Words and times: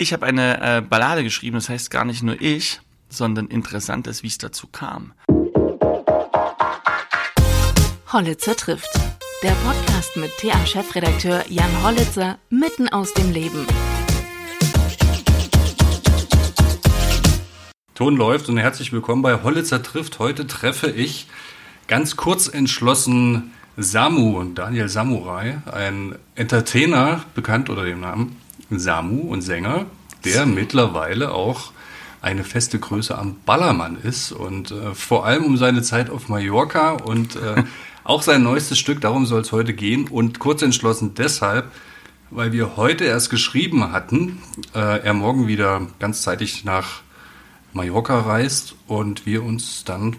Ich 0.00 0.14
habe 0.14 0.24
eine 0.24 0.78
äh, 0.78 0.80
Ballade 0.80 1.22
geschrieben, 1.22 1.56
das 1.56 1.68
heißt 1.68 1.90
gar 1.90 2.06
nicht 2.06 2.22
nur 2.22 2.40
ich, 2.40 2.80
sondern 3.10 3.48
interessant 3.48 4.06
ist, 4.06 4.22
wie 4.22 4.28
es 4.28 4.38
dazu 4.38 4.66
kam. 4.66 5.12
Hollitzer 8.10 8.56
trifft. 8.56 8.88
Der 9.42 9.50
Podcast 9.50 10.16
mit 10.16 10.30
TA-Chefredakteur 10.38 11.44
Jan 11.50 11.84
Hollitzer 11.84 12.38
mitten 12.48 12.88
aus 12.88 13.12
dem 13.12 13.30
Leben. 13.30 13.66
Ton 17.94 18.16
läuft 18.16 18.48
und 18.48 18.56
herzlich 18.56 18.94
willkommen 18.94 19.20
bei 19.20 19.42
Hollitzer 19.42 19.82
trifft. 19.82 20.18
Heute 20.18 20.46
treffe 20.46 20.90
ich 20.90 21.26
ganz 21.88 22.16
kurz 22.16 22.48
entschlossen 22.48 23.52
Samu 23.76 24.38
und 24.38 24.54
Daniel 24.54 24.88
Samurai, 24.88 25.58
ein 25.70 26.14
Entertainer, 26.36 27.22
bekannt 27.34 27.68
unter 27.68 27.84
dem 27.84 28.00
Namen 28.00 28.40
Samu 28.78 29.30
und 29.32 29.42
Sänger, 29.42 29.86
der 30.24 30.46
mittlerweile 30.46 31.32
auch 31.32 31.72
eine 32.22 32.44
feste 32.44 32.78
Größe 32.78 33.16
am 33.16 33.36
Ballermann 33.46 33.96
ist 33.96 34.32
und 34.32 34.70
äh, 34.70 34.94
vor 34.94 35.24
allem 35.24 35.44
um 35.44 35.56
seine 35.56 35.82
Zeit 35.82 36.10
auf 36.10 36.28
Mallorca 36.28 36.92
und 36.92 37.36
äh, 37.36 37.64
auch 38.04 38.22
sein 38.22 38.42
neuestes 38.42 38.78
Stück, 38.78 39.00
darum 39.00 39.26
soll 39.26 39.40
es 39.40 39.52
heute 39.52 39.72
gehen 39.72 40.08
und 40.08 40.38
kurz 40.38 40.62
entschlossen 40.62 41.14
deshalb, 41.14 41.70
weil 42.30 42.52
wir 42.52 42.76
heute 42.76 43.04
erst 43.04 43.30
geschrieben 43.30 43.92
hatten, 43.92 44.42
äh, 44.74 45.00
er 45.02 45.14
morgen 45.14 45.48
wieder 45.48 45.86
ganzzeitig 45.98 46.64
nach 46.64 47.00
Mallorca 47.72 48.20
reist 48.20 48.74
und 48.86 49.26
wir 49.26 49.42
uns 49.42 49.84
dann 49.84 50.16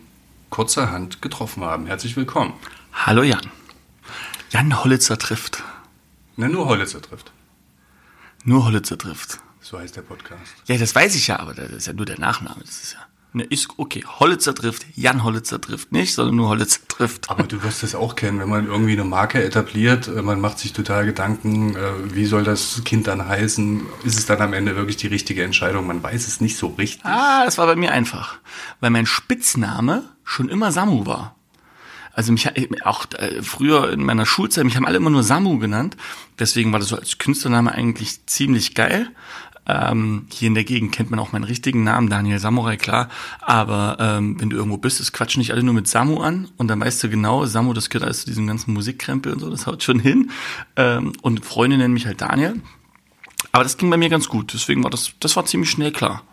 kurzerhand 0.50 1.22
getroffen 1.22 1.64
haben. 1.64 1.86
Herzlich 1.86 2.16
willkommen. 2.18 2.54
Hallo 2.94 3.24
Jan. 3.24 3.42
Jan 4.50 4.84
Hollitzer 4.84 5.18
trifft. 5.18 5.64
Na, 6.36 6.50
nur 6.50 6.68
Hollitzer 6.68 7.02
trifft. 7.02 7.32
Nur 8.44 8.66
Hollitzer 8.66 8.98
trifft. 8.98 9.40
So 9.60 9.78
heißt 9.78 9.96
der 9.96 10.02
Podcast. 10.02 10.42
Ja, 10.66 10.78
das 10.78 10.96
weiß 10.96 11.16
ich 11.16 11.28
ja, 11.28 11.40
aber 11.40 11.54
das 11.54 11.70
ist 11.72 11.88
ja 11.88 11.94
nur 11.94 12.06
der 12.06 12.20
Nachname. 12.20 12.62
Das 12.62 12.82
ist 12.82 12.94
ja. 12.94 13.00
Ne, 13.34 13.44
ist 13.44 13.70
okay. 13.78 14.04
Hollitzer 14.20 14.54
trifft, 14.54 14.86
Jan 14.96 15.24
Hollitzer 15.24 15.62
trifft 15.62 15.94
nicht, 15.94 16.14
sondern 16.14 16.36
nur 16.36 16.50
Hollitzer 16.50 16.82
trifft. 16.90 17.30
Aber 17.30 17.44
du 17.44 17.64
wirst 17.64 17.82
das 17.82 17.96
auch 17.96 18.16
kennen, 18.16 18.40
wenn 18.40 18.50
man 18.50 18.66
irgendwie 18.68 18.92
eine 18.92 19.06
Marke 19.06 19.42
etabliert, 19.42 20.10
äh, 20.10 20.22
man 20.22 20.42
macht 20.42 20.60
sich 20.60 20.74
total 20.74 21.06
Gedanken, 21.06 21.76
äh, 21.76 22.14
wie 22.14 22.26
soll 22.26 22.44
das 22.44 22.82
Kind 22.84 23.08
dann 23.08 23.26
heißen? 23.26 23.86
Ist 24.04 24.20
es 24.20 24.26
dann 24.26 24.42
am 24.42 24.52
Ende 24.52 24.76
wirklich 24.76 24.98
die 24.98 25.08
richtige 25.08 25.44
Entscheidung? 25.44 25.88
Man 25.88 26.04
weiß 26.04 26.28
es 26.28 26.42
nicht 26.42 26.58
so 26.58 26.68
richtig. 26.68 27.06
Ah, 27.06 27.46
das 27.46 27.58
war 27.58 27.68
bei 27.68 27.78
mir 27.78 27.92
einfach. 27.94 28.40
Weil 28.82 28.90
mein 28.90 29.06
Spitzname 29.06 30.04
schon 30.26 30.50
immer 30.50 30.74
Samu 30.74 31.06
war. 31.06 31.36
Also 32.14 32.32
mich 32.32 32.50
auch 32.86 33.06
äh, 33.18 33.42
früher 33.42 33.92
in 33.92 34.04
meiner 34.04 34.26
Schulzeit, 34.26 34.66
mich 34.66 34.76
haben 34.76 34.86
alle 34.86 34.98
immer 34.98 35.10
nur 35.10 35.24
Samu 35.24 35.60
genannt. 35.60 35.96
Deswegen 36.40 36.72
war 36.72 36.80
das 36.80 36.90
so 36.90 36.98
als 36.98 37.18
Künstlername 37.18 37.72
eigentlich 37.72 38.26
ziemlich 38.26 38.76
geil. 38.76 39.10
Ähm, 39.68 40.26
hier 40.32 40.48
in 40.48 40.56
der 40.56 40.64
Gegend 40.64 40.92
kennt 40.92 41.12
man 41.12 41.20
auch 41.20 41.32
meinen 41.32 41.44
richtigen 41.44 41.84
Namen, 41.84 42.10
Daniel 42.10 42.40
Samurai, 42.40 42.78
klar. 42.78 43.10
Aber 43.42 43.98
ähm, 44.00 44.40
wenn 44.40 44.50
du 44.50 44.58
irgendwo 44.58 44.78
bist, 44.78 45.00
es 45.00 45.14
quatschen 45.14 45.40
nicht 45.40 45.52
alle 45.52 45.64
nur 45.64 45.74
mit 45.74 45.88
Samu 45.88 46.20
an 46.20 46.50
und 46.58 46.68
dann 46.68 46.82
weißt 46.82 47.04
du 47.04 47.10
genau, 47.10 47.46
Samu, 47.46 47.74
das 47.74 47.90
gehört 47.90 48.06
alles 48.06 48.22
zu 48.22 48.26
diesem 48.26 48.48
ganzen 48.48 48.74
Musikkrempel 48.74 49.34
und 49.34 49.40
so, 49.40 49.50
das 49.50 49.68
haut 49.68 49.84
schon 49.84 50.00
hin. 50.00 50.32
Ähm, 50.76 51.14
und 51.22 51.46
Freunde 51.46 51.78
nennen 51.78 51.94
mich 51.94 52.08
halt 52.08 52.22
Daniel. 52.22 52.60
Aber 53.52 53.64
das 53.64 53.78
ging 53.78 53.90
bei 53.90 53.98
mir 53.98 54.10
ganz 54.10 54.30
gut, 54.30 54.54
deswegen 54.54 54.84
war 54.84 54.90
das, 54.90 55.14
das 55.20 55.36
war 55.36 55.46
ziemlich 55.46 55.70
schnell 55.70 55.92
klar. 55.92 56.24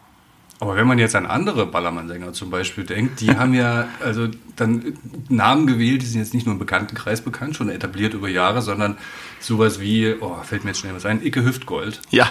Aber 0.61 0.75
wenn 0.75 0.87
man 0.87 0.98
jetzt 0.98 1.14
an 1.14 1.27
andere 1.27 1.67
Ballermann-Sänger 1.67 2.33
zum 2.33 2.51
Beispiel 2.51 2.84
denkt, 2.84 3.20
die 3.20 3.37
haben 3.37 3.55
ja 3.55 3.89
also 4.05 4.28
dann 4.56 4.98
Namen 5.28 5.67
gewählt, 5.67 6.03
die 6.03 6.06
sind 6.06 6.20
jetzt 6.20 6.34
nicht 6.34 6.47
nur 6.47 6.55
im 6.55 6.59
Bekanntenkreis 6.59 7.20
bekannt, 7.20 7.55
schon 7.56 7.70
etabliert 7.70 8.15
über 8.15 8.28
Jahre, 8.28 8.61
sondern 8.61 8.98
sowas 9.39 9.81
wie, 9.81 10.15
oh, 10.20 10.37
fällt 10.42 10.65
mir 10.65 10.70
jetzt 10.70 10.81
schnell 10.81 10.95
was 10.95 11.06
ein, 11.06 11.25
Icke 11.25 11.45
Hüftgold. 11.45 12.00
Ja. 12.11 12.28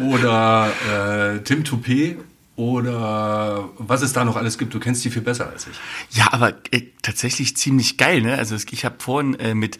Oder 0.00 0.70
äh, 0.90 1.42
Tim 1.42 1.64
Toupet 1.64 2.16
oder 2.56 3.68
was 3.78 4.02
es 4.02 4.12
da 4.12 4.24
noch 4.24 4.36
alles 4.36 4.58
gibt. 4.58 4.74
Du 4.74 4.80
kennst 4.80 5.04
die 5.04 5.10
viel 5.10 5.22
besser 5.22 5.48
als 5.48 5.68
ich. 5.68 6.16
Ja, 6.16 6.32
aber 6.32 6.54
äh, 6.72 6.82
tatsächlich 7.02 7.56
ziemlich 7.56 7.98
geil, 7.98 8.22
ne? 8.22 8.36
Also 8.36 8.56
ich 8.56 8.84
habe 8.84 8.96
vorhin 8.98 9.38
äh, 9.38 9.54
mit 9.54 9.78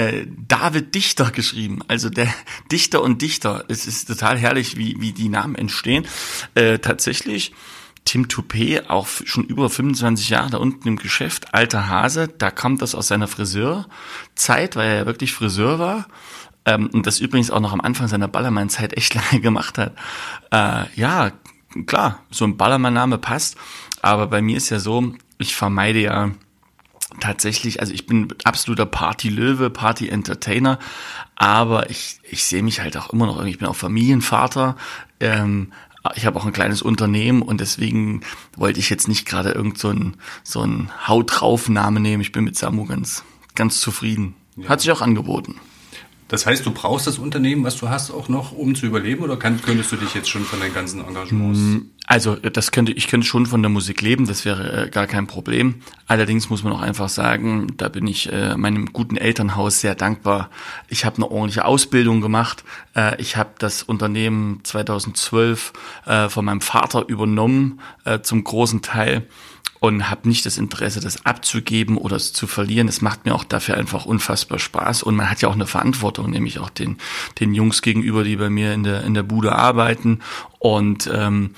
äh, 0.00 0.26
David 0.48 0.94
Dichter 0.94 1.30
geschrieben. 1.30 1.80
Also 1.88 2.10
der 2.10 2.32
Dichter 2.72 3.02
und 3.02 3.22
Dichter. 3.22 3.64
Es 3.68 3.86
ist 3.86 4.06
total 4.06 4.38
herrlich, 4.38 4.76
wie, 4.76 5.00
wie 5.00 5.12
die 5.12 5.28
Namen 5.28 5.54
entstehen. 5.54 6.06
Äh, 6.54 6.78
tatsächlich. 6.78 7.52
Tim 8.06 8.28
Toupet, 8.28 8.88
auch 8.88 9.06
schon 9.06 9.44
über 9.44 9.68
25 9.68 10.30
Jahre 10.30 10.50
da 10.50 10.56
unten 10.56 10.88
im 10.88 10.96
Geschäft, 10.96 11.52
alter 11.52 11.88
Hase, 11.88 12.28
da 12.28 12.50
kommt 12.50 12.80
das 12.80 12.94
aus 12.94 13.08
seiner 13.08 13.28
Friseurzeit, 13.28 14.74
weil 14.74 14.88
er 14.88 14.96
ja 14.96 15.06
wirklich 15.06 15.34
Friseur 15.34 15.78
war 15.78 16.06
ähm, 16.64 16.88
und 16.94 17.06
das 17.06 17.20
übrigens 17.20 17.50
auch 17.50 17.60
noch 17.60 17.74
am 17.74 17.82
Anfang 17.82 18.08
seiner 18.08 18.26
Ballermann-Zeit 18.26 18.96
echt 18.96 19.14
lange 19.32 19.42
gemacht 19.42 19.76
hat. 19.76 19.94
Äh, 20.50 20.86
ja, 20.98 21.32
klar, 21.86 22.24
so 22.30 22.46
ein 22.46 22.56
Ballermann-Name 22.56 23.18
passt, 23.18 23.58
aber 24.00 24.28
bei 24.28 24.40
mir 24.40 24.56
ist 24.56 24.70
ja 24.70 24.80
so, 24.80 25.12
ich 25.36 25.54
vermeide 25.54 26.00
ja 26.00 26.30
tatsächlich, 27.18 27.80
also 27.80 27.92
ich 27.92 28.06
bin 28.06 28.28
absoluter 28.44 28.86
Party-Löwe, 28.86 29.70
Party-Entertainer, 29.70 30.78
aber 31.34 31.90
ich, 31.90 32.20
ich 32.22 32.44
sehe 32.44 32.62
mich 32.62 32.80
halt 32.80 32.96
auch 32.96 33.12
immer 33.12 33.26
noch, 33.26 33.44
ich 33.44 33.58
bin 33.58 33.68
auch 33.68 33.76
Familienvater, 33.76 34.76
ähm, 35.18 35.72
ich 36.14 36.24
habe 36.24 36.38
auch 36.38 36.46
ein 36.46 36.52
kleines 36.52 36.80
Unternehmen 36.82 37.42
und 37.42 37.60
deswegen 37.60 38.22
wollte 38.56 38.80
ich 38.80 38.88
jetzt 38.88 39.08
nicht 39.08 39.26
gerade 39.26 39.50
irgend 39.50 39.78
so 39.78 39.88
ein, 39.88 40.16
so 40.42 40.62
ein 40.62 40.90
Haut 41.06 41.40
drauf 41.40 41.68
Name 41.68 42.00
nehmen. 42.00 42.22
Ich 42.22 42.32
bin 42.32 42.44
mit 42.44 42.56
Samu 42.56 42.86
ganz, 42.86 43.22
ganz 43.54 43.80
zufrieden. 43.80 44.34
Hat 44.66 44.80
sich 44.80 44.90
auch 44.92 45.02
angeboten. 45.02 45.56
Das 46.30 46.46
heißt, 46.46 46.64
du 46.64 46.70
brauchst 46.70 47.08
das 47.08 47.18
Unternehmen, 47.18 47.64
was 47.64 47.76
du 47.76 47.88
hast, 47.88 48.12
auch 48.12 48.28
noch, 48.28 48.52
um 48.52 48.76
zu 48.76 48.86
überleben, 48.86 49.24
oder 49.24 49.36
kann, 49.36 49.60
könntest 49.60 49.90
du 49.90 49.96
dich 49.96 50.14
jetzt 50.14 50.30
schon 50.30 50.44
von 50.44 50.60
deinen 50.60 50.72
ganzen 50.72 51.04
Engagements? 51.04 51.58
Mm, 51.58 51.78
also, 52.06 52.36
das 52.36 52.70
könnte, 52.70 52.92
ich 52.92 53.08
könnte 53.08 53.26
schon 53.26 53.46
von 53.46 53.62
der 53.62 53.68
Musik 53.68 54.00
leben, 54.00 54.28
das 54.28 54.44
wäre 54.44 54.86
äh, 54.86 54.90
gar 54.90 55.08
kein 55.08 55.26
Problem. 55.26 55.82
Allerdings 56.06 56.48
muss 56.48 56.62
man 56.62 56.72
auch 56.72 56.82
einfach 56.82 57.08
sagen, 57.08 57.66
da 57.76 57.88
bin 57.88 58.06
ich 58.06 58.32
äh, 58.32 58.56
meinem 58.56 58.92
guten 58.92 59.16
Elternhaus 59.16 59.80
sehr 59.80 59.96
dankbar. 59.96 60.50
Ich 60.88 61.04
habe 61.04 61.16
eine 61.16 61.28
ordentliche 61.28 61.64
Ausbildung 61.64 62.20
gemacht. 62.20 62.62
Äh, 62.94 63.20
ich 63.20 63.36
habe 63.36 63.50
das 63.58 63.82
Unternehmen 63.82 64.60
2012 64.62 65.72
äh, 66.06 66.28
von 66.28 66.44
meinem 66.44 66.60
Vater 66.60 67.08
übernommen, 67.08 67.80
äh, 68.04 68.20
zum 68.20 68.44
großen 68.44 68.82
Teil 68.82 69.26
und 69.80 70.10
habe 70.10 70.28
nicht 70.28 70.46
das 70.46 70.58
Interesse, 70.58 71.00
das 71.00 71.24
abzugeben 71.24 71.96
oder 71.96 72.16
es 72.16 72.32
zu 72.32 72.46
verlieren. 72.46 72.86
Es 72.86 73.00
macht 73.00 73.24
mir 73.24 73.34
auch 73.34 73.44
dafür 73.44 73.76
einfach 73.76 74.04
unfassbar 74.04 74.58
Spaß 74.58 75.02
und 75.02 75.16
man 75.16 75.30
hat 75.30 75.40
ja 75.40 75.48
auch 75.48 75.54
eine 75.54 75.66
Verantwortung, 75.66 76.30
nämlich 76.30 76.58
auch 76.58 76.70
den 76.70 76.98
den 77.40 77.54
Jungs 77.54 77.82
gegenüber, 77.82 78.22
die 78.22 78.36
bei 78.36 78.50
mir 78.50 78.74
in 78.74 78.82
der 78.84 79.02
in 79.04 79.14
der 79.14 79.22
Bude 79.22 79.52
arbeiten 79.52 80.20
und 80.58 81.10
ähm, 81.12 81.54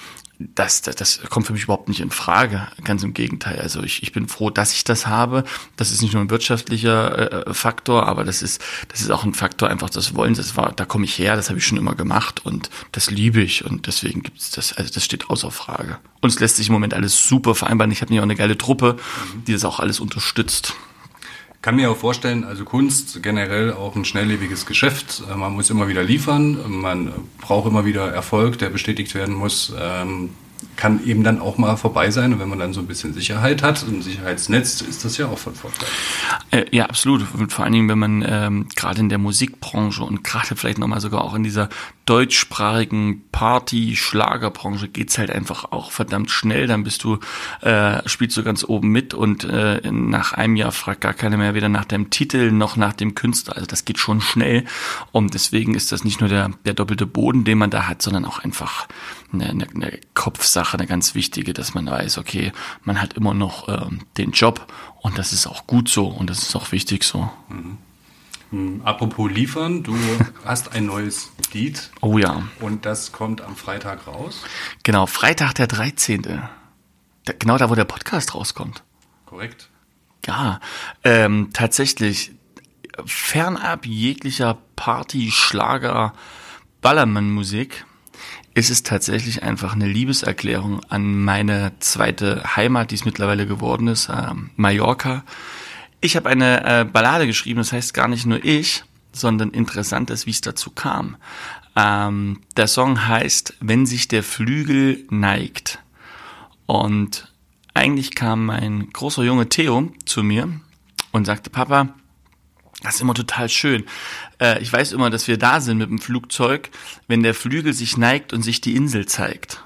das, 0.54 0.82
das, 0.82 0.96
das 0.96 1.20
kommt 1.30 1.46
für 1.46 1.52
mich 1.52 1.64
überhaupt 1.64 1.88
nicht 1.88 2.00
in 2.00 2.10
Frage. 2.10 2.68
Ganz 2.84 3.02
im 3.02 3.14
Gegenteil. 3.14 3.60
Also 3.60 3.82
ich, 3.82 4.02
ich 4.02 4.12
bin 4.12 4.28
froh, 4.28 4.50
dass 4.50 4.72
ich 4.72 4.84
das 4.84 5.06
habe. 5.06 5.44
Das 5.76 5.90
ist 5.90 6.02
nicht 6.02 6.14
nur 6.14 6.22
ein 6.22 6.30
wirtschaftlicher 6.30 7.48
äh, 7.48 7.54
Faktor, 7.54 8.06
aber 8.06 8.24
das 8.24 8.42
ist, 8.42 8.62
das 8.88 9.00
ist 9.00 9.10
auch 9.10 9.24
ein 9.24 9.34
Faktor 9.34 9.68
einfach 9.68 9.90
des 9.90 10.14
Wollens. 10.14 10.38
Das 10.38 10.56
war, 10.56 10.72
da 10.72 10.84
komme 10.84 11.04
ich 11.04 11.18
her, 11.18 11.36
das 11.36 11.48
habe 11.48 11.58
ich 11.58 11.66
schon 11.66 11.78
immer 11.78 11.94
gemacht 11.94 12.44
und 12.44 12.70
das 12.92 13.10
liebe 13.10 13.40
ich 13.40 13.64
und 13.64 13.86
deswegen 13.86 14.22
gibt's 14.22 14.50
das, 14.50 14.72
also 14.72 14.92
das 14.92 15.04
steht 15.04 15.30
außer 15.30 15.50
Frage. 15.50 15.98
Und 16.20 16.30
es 16.30 16.40
lässt 16.40 16.56
sich 16.56 16.68
im 16.68 16.72
Moment 16.72 16.94
alles 16.94 17.26
super 17.26 17.54
vereinbaren. 17.54 17.90
Ich 17.90 18.00
habe 18.00 18.12
nämlich 18.12 18.20
auch 18.20 18.30
eine 18.30 18.36
geile 18.36 18.56
Truppe, 18.56 18.96
die 19.46 19.52
das 19.52 19.64
auch 19.64 19.80
alles 19.80 20.00
unterstützt 20.00 20.74
kann 21.62 21.76
mir 21.76 21.90
auch 21.90 21.96
vorstellen, 21.96 22.44
also 22.44 22.64
Kunst 22.64 23.22
generell 23.22 23.72
auch 23.72 23.94
ein 23.94 24.04
schnelllebiges 24.04 24.66
Geschäft. 24.66 25.22
Äh, 25.30 25.36
man 25.36 25.52
muss 25.52 25.70
immer 25.70 25.88
wieder 25.88 26.02
liefern, 26.02 26.58
man 26.68 27.12
braucht 27.40 27.68
immer 27.68 27.84
wieder 27.84 28.12
Erfolg, 28.12 28.58
der 28.58 28.68
bestätigt 28.68 29.14
werden 29.14 29.34
muss. 29.34 29.72
Kann 30.76 31.04
eben 31.04 31.22
dann 31.22 31.40
auch 31.40 31.58
mal 31.58 31.76
vorbei 31.76 32.10
sein. 32.10 32.32
Und 32.32 32.40
wenn 32.40 32.48
man 32.48 32.58
dann 32.58 32.72
so 32.72 32.80
ein 32.80 32.86
bisschen 32.86 33.14
Sicherheit 33.14 33.62
hat, 33.62 33.82
ein 33.82 34.02
Sicherheitsnetz, 34.02 34.80
ist 34.80 35.04
das 35.04 35.16
ja 35.16 35.26
auch 35.26 35.38
von 35.38 35.54
Vorteil. 35.54 35.88
Äh, 36.50 36.64
ja, 36.70 36.86
absolut. 36.86 37.22
Und 37.34 37.52
vor 37.52 37.64
allen 37.64 37.72
Dingen, 37.72 37.88
wenn 37.88 37.98
man 37.98 38.24
ähm, 38.26 38.68
gerade 38.74 39.00
in 39.00 39.08
der 39.08 39.18
Musikbranche 39.18 40.02
und 40.02 40.24
gerade 40.24 40.56
vielleicht 40.56 40.78
nochmal 40.78 41.00
sogar 41.00 41.22
auch 41.24 41.34
in 41.34 41.42
dieser 41.42 41.68
deutschsprachigen 42.06 43.22
Party-Schlagerbranche 43.30 44.88
geht's 44.88 45.18
halt 45.18 45.30
einfach 45.30 45.70
auch 45.70 45.92
verdammt 45.92 46.30
schnell. 46.30 46.66
Dann 46.66 46.84
bist 46.84 47.04
du, 47.04 47.18
äh, 47.60 48.06
spielst 48.08 48.36
du 48.36 48.42
ganz 48.42 48.64
oben 48.64 48.88
mit 48.88 49.14
und 49.14 49.44
äh, 49.44 49.80
nach 49.90 50.32
einem 50.32 50.56
Jahr 50.56 50.72
fragt 50.72 51.00
gar 51.00 51.14
keiner 51.14 51.36
mehr 51.36 51.54
weder 51.54 51.68
nach 51.68 51.84
deinem 51.84 52.10
Titel 52.10 52.50
noch 52.50 52.76
nach 52.76 52.92
dem 52.92 53.14
Künstler. 53.14 53.54
Also 53.54 53.66
das 53.66 53.84
geht 53.84 53.98
schon 53.98 54.20
schnell. 54.20 54.64
Und 55.12 55.34
deswegen 55.34 55.74
ist 55.74 55.92
das 55.92 56.04
nicht 56.04 56.20
nur 56.20 56.28
der, 56.28 56.50
der 56.64 56.74
doppelte 56.74 57.06
Boden, 57.06 57.44
den 57.44 57.58
man 57.58 57.70
da 57.70 57.86
hat, 57.86 58.02
sondern 58.02 58.24
auch 58.24 58.40
einfach 58.40 58.88
eine, 59.32 59.48
eine, 59.48 59.66
eine 59.74 60.00
Kopfsache, 60.52 60.76
eine 60.76 60.86
ganz 60.86 61.14
wichtige, 61.14 61.54
dass 61.54 61.72
man 61.72 61.86
weiß, 61.86 62.18
okay, 62.18 62.52
man 62.82 63.00
hat 63.00 63.14
immer 63.14 63.32
noch 63.32 63.68
ähm, 63.68 64.00
den 64.18 64.32
Job 64.32 64.70
und 65.00 65.16
das 65.16 65.32
ist 65.32 65.46
auch 65.46 65.66
gut 65.66 65.88
so 65.88 66.08
und 66.08 66.28
das 66.28 66.42
ist 66.42 66.54
auch 66.54 66.72
wichtig 66.72 67.04
so. 67.04 67.30
Mhm. 67.48 67.78
Hm, 68.50 68.82
apropos 68.84 69.30
liefern, 69.30 69.82
du 69.82 69.96
hast 70.44 70.72
ein 70.72 70.84
neues 70.84 71.32
Lied. 71.54 71.90
Oh 72.02 72.18
ja. 72.18 72.42
Und 72.60 72.84
das 72.84 73.12
kommt 73.12 73.40
am 73.40 73.56
Freitag 73.56 74.06
raus. 74.06 74.42
Genau, 74.82 75.06
Freitag 75.06 75.54
der 75.54 75.68
13. 75.68 76.20
Da, 76.20 77.32
genau 77.38 77.56
da, 77.56 77.70
wo 77.70 77.74
der 77.74 77.86
Podcast 77.86 78.34
rauskommt. 78.34 78.82
Korrekt. 79.24 79.70
Ja, 80.26 80.60
ähm, 81.02 81.48
tatsächlich 81.54 82.32
fernab 83.06 83.86
jeglicher 83.86 84.58
Party, 84.76 85.30
Schlager, 85.32 86.12
Ballermann-Musik 86.82 87.86
ist 88.54 88.70
es 88.70 88.82
tatsächlich 88.82 89.42
einfach 89.42 89.74
eine 89.74 89.86
Liebeserklärung 89.86 90.80
an 90.88 91.24
meine 91.24 91.72
zweite 91.80 92.42
Heimat, 92.56 92.90
die 92.90 92.96
es 92.96 93.04
mittlerweile 93.04 93.46
geworden 93.46 93.88
ist, 93.88 94.08
äh, 94.08 94.32
Mallorca. 94.56 95.24
Ich 96.00 96.16
habe 96.16 96.28
eine 96.28 96.64
äh, 96.64 96.84
Ballade 96.84 97.26
geschrieben, 97.26 97.58
das 97.58 97.72
heißt 97.72 97.94
gar 97.94 98.08
nicht 98.08 98.26
nur 98.26 98.44
ich, 98.44 98.84
sondern 99.12 99.50
interessant 99.50 100.10
ist, 100.10 100.26
wie 100.26 100.30
es 100.30 100.40
dazu 100.40 100.70
kam. 100.70 101.16
Ähm, 101.76 102.40
der 102.56 102.66
Song 102.66 103.06
heißt 103.06 103.54
Wenn 103.60 103.86
sich 103.86 104.08
der 104.08 104.22
Flügel 104.22 105.06
neigt. 105.10 105.78
Und 106.66 107.32
eigentlich 107.74 108.14
kam 108.14 108.46
mein 108.46 108.90
großer 108.90 109.22
Junge 109.22 109.48
Theo 109.48 109.92
zu 110.04 110.22
mir 110.22 110.48
und 111.12 111.24
sagte, 111.24 111.50
Papa, 111.50 111.94
das 112.82 112.96
ist 112.96 113.00
immer 113.00 113.14
total 113.14 113.48
schön. 113.48 113.84
Äh, 114.40 114.60
ich 114.60 114.72
weiß 114.72 114.92
immer, 114.92 115.10
dass 115.10 115.28
wir 115.28 115.38
da 115.38 115.60
sind 115.60 115.78
mit 115.78 115.88
dem 115.88 115.98
Flugzeug, 115.98 116.70
wenn 117.08 117.22
der 117.22 117.34
Flügel 117.34 117.72
sich 117.72 117.96
neigt 117.96 118.32
und 118.32 118.42
sich 118.42 118.60
die 118.60 118.74
Insel 118.74 119.06
zeigt. 119.06 119.64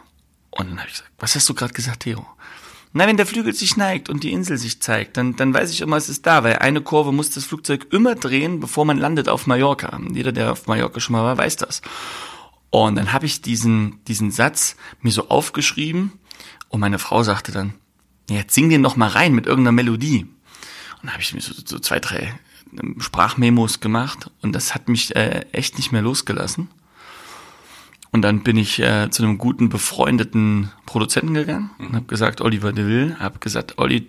Und 0.50 0.70
dann 0.70 0.78
habe 0.78 0.88
ich 0.88 0.94
gesagt, 0.94 1.10
was 1.18 1.34
hast 1.34 1.48
du 1.48 1.54
gerade 1.54 1.74
gesagt, 1.74 2.00
Theo? 2.00 2.26
Na, 2.92 3.06
wenn 3.06 3.18
der 3.18 3.26
Flügel 3.26 3.52
sich 3.52 3.76
neigt 3.76 4.08
und 4.08 4.22
die 4.22 4.32
Insel 4.32 4.56
sich 4.56 4.80
zeigt, 4.80 5.16
dann, 5.18 5.36
dann 5.36 5.52
weiß 5.52 5.70
ich 5.70 5.82
immer, 5.82 5.96
es 5.96 6.08
ist 6.08 6.24
da, 6.24 6.44
weil 6.44 6.56
eine 6.56 6.80
Kurve 6.80 7.12
muss 7.12 7.28
das 7.30 7.44
Flugzeug 7.44 7.88
immer 7.90 8.14
drehen, 8.14 8.60
bevor 8.60 8.86
man 8.86 8.96
landet 8.96 9.28
auf 9.28 9.46
Mallorca. 9.46 10.00
Jeder, 10.14 10.32
der 10.32 10.52
auf 10.52 10.66
Mallorca 10.66 10.98
schon 11.00 11.12
mal 11.12 11.22
war, 11.22 11.36
weiß 11.36 11.56
das. 11.56 11.82
Und 12.70 12.96
dann 12.96 13.12
habe 13.12 13.26
ich 13.26 13.42
diesen, 13.42 14.02
diesen 14.04 14.30
Satz 14.30 14.76
mir 15.02 15.12
so 15.12 15.28
aufgeschrieben 15.28 16.12
und 16.68 16.80
meine 16.80 16.98
Frau 16.98 17.22
sagte 17.22 17.52
dann, 17.52 17.74
jetzt 18.30 18.54
sing 18.54 18.70
den 18.70 18.80
noch 18.80 18.96
mal 18.96 19.08
rein 19.08 19.34
mit 19.34 19.46
irgendeiner 19.46 19.72
Melodie. 19.72 20.22
Und 20.22 21.02
dann 21.02 21.12
habe 21.12 21.22
ich 21.22 21.34
mir 21.34 21.40
so, 21.40 21.52
so 21.64 21.78
zwei, 21.78 22.00
drei 22.00 22.38
Sprachmemos 22.98 23.80
gemacht 23.80 24.30
und 24.42 24.52
das 24.52 24.74
hat 24.74 24.88
mich 24.88 25.14
äh, 25.16 25.46
echt 25.52 25.76
nicht 25.76 25.92
mehr 25.92 26.02
losgelassen. 26.02 26.68
Und 28.12 28.22
dann 28.22 28.42
bin 28.42 28.56
ich 28.56 28.78
äh, 28.78 29.10
zu 29.10 29.22
einem 29.22 29.36
guten 29.36 29.68
befreundeten 29.68 30.70
Produzenten 30.86 31.34
gegangen 31.34 31.70
und 31.78 31.94
habe 31.94 32.06
gesagt, 32.06 32.40
Oliver 32.40 32.72
de 32.72 32.86
Will, 32.86 33.16
habe 33.18 33.40
gesagt, 33.40 33.78
Olli, 33.78 34.06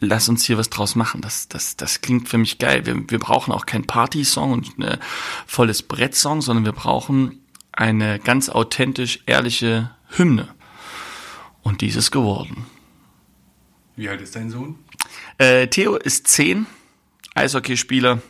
lass 0.00 0.28
uns 0.28 0.44
hier 0.44 0.58
was 0.58 0.70
draus 0.70 0.94
machen. 0.94 1.20
Das, 1.20 1.48
das, 1.48 1.76
das 1.76 2.00
klingt 2.00 2.28
für 2.28 2.38
mich 2.38 2.58
geil. 2.58 2.86
Wir, 2.86 3.08
wir 3.08 3.18
brauchen 3.18 3.52
auch 3.52 3.66
kein 3.66 3.84
Party-Song 3.84 4.52
und 4.52 4.78
ein 4.78 4.98
volles 5.46 5.82
Brett-Song, 5.82 6.42
sondern 6.42 6.64
wir 6.64 6.72
brauchen 6.72 7.40
eine 7.72 8.18
ganz 8.18 8.48
authentisch 8.48 9.20
ehrliche 9.26 9.90
Hymne. 10.08 10.48
Und 11.62 11.80
dies 11.80 11.96
ist 11.96 12.10
geworden. 12.10 12.66
Wie 13.96 14.08
alt 14.08 14.20
ist 14.20 14.36
dein 14.36 14.50
Sohn? 14.50 14.78
Äh, 15.38 15.68
Theo 15.68 15.96
ist 15.96 16.28
zehn, 16.28 16.66
Eishockeyspieler, 17.36 18.20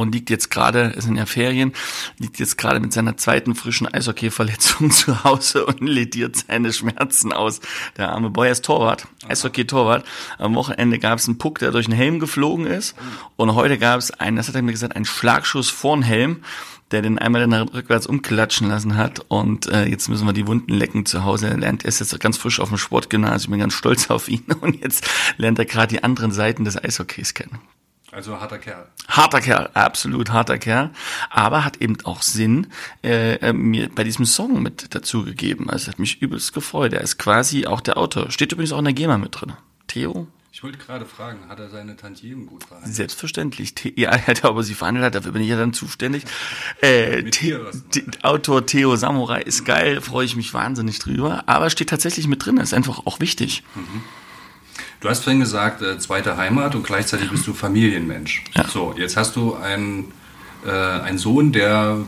und 0.00 0.14
liegt 0.14 0.30
jetzt 0.30 0.50
gerade, 0.50 0.92
es 0.96 1.04
sind 1.04 1.16
ja 1.16 1.26
Ferien, 1.26 1.72
liegt 2.18 2.38
jetzt 2.38 2.56
gerade 2.56 2.80
mit 2.80 2.92
seiner 2.92 3.16
zweiten 3.16 3.54
frischen 3.54 3.86
Eishockey-Verletzung 3.86 4.90
zu 4.90 5.24
Hause 5.24 5.66
und 5.66 5.82
lediert 5.82 6.36
seine 6.36 6.72
Schmerzen 6.72 7.32
aus. 7.32 7.60
Der 7.96 8.10
arme 8.10 8.30
Boy 8.30 8.50
ist 8.50 8.64
Torwart, 8.64 9.06
Eishockey-Torwart. 9.28 10.04
Am 10.38 10.54
Wochenende 10.54 10.98
gab 10.98 11.18
es 11.18 11.28
einen 11.28 11.38
Puck, 11.38 11.58
der 11.58 11.70
durch 11.70 11.86
den 11.86 11.94
Helm 11.94 12.18
geflogen 12.18 12.66
ist. 12.66 12.94
Und 13.36 13.54
heute 13.54 13.78
gab 13.78 13.98
es 13.98 14.10
einen, 14.10 14.36
das 14.36 14.48
hat 14.48 14.54
er 14.54 14.62
mir 14.62 14.72
gesagt, 14.72 14.96
einen 14.96 15.04
Schlagschuss 15.04 15.70
vor 15.70 15.96
den 15.96 16.02
Helm 16.02 16.42
der 16.90 17.02
den 17.02 17.20
einmal 17.20 17.46
dann 17.46 17.68
rückwärts 17.68 18.08
umklatschen 18.08 18.68
lassen 18.68 18.96
hat 18.96 19.20
und 19.28 19.68
äh, 19.68 19.84
jetzt 19.84 20.08
müssen 20.08 20.26
wir 20.26 20.32
die 20.32 20.48
Wunden 20.48 20.72
lecken 20.72 21.06
zu 21.06 21.22
Hause. 21.22 21.46
Er 21.46 21.56
lernt, 21.56 21.84
er 21.84 21.88
ist 21.88 22.00
jetzt 22.00 22.18
ganz 22.18 22.36
frisch 22.36 22.58
auf 22.58 22.70
dem 22.70 22.78
Sportgymnasium, 22.78 23.38
ich 23.38 23.50
bin 23.50 23.60
ganz 23.60 23.74
stolz 23.74 24.10
auf 24.10 24.26
ihn 24.26 24.42
und 24.60 24.82
jetzt 24.82 25.08
lernt 25.36 25.60
er 25.60 25.66
gerade 25.66 25.94
die 25.94 26.02
anderen 26.02 26.32
Seiten 26.32 26.64
des 26.64 26.76
Eishockeys 26.76 27.32
kennen. 27.32 27.60
Also 28.12 28.40
harter 28.40 28.58
Kerl. 28.58 28.86
Harter 29.08 29.40
Kerl, 29.40 29.70
absolut 29.74 30.30
harter 30.30 30.58
Kerl. 30.58 30.90
Aber 31.30 31.64
hat 31.64 31.76
eben 31.76 31.96
auch 32.04 32.22
Sinn 32.22 32.66
äh, 33.04 33.36
äh, 33.36 33.52
mir 33.52 33.88
bei 33.94 34.02
diesem 34.02 34.24
Song 34.24 34.62
mit 34.62 34.94
dazugegeben. 34.94 35.70
Also 35.70 35.88
hat 35.88 35.98
mich 35.98 36.20
übelst 36.20 36.52
gefreut. 36.52 36.92
Er 36.92 37.02
ist 37.02 37.18
quasi 37.18 37.66
auch 37.66 37.80
der 37.80 37.96
Autor. 37.96 38.30
Steht 38.30 38.52
übrigens 38.52 38.72
auch 38.72 38.78
in 38.78 38.86
der 38.86 38.94
GEMA 38.94 39.18
mit 39.18 39.40
drin. 39.40 39.52
Theo? 39.86 40.26
Ich 40.52 40.64
wollte 40.64 40.78
gerade 40.78 41.06
fragen, 41.06 41.48
hat 41.48 41.60
er 41.60 41.70
seine 41.70 41.96
Tantiemen 41.96 42.46
gut 42.46 42.64
verhandelt? 42.64 42.94
Selbstverständlich. 42.94 43.74
The 43.80 43.94
ja, 43.96 44.10
er 44.10 44.26
hat 44.26 44.44
aber 44.44 44.64
sie 44.64 44.74
verhandelt 44.74 45.06
hat, 45.06 45.14
dafür 45.14 45.32
bin 45.32 45.42
ich 45.42 45.48
ja 45.48 45.56
dann 45.56 45.72
zuständig. 45.72 46.24
Äh, 46.80 47.30
The 47.32 48.04
Autor 48.22 48.66
Theo 48.66 48.96
Samurai 48.96 49.40
ist 49.40 49.64
geil, 49.64 50.00
freue 50.00 50.26
ich 50.26 50.34
mich 50.34 50.52
wahnsinnig 50.52 50.98
drüber. 50.98 51.44
Aber 51.46 51.70
steht 51.70 51.90
tatsächlich 51.90 52.26
mit 52.26 52.44
drin, 52.44 52.56
ist 52.56 52.74
einfach 52.74 53.06
auch 53.06 53.20
wichtig. 53.20 53.62
Mhm. 53.76 54.02
Du 55.00 55.08
hast 55.08 55.24
vorhin 55.24 55.40
gesagt, 55.40 55.80
äh, 55.80 55.98
zweite 55.98 56.36
Heimat 56.36 56.74
und 56.74 56.84
gleichzeitig 56.84 57.30
bist 57.30 57.46
du 57.46 57.54
Familienmensch. 57.54 58.44
Ja. 58.54 58.68
So, 58.68 58.94
jetzt 58.96 59.16
hast 59.16 59.34
du 59.34 59.54
einen, 59.54 60.12
äh, 60.66 60.70
einen 60.70 61.16
Sohn, 61.16 61.52
der 61.52 61.98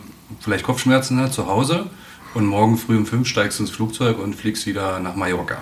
vielleicht 0.40 0.64
Kopfschmerzen 0.64 1.18
hat 1.18 1.32
zu 1.32 1.46
Hause 1.46 1.88
und 2.34 2.44
morgen 2.46 2.76
früh 2.76 2.96
um 2.96 3.06
fünf 3.06 3.28
steigst 3.28 3.58
du 3.58 3.64
ins 3.64 3.72
Flugzeug 3.72 4.18
und 4.18 4.34
fliegst 4.34 4.66
wieder 4.66 5.00
nach 5.00 5.16
Mallorca. 5.16 5.56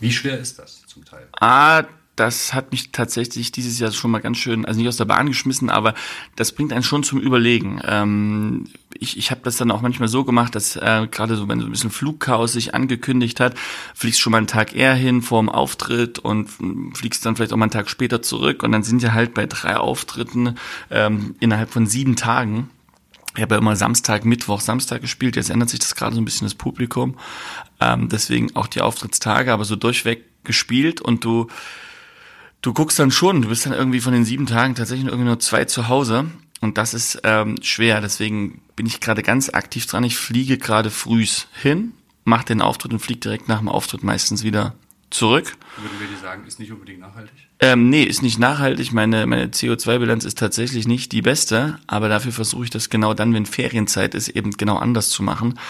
Wie 0.00 0.12
schwer 0.12 0.38
ist 0.38 0.58
das 0.58 0.82
zum 0.86 1.04
Teil? 1.04 1.26
Ah, 1.40 1.84
das 2.16 2.52
hat 2.52 2.72
mich 2.72 2.92
tatsächlich 2.92 3.52
dieses 3.52 3.78
Jahr 3.78 3.90
schon 3.92 4.10
mal 4.10 4.20
ganz 4.20 4.38
schön, 4.38 4.64
also 4.64 4.78
nicht 4.78 4.88
aus 4.88 4.98
der 4.98 5.06
Bahn 5.06 5.28
geschmissen, 5.28 5.70
aber 5.70 5.94
das 6.36 6.52
bringt 6.52 6.72
einen 6.72 6.82
schon 6.82 7.02
zum 7.02 7.20
Überlegen. 7.20 7.80
Ähm, 7.86 8.66
ich 8.98 9.16
ich 9.16 9.30
habe 9.30 9.40
das 9.44 9.56
dann 9.56 9.70
auch 9.70 9.80
manchmal 9.80 10.08
so 10.08 10.24
gemacht, 10.24 10.54
dass 10.54 10.76
äh, 10.76 11.08
gerade 11.10 11.36
so, 11.36 11.48
wenn 11.48 11.60
so 11.60 11.66
ein 11.66 11.72
bisschen 11.72 11.90
Flugchaos 11.90 12.52
sich 12.52 12.74
angekündigt 12.74 13.40
hat, 13.40 13.54
fliegst 13.94 14.20
schon 14.20 14.32
mal 14.32 14.38
einen 14.38 14.46
Tag 14.46 14.76
eher 14.76 14.94
hin 14.94 15.22
vor 15.22 15.40
dem 15.40 15.48
Auftritt 15.48 16.18
und 16.18 16.50
fliegst 16.94 17.24
dann 17.24 17.36
vielleicht 17.36 17.52
auch 17.52 17.56
mal 17.56 17.64
einen 17.64 17.72
Tag 17.72 17.88
später 17.88 18.20
zurück 18.20 18.62
und 18.62 18.72
dann 18.72 18.82
sind 18.82 19.02
ja 19.02 19.12
halt 19.12 19.32
bei 19.34 19.46
drei 19.46 19.76
Auftritten 19.76 20.56
ähm, 20.90 21.34
innerhalb 21.40 21.70
von 21.70 21.86
sieben 21.86 22.16
Tagen 22.16 22.68
ich 23.34 23.40
habe 23.40 23.54
ja 23.54 23.60
immer 23.60 23.76
Samstag, 23.76 24.26
Mittwoch, 24.26 24.60
Samstag 24.60 25.00
gespielt. 25.00 25.36
Jetzt 25.36 25.48
ändert 25.48 25.70
sich 25.70 25.80
das 25.80 25.94
gerade 25.94 26.14
so 26.14 26.20
ein 26.20 26.24
bisschen 26.24 26.44
das 26.44 26.54
Publikum. 26.54 27.16
Ähm, 27.80 28.10
deswegen 28.10 28.54
auch 28.54 28.66
die 28.66 28.82
Auftrittstage, 28.82 29.52
aber 29.52 29.64
so 29.64 29.74
durchweg 29.74 30.24
gespielt 30.44 31.00
und 31.00 31.24
du 31.24 31.48
du 32.62 32.72
guckst 32.72 32.98
dann 32.98 33.10
schon, 33.10 33.42
du 33.42 33.48
bist 33.48 33.66
dann 33.66 33.72
irgendwie 33.72 34.00
von 34.00 34.12
den 34.12 34.24
sieben 34.24 34.46
Tagen 34.46 34.74
tatsächlich 34.74 35.06
irgendwie 35.06 35.26
nur 35.26 35.40
zwei 35.40 35.64
zu 35.66 35.88
Hause. 35.88 36.30
Und 36.60 36.78
das 36.78 36.94
ist 36.94 37.20
ähm, 37.24 37.56
schwer. 37.60 38.00
Deswegen 38.00 38.62
bin 38.76 38.86
ich 38.86 39.00
gerade 39.00 39.22
ganz 39.22 39.50
aktiv 39.50 39.86
dran. 39.86 40.04
Ich 40.04 40.16
fliege 40.16 40.58
gerade 40.58 40.90
frühs 40.90 41.48
hin, 41.52 41.92
mache 42.24 42.46
den 42.46 42.62
Auftritt 42.62 42.92
und 42.92 43.00
fliege 43.00 43.20
direkt 43.20 43.48
nach 43.48 43.58
dem 43.58 43.68
Auftritt 43.68 44.04
meistens 44.04 44.44
wieder 44.44 44.74
zurück. 45.10 45.56
Würden 45.76 46.00
wir 46.00 46.06
dir 46.06 46.22
sagen, 46.22 46.46
ist 46.46 46.60
nicht 46.60 46.70
unbedingt 46.72 47.00
nachhaltig? 47.00 47.34
Ähm, 47.64 47.90
nee, 47.90 48.02
ist 48.02 48.22
nicht 48.22 48.40
nachhaltig. 48.40 48.92
Meine, 48.92 49.24
meine 49.28 49.46
CO2-Bilanz 49.46 50.24
ist 50.24 50.36
tatsächlich 50.36 50.88
nicht 50.88 51.12
die 51.12 51.22
beste, 51.22 51.78
aber 51.86 52.08
dafür 52.08 52.32
versuche 52.32 52.64
ich 52.64 52.70
das 52.70 52.90
genau 52.90 53.14
dann, 53.14 53.32
wenn 53.34 53.46
Ferienzeit 53.46 54.16
ist, 54.16 54.30
eben 54.30 54.50
genau 54.50 54.78
anders 54.78 55.10
zu 55.10 55.22
machen. 55.22 55.60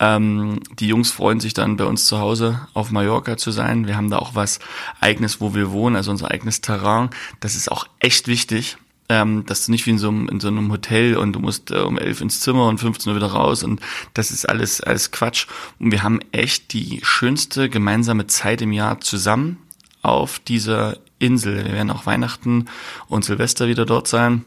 Ähm, 0.00 0.60
die 0.78 0.88
Jungs 0.88 1.10
freuen 1.10 1.40
sich 1.40 1.52
dann 1.52 1.76
bei 1.76 1.84
uns 1.84 2.06
zu 2.06 2.18
Hause 2.18 2.66
auf 2.72 2.90
Mallorca 2.90 3.36
zu 3.36 3.50
sein. 3.50 3.86
Wir 3.86 3.98
haben 3.98 4.08
da 4.08 4.18
auch 4.18 4.34
was 4.34 4.60
eigenes, 4.98 5.42
wo 5.42 5.54
wir 5.54 5.72
wohnen, 5.72 5.94
also 5.94 6.10
unser 6.10 6.30
eigenes 6.30 6.62
Terrain. 6.62 7.10
Das 7.40 7.54
ist 7.54 7.70
auch 7.70 7.86
echt 8.00 8.28
wichtig 8.28 8.78
ähm, 9.10 9.44
dass 9.44 9.66
du 9.66 9.72
nicht 9.72 9.84
wie 9.84 9.90
in 9.90 9.98
so 9.98 10.08
einem, 10.08 10.28
in 10.30 10.40
so 10.40 10.48
einem 10.48 10.72
Hotel 10.72 11.18
und 11.18 11.34
du 11.34 11.40
musst 11.40 11.70
äh, 11.70 11.80
um 11.80 11.98
elf 11.98 12.22
ins 12.22 12.40
Zimmer 12.40 12.66
und 12.68 12.78
15 12.78 13.10
Uhr 13.10 13.16
wieder 13.16 13.32
raus 13.32 13.62
und 13.62 13.80
das 14.14 14.30
ist 14.30 14.48
alles, 14.48 14.80
alles 14.80 15.10
Quatsch. 15.10 15.48
Und 15.78 15.90
wir 15.90 16.02
haben 16.02 16.20
echt 16.32 16.72
die 16.72 17.00
schönste 17.02 17.68
gemeinsame 17.68 18.26
Zeit 18.26 18.62
im 18.62 18.72
Jahr 18.72 19.00
zusammen 19.00 19.58
auf 20.00 20.38
dieser 20.38 20.96
Insel. 21.22 21.64
Wir 21.64 21.72
werden 21.72 21.90
auch 21.90 22.06
Weihnachten 22.06 22.66
und 23.08 23.24
Silvester 23.24 23.68
wieder 23.68 23.86
dort 23.86 24.08
sein. 24.08 24.44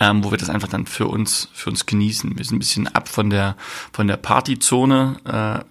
Ähm, 0.00 0.24
wo 0.24 0.32
wir 0.32 0.38
das 0.38 0.50
einfach 0.50 0.68
dann 0.68 0.86
für 0.86 1.06
uns 1.06 1.48
für 1.52 1.70
uns 1.70 1.86
genießen. 1.86 2.36
Wir 2.36 2.44
sind 2.44 2.56
ein 2.56 2.58
bisschen 2.58 2.88
ab 2.88 3.08
von 3.08 3.30
der 3.30 3.56
von 3.92 4.08
der 4.08 4.16
Partyzone 4.16 5.20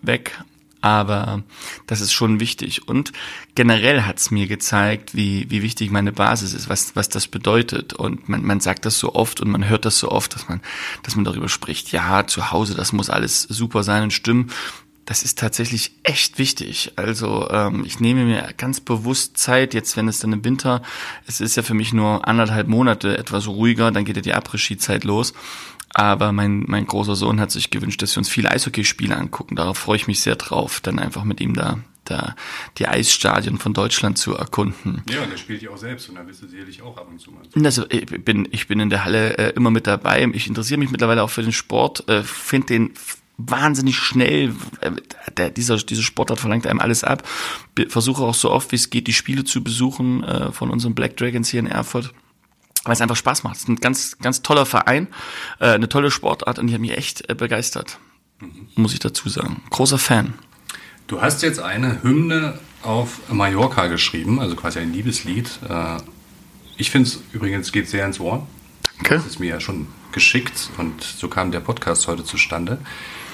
äh, 0.01 0.07
weg 0.07 0.37
aber 0.83 1.43
das 1.87 2.01
ist 2.01 2.11
schon 2.11 2.41
wichtig. 2.41 2.89
Und 2.89 3.13
generell 3.55 4.01
hat 4.01 4.17
es 4.17 4.31
mir 4.31 4.47
gezeigt, 4.47 5.15
wie, 5.15 5.49
wie 5.49 5.61
wichtig 5.61 5.91
meine 5.91 6.11
Basis 6.11 6.53
ist, 6.53 6.67
was, 6.67 6.93
was 6.93 7.07
das 7.07 7.29
bedeutet. 7.29 7.93
Und 7.93 8.27
man, 8.27 8.43
man 8.43 8.59
sagt 8.59 8.85
das 8.85 8.99
so 8.99 9.15
oft 9.15 9.39
und 9.39 9.49
man 9.49 9.69
hört 9.69 9.85
das 9.85 9.97
so 9.97 10.11
oft, 10.11 10.35
dass 10.35 10.49
man, 10.49 10.59
dass 11.03 11.15
man 11.15 11.23
darüber 11.23 11.47
spricht, 11.47 11.93
ja, 11.93 12.27
zu 12.27 12.51
Hause, 12.51 12.75
das 12.75 12.91
muss 12.91 13.09
alles 13.09 13.43
super 13.43 13.83
sein 13.83 14.03
und 14.03 14.11
stimmen. 14.11 14.51
Das 15.05 15.23
ist 15.23 15.37
tatsächlich 15.37 15.91
echt 16.03 16.39
wichtig. 16.39 16.93
Also 16.95 17.49
ähm, 17.49 17.83
ich 17.85 17.99
nehme 17.99 18.23
mir 18.23 18.47
ganz 18.57 18.79
bewusst 18.79 19.37
Zeit, 19.37 19.73
jetzt 19.73 19.97
wenn 19.97 20.07
es 20.07 20.19
dann 20.19 20.31
im 20.31 20.45
Winter, 20.45 20.81
es 21.27 21.41
ist 21.41 21.57
ja 21.57 21.63
für 21.63 21.73
mich 21.73 21.93
nur 21.93 22.27
anderthalb 22.27 22.67
Monate 22.67 23.17
etwas 23.17 23.47
ruhiger, 23.47 23.91
dann 23.91 24.05
geht 24.05 24.15
ja 24.15 24.21
die 24.21 24.33
Après-Ski-Zeit 24.33 25.03
los. 25.03 25.33
Aber 25.93 26.31
mein, 26.31 26.63
mein 26.67 26.87
großer 26.87 27.15
Sohn 27.15 27.39
hat 27.39 27.51
sich 27.51 27.69
gewünscht, 27.69 28.01
dass 28.01 28.15
wir 28.15 28.19
uns 28.19 28.29
viele 28.29 28.49
Eishockeyspiele 28.49 29.15
angucken. 29.15 29.55
Darauf 29.55 29.77
freue 29.77 29.97
ich 29.97 30.07
mich 30.07 30.21
sehr 30.21 30.35
drauf, 30.35 30.81
dann 30.81 30.97
einfach 30.97 31.23
mit 31.23 31.39
ihm 31.39 31.53
da, 31.53 31.79
da 32.05 32.35
die 32.79 32.87
Eisstadien 32.87 33.59
von 33.59 33.73
Deutschland 33.73 34.17
zu 34.17 34.35
erkunden. 34.35 35.03
Ja, 35.07 35.21
und 35.21 35.31
er 35.31 35.37
spielt 35.37 35.61
ja 35.61 35.69
auch 35.69 35.77
selbst 35.77 36.09
und 36.09 36.15
da 36.15 36.23
bist 36.23 36.41
du 36.41 36.47
sicherlich 36.47 36.81
auch 36.81 36.97
ab 36.97 37.07
und 37.11 37.19
zu 37.19 37.31
mal. 37.31 37.43
Also 37.63 37.85
ich 37.89 38.05
bin, 38.05 38.47
ich 38.51 38.67
bin 38.67 38.79
in 38.79 38.89
der 38.89 39.05
Halle 39.05 39.37
äh, 39.37 39.49
immer 39.51 39.69
mit 39.69 39.85
dabei. 39.85 40.27
Ich 40.33 40.47
interessiere 40.47 40.79
mich 40.79 40.89
mittlerweile 40.89 41.21
auch 41.21 41.29
für 41.29 41.43
den 41.43 41.53
Sport, 41.53 42.09
äh, 42.09 42.23
finde 42.23 42.67
den 42.67 42.93
wahnsinnig 43.37 43.97
schnell. 43.97 44.55
Äh, 44.81 44.91
der, 45.37 45.49
dieser, 45.49 45.77
diese 45.77 46.03
Sportart 46.03 46.39
verlangt 46.39 46.67
einem 46.67 46.79
alles 46.79 47.03
ab. 47.03 47.27
Versuche 47.87 48.23
auch 48.23 48.35
so 48.35 48.51
oft 48.51 48.71
wie 48.71 48.77
es 48.77 48.89
geht, 48.89 49.07
die 49.07 49.13
Spiele 49.13 49.43
zu 49.43 49.63
besuchen 49.63 50.23
äh, 50.23 50.51
von 50.51 50.69
unseren 50.69 50.95
Black 50.95 51.17
Dragons 51.17 51.49
hier 51.49 51.59
in 51.59 51.67
Erfurt 51.67 52.13
weil 52.85 52.93
es 52.93 53.01
einfach 53.01 53.15
Spaß 53.15 53.43
macht. 53.43 53.55
Es 53.55 53.61
ist 53.61 53.69
ein 53.69 53.77
ganz, 53.77 54.17
ganz 54.19 54.41
toller 54.41 54.65
Verein, 54.65 55.07
äh, 55.59 55.67
eine 55.67 55.89
tolle 55.89 56.11
Sportart 56.11 56.59
und 56.59 56.67
die 56.67 56.73
hat 56.73 56.81
mich 56.81 56.97
echt 56.97 57.29
äh, 57.29 57.35
begeistert. 57.35 57.97
muss 58.75 58.93
ich 58.93 58.99
dazu 58.99 59.29
sagen. 59.29 59.61
Großer 59.69 59.97
Fan. 59.97 60.33
Du 61.07 61.21
hast 61.21 61.41
jetzt 61.43 61.59
eine 61.59 62.01
Hymne 62.03 62.59
auf 62.81 63.21
Mallorca 63.29 63.87
geschrieben, 63.87 64.39
also 64.39 64.55
quasi 64.55 64.79
ein 64.79 64.91
Liebeslied. 64.93 65.49
Äh, 65.67 65.97
ich 66.77 66.91
finde 66.91 67.09
es 67.09 67.21
übrigens 67.31 67.71
geht 67.71 67.87
sehr 67.87 68.05
ins 68.05 68.19
Ohr. 68.19 68.47
Danke. 68.97 69.15
Das 69.15 69.25
ist 69.25 69.39
mir 69.39 69.49
ja 69.49 69.59
schon 69.59 69.87
geschickt 70.11 70.69
und 70.77 71.01
so 71.03 71.27
kam 71.27 71.51
der 71.51 71.59
Podcast 71.59 72.07
heute 72.07 72.23
zustande. 72.23 72.79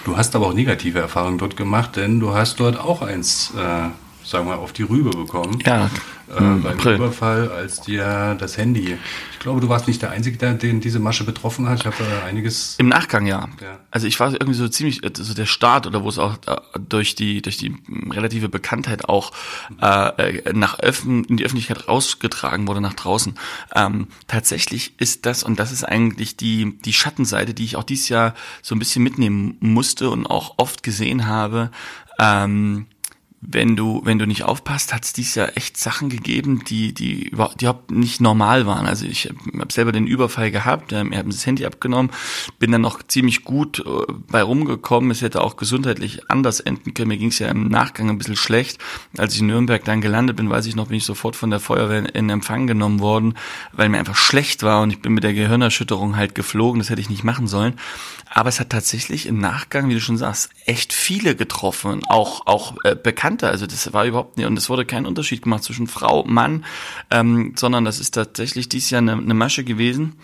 Du 0.06 0.18
hast 0.18 0.36
aber 0.36 0.48
auch 0.48 0.54
negative 0.54 1.00
Erfahrungen 1.00 1.38
dort 1.38 1.58
gemacht, 1.58 1.96
denn 1.96 2.20
du 2.20 2.34
hast 2.34 2.60
dort 2.60 2.80
auch 2.80 3.02
eins, 3.02 3.54
äh, 3.56 3.90
sagen 4.30 4.48
wir, 4.48 4.60
auf 4.60 4.74
die 4.74 4.84
Rübe 4.84 5.10
bekommen. 5.10 5.60
Ja, 5.66 5.90
äh, 6.30 6.40
beim 6.40 6.80
Überfall, 6.80 7.52
als 7.52 7.82
dir 7.82 8.36
das 8.40 8.58
Handy. 8.58 8.98
Ich 9.34 9.40
glaube, 9.40 9.62
du 9.62 9.70
warst 9.70 9.88
nicht 9.88 10.02
der 10.02 10.12
Einzige, 10.12 10.38
der, 10.38 10.54
den 10.54 10.80
diese 10.80 11.00
Masche 11.00 11.24
betroffen 11.24 11.68
hat. 11.68 11.80
Ich 11.80 11.86
habe 11.86 11.96
äh, 11.98 12.28
einiges. 12.28 12.76
Im 12.78 12.90
Nachgang 12.90 13.26
ja. 13.26 13.50
Ja. 13.62 13.80
Also 13.90 14.06
ich 14.06 14.20
war 14.20 14.32
irgendwie 14.32 14.54
so 14.54 14.68
ziemlich, 14.68 15.04
äh, 15.04 15.12
so 15.14 15.34
der 15.34 15.48
Start 15.48 15.88
oder 15.88 16.04
wo 16.04 16.10
es 16.10 16.20
auch 16.20 16.36
äh, 16.46 16.58
durch 16.88 17.16
die 17.16 17.42
durch 17.42 17.58
die 17.58 17.76
relative 18.12 18.50
Bekanntheit 18.50 19.10
auch 19.10 19.32
äh, 19.82 20.54
nach 20.54 20.80
Öffn 20.80 21.24
in 21.24 21.38
die 21.38 21.46
Öffentlichkeit 21.46 21.88
rausgetragen 21.88 22.68
wurde 22.68 22.82
nach 22.82 22.94
draußen. 22.94 23.34
Ähm, 23.76 24.08
tatsächlich 24.28 24.94
ist 25.00 25.26
das 25.26 25.44
und 25.44 25.60
das 25.60 25.72
ist 25.72 25.84
eigentlich 25.84 26.38
die 26.38 26.78
die 26.86 26.94
Schattenseite, 26.94 27.56
die 27.56 27.64
ich 27.64 27.76
auch 27.76 27.84
dieses 27.84 28.10
Jahr 28.10 28.36
so 28.62 28.76
ein 28.76 28.80
bisschen 28.80 29.04
mitnehmen 29.04 29.58
musste 29.62 30.12
und 30.12 30.28
auch 30.28 30.56
oft 30.58 30.84
gesehen 30.84 31.28
habe. 31.28 31.72
Ähm, 32.20 32.86
wenn 33.42 33.78
du, 33.78 34.02
wenn 34.04 34.20
du 34.20 34.28
nicht 34.28 34.44
aufpasst, 34.44 34.94
hat 34.94 35.06
es 35.06 35.14
dieses 35.14 35.36
Jahr 35.36 35.56
echt 35.56 35.78
Sachen 35.78 36.10
gegeben, 36.10 36.64
die, 36.68 36.94
die, 36.94 37.30
überhaupt- 37.30 37.62
die 37.62 37.66
überhaupt 37.66 37.90
nicht 37.90 38.20
normal 38.20 38.66
waren. 38.66 38.86
Also 38.86 39.06
ich 39.06 39.30
habe 39.58 39.72
selber 39.72 39.94
den 39.94 40.08
Überfall 40.08 40.52
gehabt, 40.52 40.92
ähm, 40.92 41.14
er 41.14 41.20
hat 41.20 41.26
mir 41.26 41.32
das 41.32 41.46
Handy 41.46 41.66
abgenommen, 41.66 42.12
bin 42.60 42.72
dann 42.74 42.82
noch 42.82 43.02
ziemlich 43.02 43.46
gut 43.46 43.80
äh, 43.80 43.84
bei 44.30 44.44
rumgekommen. 44.44 45.10
Es 45.12 45.22
hätte 45.22 45.42
auch 45.42 45.56
gesundheitlich 45.56 46.30
anders 46.30 46.60
enden 46.60 46.94
können. 46.94 47.08
Mir 47.08 47.18
ging 47.18 47.30
es 47.30 47.40
ja 47.40 47.48
im 47.48 47.70
Nachgang 47.70 48.10
ein 48.10 48.18
bisschen 48.18 48.36
schlecht. 48.36 48.78
Als 49.18 49.34
ich 49.36 49.40
in 49.40 49.48
Nürnberg 49.48 49.86
dann 49.86 50.02
gelandet 50.02 50.36
bin, 50.36 50.50
weiß 50.50 50.66
ich 50.66 50.76
noch, 50.76 50.88
bin 50.88 50.98
ich 50.98 51.06
sofort 51.06 51.38
von 51.38 51.50
der 51.50 51.62
Feuerwehr 51.62 52.14
in 52.14 52.30
Empfang 52.30 52.68
genommen 52.68 53.00
worden, 53.00 53.36
weil 53.72 53.88
mir 53.88 54.00
einfach 54.00 54.18
schlecht 54.18 54.64
war 54.64 54.82
und 54.82 54.92
ich 54.92 55.02
bin 55.02 55.14
mit 55.14 55.24
der 55.24 55.34
Gehirnerschütterung 55.34 56.18
halt 56.18 56.36
geflogen. 56.36 56.80
Das 56.80 56.90
hätte 56.90 57.02
ich 57.02 57.10
nicht 57.10 57.24
machen 57.24 57.48
sollen. 57.48 57.80
Aber 58.32 58.50
es 58.50 58.60
hat 58.60 58.70
tatsächlich 58.70 59.26
im 59.26 59.40
Nachgang, 59.40 59.90
wie 59.90 59.96
du 59.96 60.02
schon 60.02 60.18
sagst, 60.18 60.50
echt 60.66 60.94
viele 60.94 61.36
getroffen, 61.36 62.02
auch 62.08 62.46
auch 62.46 62.76
äh, 62.84 62.96
Bekannte. 63.30 63.50
Also 63.50 63.68
das 63.68 63.94
war 63.94 64.06
überhaupt 64.06 64.38
nicht 64.38 64.48
und 64.48 64.58
es 64.58 64.70
wurde 64.70 64.86
kein 64.86 65.06
Unterschied 65.06 65.44
gemacht 65.44 65.64
zwischen 65.64 65.88
Frau, 65.88 66.24
Mann, 66.26 66.66
ähm, 67.12 67.54
sondern 67.56 67.86
das 67.86 68.00
ist 68.00 68.12
tatsächlich 68.12 68.70
dieses 68.70 68.90
Jahr 68.90 69.02
eine, 69.02 69.14
eine 69.14 69.34
Masche 69.34 69.64
gewesen. 69.64 70.16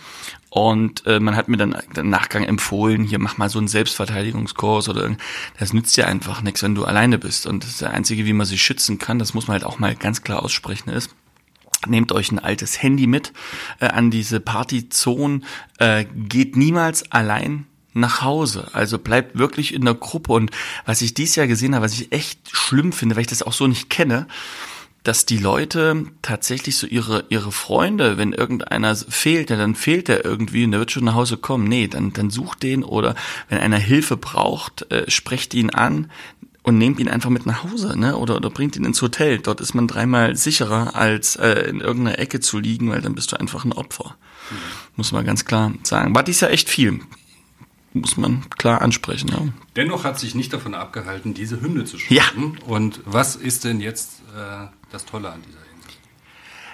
Und 0.50 1.06
äh, 1.06 1.20
man 1.20 1.36
hat 1.36 1.48
mir 1.48 1.58
dann 1.58 1.76
im 1.96 2.10
Nachgang 2.10 2.44
empfohlen, 2.44 3.04
hier 3.04 3.20
mach 3.20 3.38
mal 3.38 3.50
so 3.50 3.60
einen 3.60 3.68
Selbstverteidigungskurs 3.68 4.90
oder 4.90 5.16
das 5.60 5.74
nützt 5.74 5.98
dir 5.98 6.08
einfach 6.08 6.42
nichts, 6.42 6.64
wenn 6.64 6.76
du 6.76 6.86
alleine 6.86 7.20
bist. 7.20 7.46
Und 7.46 7.64
das 7.64 7.72
ist 7.72 7.82
der 7.82 7.92
einzige, 7.92 8.26
wie 8.26 8.34
man 8.34 8.48
sich 8.48 8.64
schützen 8.64 8.98
kann. 8.98 9.20
Das 9.20 9.34
muss 9.34 9.48
man 9.48 9.56
halt 9.56 9.66
auch 9.66 9.80
mal 9.80 9.96
ganz 9.96 10.24
klar 10.24 10.42
aussprechen 10.42 10.90
ist. 10.90 11.14
Nehmt 11.88 12.12
euch 12.12 12.32
ein 12.32 12.40
altes 12.40 12.82
Handy 12.82 13.06
mit 13.06 13.34
äh, 13.80 13.88
an 13.88 14.10
diese 14.10 14.40
Partyzone. 14.40 15.42
Äh, 15.78 16.06
geht 16.06 16.56
niemals 16.56 17.12
allein 17.12 17.68
nach 17.96 18.22
Hause. 18.22 18.68
Also 18.74 19.00
bleibt 19.00 19.38
wirklich 19.38 19.74
in 19.74 19.86
der 19.86 19.96
Gruppe. 19.96 20.34
Und 20.34 20.52
was 20.86 21.02
ich 21.02 21.14
dieses 21.14 21.36
Jahr 21.36 21.48
gesehen 21.48 21.74
habe, 21.74 21.86
was 21.86 21.94
ich 21.94 22.12
echt 22.12 22.40
schlimm 22.52 22.92
finde, 22.92 23.16
weil 23.16 23.22
ich 23.22 23.28
das 23.28 23.42
auch 23.42 23.54
so 23.54 23.68
nicht 23.68 23.90
kenne, 23.90 24.28
dass 25.04 25.26
die 25.26 25.38
Leute 25.38 26.06
tatsächlich 26.22 26.78
so 26.78 26.88
ihre, 26.88 27.26
ihre 27.30 27.52
Freunde, 27.52 28.18
wenn 28.18 28.34
irgendeiner 28.34 28.96
fehlt, 28.96 29.52
dann 29.52 29.76
fehlt 29.76 30.10
er 30.10 30.26
irgendwie 30.26 30.66
und 30.66 30.72
der 30.72 30.80
wird 30.80 30.92
schon 30.92 31.06
nach 31.06 31.14
Hause 31.14 31.38
kommen. 31.38 31.68
Nee, 31.68 31.88
dann, 31.88 32.12
dann 32.12 32.32
sucht 32.32 32.64
den 32.64 32.84
oder 32.84 33.16
wenn 33.48 33.60
einer 33.60 33.78
Hilfe 33.78 34.18
braucht, 34.18 34.92
äh, 34.92 35.10
sprecht 35.10 35.54
ihn 35.54 35.70
an 35.70 36.12
und 36.64 36.80
nehmt 36.80 37.00
ihn 37.00 37.08
einfach 37.08 37.30
mit 37.30 37.46
nach 37.46 37.64
Hause, 37.64 37.98
ne? 37.98 38.18
Oder, 38.18 38.36
oder 38.38 38.50
bringt 38.50 38.76
ihn 38.76 38.86
ins 38.86 39.02
Hotel. 39.02 39.38
Dort 39.38 39.62
ist 39.62 39.76
man 39.76 39.88
dreimal 39.88 40.36
sicherer, 40.36 40.96
als 40.96 41.36
äh, 41.36 41.70
in 41.70 41.82
irgendeiner 41.82 42.18
Ecke 42.18 42.40
zu 42.40 42.58
liegen, 42.58 42.90
weil 42.90 43.02
dann 43.02 43.14
bist 43.14 43.32
du 43.32 43.40
einfach 43.40 43.64
ein 43.64 43.74
Opfer. 43.74 44.16
Muss 44.96 45.12
man 45.12 45.26
ganz 45.26 45.46
klar 45.46 45.72
sagen. 45.84 46.16
War 46.16 46.24
dies 46.24 46.42
ja 46.42 46.48
echt 46.48 46.68
viel. 46.68 47.02
Muss 47.96 48.18
man 48.18 48.44
klar 48.50 48.82
ansprechen, 48.82 49.30
ja. 49.30 49.40
Dennoch 49.78 50.04
hat 50.04 50.20
sich 50.20 50.36
nicht 50.36 50.52
davon 50.52 50.74
abgehalten, 50.74 51.34
diese 51.34 51.62
Hymne 51.62 51.86
zu 51.86 51.98
schreiben. 51.98 52.58
Und 52.66 53.00
was 53.06 53.38
ist 53.38 53.64
denn 53.64 53.80
jetzt 53.80 54.20
äh, 54.36 54.68
das 54.92 55.06
Tolle 55.06 55.32
an 55.32 55.42
dieser 55.42 55.60
Insel? 55.60 55.94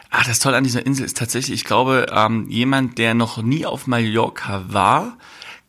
Ah, 0.09 0.23
das 0.25 0.39
Tolle 0.39 0.57
an 0.57 0.63
dieser 0.63 0.83
Insel 0.83 1.05
ist 1.05 1.17
tatsächlich, 1.17 1.59
ich 1.59 1.63
glaube, 1.63 2.07
ähm, 2.11 2.49
jemand, 2.49 2.97
der 2.97 3.13
noch 3.13 3.39
nie 3.39 3.67
auf 3.67 3.85
Mallorca 3.85 4.63
war, 4.69 5.15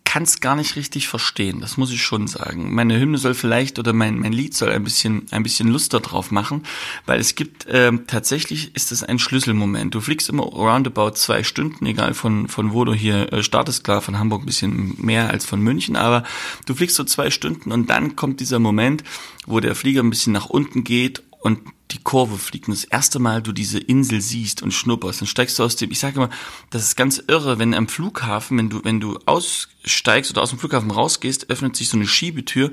kann 0.05 0.25
es 0.25 0.41
gar 0.41 0.57
nicht 0.57 0.77
richtig 0.77 1.09
verstehen. 1.09 1.61
Das 1.61 1.77
muss 1.77 1.93
ich 1.93 2.03
schon 2.03 2.27
sagen. 2.27 2.75
Meine 2.75 2.99
Hymne 2.99 3.19
soll 3.19 3.35
vielleicht 3.35 3.79
oder 3.79 3.93
mein, 3.93 4.19
mein 4.19 4.33
Lied 4.33 4.55
soll 4.55 4.71
ein 4.71 4.85
bisschen 4.85 5.27
ein 5.31 5.43
bisschen 5.43 5.69
Lust 5.69 5.95
darauf 5.95 6.31
machen, 6.31 6.65
weil 7.07 7.21
es 7.21 7.35
gibt 7.35 7.67
ähm, 7.71 8.07
tatsächlich 8.07 8.75
ist 8.77 8.93
es 8.93 9.03
ein 9.03 9.19
Schlüsselmoment. 9.19 9.95
Du 9.95 10.01
fliegst 10.01 10.29
immer 10.29 10.43
roundabout 10.43 11.13
zwei 11.13 11.43
Stunden, 11.43 11.87
egal 11.87 12.15
von 12.15 12.49
von 12.49 12.73
wo 12.73 12.85
du 12.85 12.93
hier 12.93 13.33
äh, 13.33 13.43
startest. 13.43 13.85
Klar, 13.85 14.03
von 14.03 14.19
Hamburg 14.19 14.43
ein 14.43 14.47
bisschen 14.47 14.95
mehr 14.99 15.31
als 15.31 15.47
von 15.47 15.61
München, 15.61 15.97
aber 15.97 16.25
du 16.67 16.75
fliegst 16.75 16.97
so 16.97 17.05
zwei 17.05 17.31
Stunden 17.31 17.73
und 17.73 17.89
dann 17.89 18.17
kommt 18.17 18.41
dieser 18.41 18.59
Moment, 18.59 19.05
wo 19.47 19.61
der 19.61 19.75
Flieger 19.75 20.03
ein 20.03 20.11
bisschen 20.11 20.33
nach 20.33 20.47
unten 20.47 20.85
geht 20.85 21.23
und 21.41 21.61
die 21.93 22.03
Kurve 22.03 22.39
fliegt 22.39 22.69
und 22.69 22.75
das 22.75 22.85
erste 22.85 23.19
Mal 23.19 23.43
du 23.43 23.53
diese 23.53 23.79
Insel 23.79 24.21
siehst 24.21 24.63
und 24.63 24.73
schnupperst, 24.73 25.21
dann 25.21 25.29
steigst 25.29 25.59
du 25.59 25.63
aus 25.63 25.77
dem, 25.77 25.91
ich 25.91 25.99
sage 25.99 26.17
immer, 26.17 26.31
das 26.71 26.83
ist 26.83 26.97
ganz 26.97 27.23
irre, 27.27 27.59
wenn 27.59 27.75
am 27.75 27.89
Flughafen, 27.89 28.59
wenn 28.59 28.71
du, 28.71 28.85
wenn 28.85 29.01
du 29.01 29.19
aussteigst 29.27 30.31
oder 30.31 30.43
aus 30.43 30.51
dem 30.51 30.59
Flughafen 30.59 30.91
rausgehst, 30.91 31.51
öffnet 31.51 31.77
sich 31.77 31.89
so 31.89 31.97
eine 31.97 32.07
Schiebetür 32.07 32.71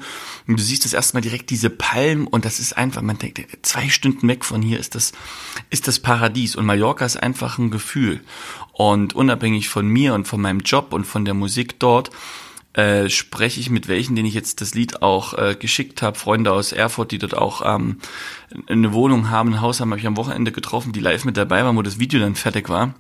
und 0.48 0.60
du 0.60 0.64
siehst 0.64 0.86
das 0.86 0.94
erste 0.94 1.16
Mal 1.16 1.22
direkt 1.22 1.50
diese 1.50 1.70
Palmen 1.70 2.28
und 2.28 2.46
das 2.46 2.60
ist 2.60 2.78
einfach, 2.78 3.02
man 3.02 3.18
denkt, 3.18 3.42
zwei 3.62 3.90
Stunden 3.90 4.28
weg 4.28 4.46
von 4.46 4.62
hier 4.62 4.80
ist 4.80 4.96
das, 4.96 5.12
ist 5.70 5.88
das 5.88 6.00
Paradies 6.00 6.56
und 6.56 6.66
Mallorca 6.66 7.06
ist 7.06 7.18
einfach 7.18 7.58
ein 7.58 7.72
Gefühl. 7.72 8.22
Und 8.72 9.14
unabhängig 9.14 9.68
von 9.68 9.88
mir 9.88 10.14
und 10.14 10.26
von 10.26 10.40
meinem 10.40 10.62
Job 10.62 10.94
und 10.94 11.06
von 11.06 11.26
der 11.26 11.34
Musik 11.34 11.80
dort, 11.80 12.12
äh, 12.80 13.10
spreche 13.10 13.60
ich 13.60 13.70
mit 13.70 13.90
welchen, 13.90 14.16
denen 14.16 14.28
ich 14.28 14.34
jetzt 14.34 14.62
das 14.62 14.74
Lied 14.74 15.02
auch 15.02 15.34
äh, 15.34 15.56
geschickt 15.60 16.02
habe, 16.02 16.18
Freunde 16.18 16.54
aus 16.54 16.72
Erfurt, 16.72 17.12
die 17.12 17.18
dort 17.18 17.36
auch 17.36 17.62
ähm, 17.66 17.98
eine 18.68 18.94
Wohnung 18.94 19.30
haben, 19.30 19.54
ein 19.54 19.62
Haus 19.62 19.82
haben, 19.82 19.92
habe 19.92 20.00
ich 20.00 20.08
am 20.08 20.16
Wochenende 20.16 20.54
getroffen, 20.54 20.94
die 20.94 21.02
live 21.02 21.26
mit 21.26 21.36
dabei 21.36 21.66
waren, 21.66 21.76
wo 21.76 21.82
das 21.82 22.00
Video 22.00 22.22
dann 22.22 22.36
fertig 22.36 22.70
war. 22.70 22.96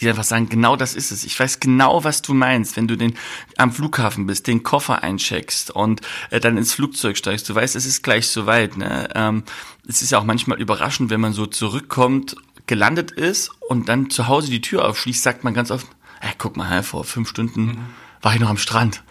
Die 0.00 0.08
einfach 0.08 0.24
sagen, 0.24 0.48
genau 0.48 0.76
das 0.76 0.94
ist 0.94 1.10
es. 1.10 1.24
Ich 1.24 1.38
weiß 1.38 1.58
genau, 1.58 2.04
was 2.04 2.22
du 2.22 2.34
meinst, 2.34 2.76
wenn 2.76 2.86
du 2.86 2.96
den 2.96 3.14
am 3.56 3.72
Flughafen 3.72 4.26
bist, 4.26 4.46
den 4.46 4.62
Koffer 4.62 5.02
eincheckst 5.02 5.72
und 5.72 6.02
äh, 6.30 6.38
dann 6.38 6.56
ins 6.56 6.72
Flugzeug 6.72 7.16
steigst. 7.16 7.48
Du 7.48 7.54
weißt, 7.54 7.74
es 7.74 7.86
ist 7.86 8.02
gleich 8.02 8.28
soweit. 8.28 8.76
Ne? 8.76 9.08
Ähm, 9.14 9.42
es 9.88 10.02
ist 10.02 10.12
ja 10.12 10.20
auch 10.20 10.24
manchmal 10.24 10.60
überraschend, 10.60 11.10
wenn 11.10 11.20
man 11.20 11.32
so 11.32 11.46
zurückkommt, 11.46 12.36
gelandet 12.66 13.10
ist 13.10 13.50
und 13.68 13.88
dann 13.88 14.08
zu 14.08 14.28
Hause 14.28 14.50
die 14.50 14.60
Tür 14.60 14.88
aufschließt, 14.88 15.22
sagt 15.22 15.42
man 15.42 15.52
ganz 15.52 15.72
oft, 15.72 15.88
hey, 16.20 16.32
guck 16.38 16.56
mal, 16.56 16.84
vor 16.84 17.04
fünf 17.04 17.28
Stunden 17.28 17.78
war 18.22 18.34
ich 18.34 18.40
noch 18.40 18.50
am 18.50 18.58
Strand 18.58 19.02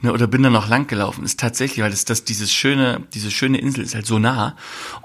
ne, 0.00 0.12
oder 0.12 0.26
bin 0.26 0.42
da 0.42 0.50
noch 0.50 0.68
lang 0.68 0.86
gelaufen. 0.86 1.24
Ist 1.24 1.40
tatsächlich, 1.40 1.82
weil 1.82 1.90
das, 1.90 2.04
das 2.04 2.24
dieses 2.24 2.52
schöne, 2.52 3.06
diese 3.14 3.30
schöne 3.30 3.58
Insel 3.58 3.84
ist 3.84 3.94
halt 3.94 4.06
so 4.06 4.18
nah 4.18 4.56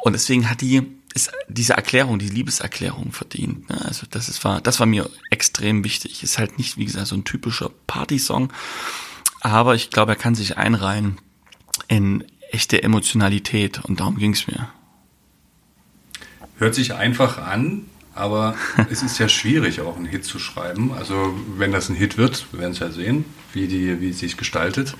und 0.03 0.13
deswegen 0.13 0.49
hat 0.49 0.61
die 0.61 0.81
ist 1.15 1.31
diese 1.47 1.73
Erklärung, 1.73 2.17
die 2.17 2.29
Liebeserklärung 2.29 3.11
verdient. 3.11 3.69
Ne? 3.69 3.79
Also 3.85 4.07
das 4.09 4.29
ist 4.29 4.43
war, 4.43 4.61
das 4.61 4.79
war 4.79 4.87
mir 4.87 5.07
extrem 5.29 5.83
wichtig. 5.83 6.23
Ist 6.23 6.39
halt 6.39 6.57
nicht 6.57 6.77
wie 6.77 6.85
gesagt 6.85 7.07
so 7.07 7.15
ein 7.15 7.23
typischer 7.23 7.69
Partysong, 7.85 8.51
aber 9.41 9.75
ich 9.75 9.91
glaube, 9.91 10.13
er 10.13 10.15
kann 10.15 10.33
sich 10.33 10.57
einreihen 10.57 11.19
in 11.87 12.23
echte 12.51 12.81
Emotionalität 12.81 13.83
und 13.85 13.99
darum 13.99 14.17
ging 14.17 14.33
es 14.33 14.47
mir. 14.47 14.69
Hört 16.57 16.75
sich 16.75 16.93
einfach 16.93 17.37
an, 17.37 17.85
aber 18.15 18.55
es 18.89 19.03
ist 19.03 19.19
ja 19.19 19.29
schwierig, 19.29 19.81
auch 19.81 19.95
einen 19.97 20.05
Hit 20.05 20.25
zu 20.25 20.39
schreiben. 20.39 20.93
Also 20.93 21.33
wenn 21.57 21.71
das 21.71 21.89
ein 21.89 21.95
Hit 21.95 22.17
wird, 22.17 22.47
wir 22.51 22.59
werden 22.61 22.71
es 22.71 22.79
ja 22.79 22.91
sehen, 22.91 23.25
wie, 23.53 23.67
die, 23.67 24.01
wie 24.01 24.09
es 24.09 24.19
sich 24.19 24.37
gestaltet. 24.37 24.95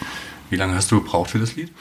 Wie 0.49 0.55
lange 0.55 0.75
hast 0.75 0.91
du 0.91 1.01
gebraucht 1.01 1.31
für 1.31 1.39
das 1.39 1.55
Lied? 1.55 1.71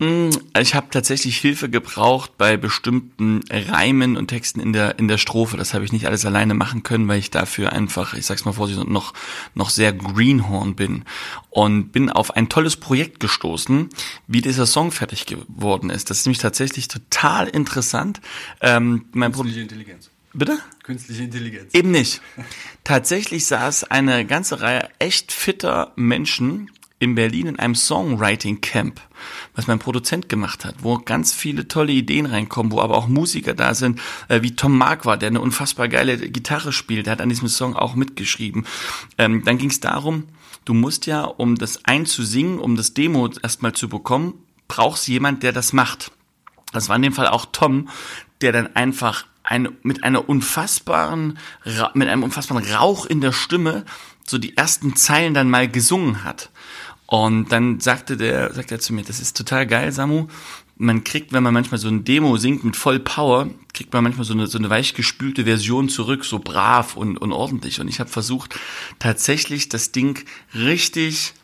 Mm, 0.00 0.30
Ich 0.58 0.74
habe 0.74 0.88
tatsächlich 0.90 1.38
Hilfe 1.38 1.70
gebraucht 1.70 2.36
bei 2.36 2.56
bestimmten 2.56 3.42
Reimen 3.48 4.16
und 4.16 4.26
Texten 4.26 4.58
in 4.58 4.72
der 4.72 4.98
in 4.98 5.06
der 5.06 5.18
Strophe. 5.18 5.56
Das 5.56 5.72
habe 5.72 5.84
ich 5.84 5.92
nicht 5.92 6.06
alles 6.06 6.26
alleine 6.26 6.54
machen 6.54 6.82
können, 6.82 7.06
weil 7.06 7.20
ich 7.20 7.30
dafür 7.30 7.72
einfach, 7.72 8.14
ich 8.14 8.26
sag's 8.26 8.44
mal 8.44 8.52
vorsichtig, 8.52 8.88
noch 8.88 9.14
noch 9.54 9.70
sehr 9.70 9.92
Greenhorn 9.92 10.74
bin 10.74 11.04
und 11.50 11.92
bin 11.92 12.10
auf 12.10 12.32
ein 12.32 12.48
tolles 12.48 12.76
Projekt 12.76 13.20
gestoßen, 13.20 13.88
wie 14.26 14.40
dieser 14.40 14.66
Song 14.66 14.90
fertig 14.90 15.26
geworden 15.26 15.90
ist. 15.90 16.10
Das 16.10 16.18
ist 16.18 16.26
nämlich 16.26 16.38
tatsächlich 16.40 16.88
total 16.88 17.46
interessant. 17.46 18.20
Ähm, 18.60 19.04
mein 19.12 19.30
Pro 19.30 19.42
Künstliche 19.42 19.62
Intelligenz. 19.62 20.10
Bitte? 20.34 20.58
Künstliche 20.82 21.22
Intelligenz. 21.22 21.72
Eben 21.74 21.92
nicht. 21.92 22.20
Tatsächlich 22.82 23.46
saß 23.46 23.84
eine 23.84 24.26
ganze 24.26 24.60
Reihe 24.60 24.88
echt 24.98 25.30
fitter 25.30 25.92
Menschen 25.94 26.70
in 26.98 27.14
Berlin 27.14 27.46
in 27.46 27.58
einem 27.58 27.74
Songwriting 27.74 28.60
Camp, 28.60 29.00
was 29.54 29.66
mein 29.66 29.78
Produzent 29.78 30.28
gemacht 30.28 30.64
hat, 30.64 30.76
wo 30.82 30.98
ganz 30.98 31.32
viele 31.32 31.68
tolle 31.68 31.92
Ideen 31.92 32.26
reinkommen, 32.26 32.72
wo 32.72 32.80
aber 32.80 32.96
auch 32.96 33.06
Musiker 33.06 33.54
da 33.54 33.74
sind, 33.74 34.00
äh, 34.28 34.42
wie 34.42 34.56
Tom 34.56 34.76
Marquardt, 34.76 35.22
der 35.22 35.28
eine 35.28 35.40
unfassbar 35.40 35.88
geile 35.88 36.16
Gitarre 36.16 36.72
spielt, 36.72 37.06
der 37.06 37.12
hat 37.12 37.20
an 37.20 37.28
diesem 37.28 37.48
Song 37.48 37.76
auch 37.76 37.94
mitgeschrieben. 37.94 38.66
Ähm, 39.18 39.44
dann 39.44 39.58
ging 39.58 39.70
es 39.70 39.80
darum, 39.80 40.24
du 40.64 40.74
musst 40.74 41.06
ja, 41.06 41.24
um 41.24 41.56
das 41.56 41.84
einzusingen, 41.84 42.58
um 42.58 42.74
das 42.74 42.94
Demo 42.94 43.28
erstmal 43.42 43.72
zu 43.72 43.88
bekommen, 43.88 44.34
brauchst 44.66 45.06
jemand, 45.06 45.42
der 45.42 45.52
das 45.52 45.72
macht. 45.72 46.10
Das 46.72 46.88
war 46.88 46.96
in 46.96 47.02
dem 47.02 47.12
Fall 47.12 47.28
auch 47.28 47.46
Tom, 47.52 47.88
der 48.40 48.52
dann 48.52 48.74
einfach 48.74 49.26
eine, 49.44 49.72
mit 49.82 50.02
einer 50.02 50.28
unfassbaren, 50.28 51.38
mit 51.94 52.08
einem 52.08 52.22
unfassbaren 52.22 52.64
Rauch 52.64 53.06
in 53.06 53.20
der 53.20 53.32
Stimme 53.32 53.84
so 54.26 54.38
die 54.38 54.56
ersten 54.56 54.96
Zeilen 54.96 55.34
dann 55.34 55.50
mal 55.50 55.70
gesungen 55.70 56.24
hat. 56.24 56.50
Und 57.06 57.52
dann 57.52 57.80
sagte 57.80 58.16
der, 58.16 58.52
sagte 58.54 58.76
er 58.76 58.80
zu 58.80 58.94
mir, 58.94 59.04
das 59.04 59.20
ist 59.20 59.36
total 59.36 59.66
geil, 59.66 59.92
Samu. 59.92 60.26
Man 60.76 61.04
kriegt, 61.04 61.32
wenn 61.32 61.42
man 61.42 61.54
manchmal 61.54 61.78
so 61.78 61.88
ein 61.88 62.02
Demo 62.04 62.36
singt 62.36 62.64
mit 62.64 62.74
voll 62.74 62.98
Power, 62.98 63.48
kriegt 63.74 63.92
man 63.92 64.02
manchmal 64.02 64.24
so 64.24 64.32
eine, 64.32 64.46
so 64.46 64.58
eine 64.58 64.70
weichgespülte 64.70 65.44
Version 65.44 65.88
zurück, 65.88 66.24
so 66.24 66.40
brav 66.40 66.96
und, 66.96 67.18
und 67.18 67.32
ordentlich. 67.32 67.80
Und 67.80 67.86
ich 67.86 68.00
habe 68.00 68.10
versucht, 68.10 68.58
tatsächlich 68.98 69.68
das 69.68 69.92
Ding 69.92 70.24
richtig 70.54 71.34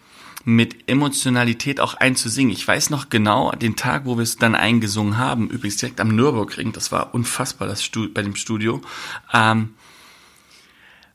mit 0.44 0.88
Emotionalität 0.88 1.80
auch 1.80 1.94
einzusingen. 1.94 2.52
Ich 2.52 2.66
weiß 2.66 2.90
noch 2.90 3.11
genau 3.11 3.52
den 3.52 3.76
Tag, 3.76 4.06
wo 4.06 4.16
wir 4.16 4.23
es 4.23 4.37
dann 4.37 4.54
eingesungen 4.54 5.18
haben, 5.18 5.49
übrigens 5.49 5.76
direkt 5.76 6.00
am 6.00 6.14
Nürburgring, 6.14 6.73
das 6.73 6.92
war 6.92 7.14
unfassbar, 7.14 7.68
das 7.68 7.85
Studio, 7.85 8.11
bei 8.12 8.23
dem 8.23 8.37
Studio. 8.37 8.80
Ähm, 9.32 9.75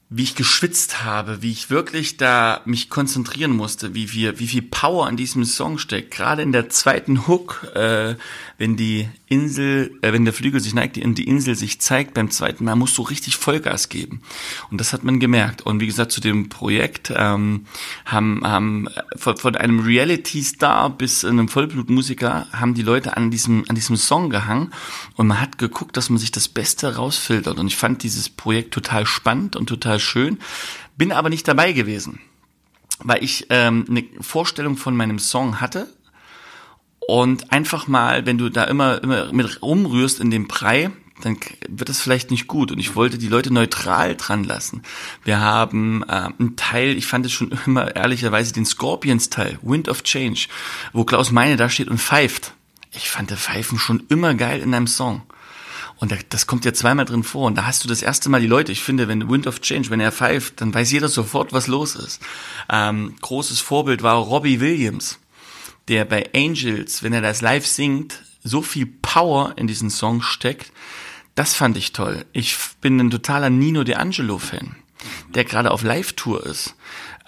wie 0.09 0.23
ich 0.23 0.35
geschwitzt 0.35 1.03
habe, 1.03 1.41
wie 1.41 1.51
ich 1.51 1.71
wirklich 1.71 2.17
da 2.17 2.61
mich 2.65 2.89
konzentrieren 2.89 3.51
musste, 3.51 3.95
wie 3.95 4.07
viel, 4.07 4.39
wie 4.39 4.47
viel 4.47 4.61
Power 4.61 5.07
an 5.07 5.17
diesem 5.17 5.43
Song 5.45 5.79
steckt. 5.79 6.11
Gerade 6.11 6.43
in 6.43 6.51
der 6.51 6.69
zweiten 6.69 7.27
Hook, 7.27 7.67
äh, 7.73 8.15
wenn 8.59 8.77
die 8.77 9.09
Insel, 9.27 9.97
äh, 10.03 10.13
wenn 10.13 10.23
der 10.23 10.33
Flügel 10.33 10.59
sich 10.59 10.75
neigt 10.75 10.99
und 10.99 11.17
die 11.17 11.27
Insel 11.27 11.55
sich 11.55 11.81
zeigt 11.81 12.13
beim 12.13 12.29
zweiten 12.29 12.65
Mal, 12.65 12.75
musst 12.75 12.97
du 12.99 13.01
richtig 13.01 13.35
Vollgas 13.35 13.89
geben. 13.89 14.21
Und 14.69 14.79
das 14.79 14.93
hat 14.93 15.03
man 15.03 15.19
gemerkt. 15.19 15.63
Und 15.63 15.79
wie 15.79 15.87
gesagt, 15.87 16.11
zu 16.11 16.21
dem 16.21 16.49
Projekt 16.49 17.11
ähm, 17.15 17.65
haben, 18.05 18.41
haben 18.45 18.87
von, 19.15 19.37
von 19.37 19.55
einem 19.55 19.79
Reality-Star 19.79 20.91
bis 20.91 21.25
einem 21.25 21.47
Vollblutmusiker 21.47 22.47
haben 22.53 22.75
die 22.75 22.83
Leute 22.83 23.17
an 23.17 23.31
diesem, 23.31 23.65
an 23.67 23.75
diesem 23.75 23.97
Song 23.97 24.29
gehangen 24.29 24.71
und 25.15 25.27
man 25.27 25.41
hat 25.41 25.57
geguckt, 25.57 25.97
dass 25.97 26.09
man 26.11 26.19
sich 26.19 26.31
das 26.31 26.47
Beste 26.47 26.95
rausfiltert. 26.95 27.57
Und 27.57 27.67
ich 27.67 27.75
fand 27.75 28.03
dieses 28.03 28.29
Projekt 28.29 28.73
total 28.73 29.07
spannend 29.07 29.55
und 29.55 29.65
total 29.67 29.94
schön, 29.99 30.39
bin 30.97 31.11
aber 31.11 31.29
nicht 31.29 31.47
dabei 31.47 31.71
gewesen 31.71 32.19
weil 33.03 33.21
ich 33.25 33.47
ähm, 33.49 33.85
eine 33.89 34.05
Vorstellung 34.21 34.77
von 34.77 34.95
meinem 34.95 35.19
Song 35.19 35.59
hatte, 35.59 35.89
und 37.07 37.51
einfach 37.51 37.87
mal, 37.87 38.25
wenn 38.25 38.37
du 38.37 38.49
da 38.49 38.63
immer, 38.63 39.01
immer 39.03 39.31
mit 39.31 39.61
rumrührst 39.61 40.19
in 40.19 40.31
dem 40.31 40.47
Brei, 40.47 40.91
dann 41.21 41.37
wird 41.69 41.89
das 41.89 42.01
vielleicht 42.01 42.31
nicht 42.31 42.47
gut. 42.47 42.71
Und 42.71 42.79
ich 42.79 42.95
wollte 42.95 43.17
die 43.17 43.27
Leute 43.27 43.53
neutral 43.53 44.15
dran 44.15 44.43
lassen. 44.43 44.81
Wir 45.23 45.39
haben 45.39 46.03
äh, 46.03 46.29
einen 46.39 46.55
Teil, 46.55 46.97
ich 46.97 47.05
fand 47.05 47.25
es 47.25 47.31
schon 47.31 47.53
immer 47.65 47.95
ehrlicherweise 47.95 48.53
den 48.53 48.65
Scorpions-Teil, 48.65 49.59
Wind 49.61 49.87
of 49.87 50.03
Change, 50.03 50.47
wo 50.93 51.03
Klaus 51.03 51.31
Meine 51.31 51.57
da 51.57 51.69
steht 51.69 51.89
und 51.89 52.01
pfeift. 52.01 52.53
Ich 52.91 53.09
fand 53.09 53.29
der 53.29 53.37
Pfeifen 53.37 53.77
schon 53.77 54.03
immer 54.09 54.33
geil 54.33 54.61
in 54.61 54.73
einem 54.73 54.87
Song. 54.87 55.21
Und 55.97 56.13
das 56.29 56.45
kommt 56.45 56.65
ja 56.65 56.73
zweimal 56.73 57.05
drin 57.05 57.23
vor. 57.23 57.47
Und 57.47 57.55
da 57.55 57.65
hast 57.65 57.83
du 57.83 57.87
das 57.87 58.01
erste 58.01 58.29
Mal 58.29 58.41
die 58.41 58.47
Leute. 58.47 58.71
Ich 58.71 58.83
finde, 58.83 59.07
wenn 59.07 59.29
Wind 59.29 59.47
of 59.47 59.61
Change, 59.61 59.89
wenn 59.89 59.99
er 59.99 60.11
pfeift, 60.11 60.59
dann 60.59 60.73
weiß 60.73 60.91
jeder 60.91 61.07
sofort, 61.07 61.53
was 61.53 61.67
los 61.67 61.95
ist. 61.95 62.21
Ähm, 62.69 63.15
großes 63.21 63.61
Vorbild 63.61 64.03
war 64.03 64.15
Robbie 64.15 64.59
Williams 64.59 65.19
der 65.87 66.05
bei 66.05 66.29
Angels, 66.33 67.03
wenn 67.03 67.13
er 67.13 67.21
das 67.21 67.41
live 67.41 67.65
singt, 67.65 68.23
so 68.43 68.61
viel 68.61 68.85
Power 68.85 69.53
in 69.57 69.67
diesen 69.67 69.89
Song 69.89 70.21
steckt, 70.21 70.71
das 71.35 71.53
fand 71.53 71.77
ich 71.77 71.93
toll. 71.93 72.25
Ich 72.31 72.57
bin 72.81 72.99
ein 72.99 73.11
totaler 73.11 73.49
Nino 73.49 73.81
D'Angelo-Fan, 73.81 74.75
der 75.35 75.43
gerade 75.45 75.71
auf 75.71 75.83
Live-Tour 75.83 76.45
ist, 76.45 76.75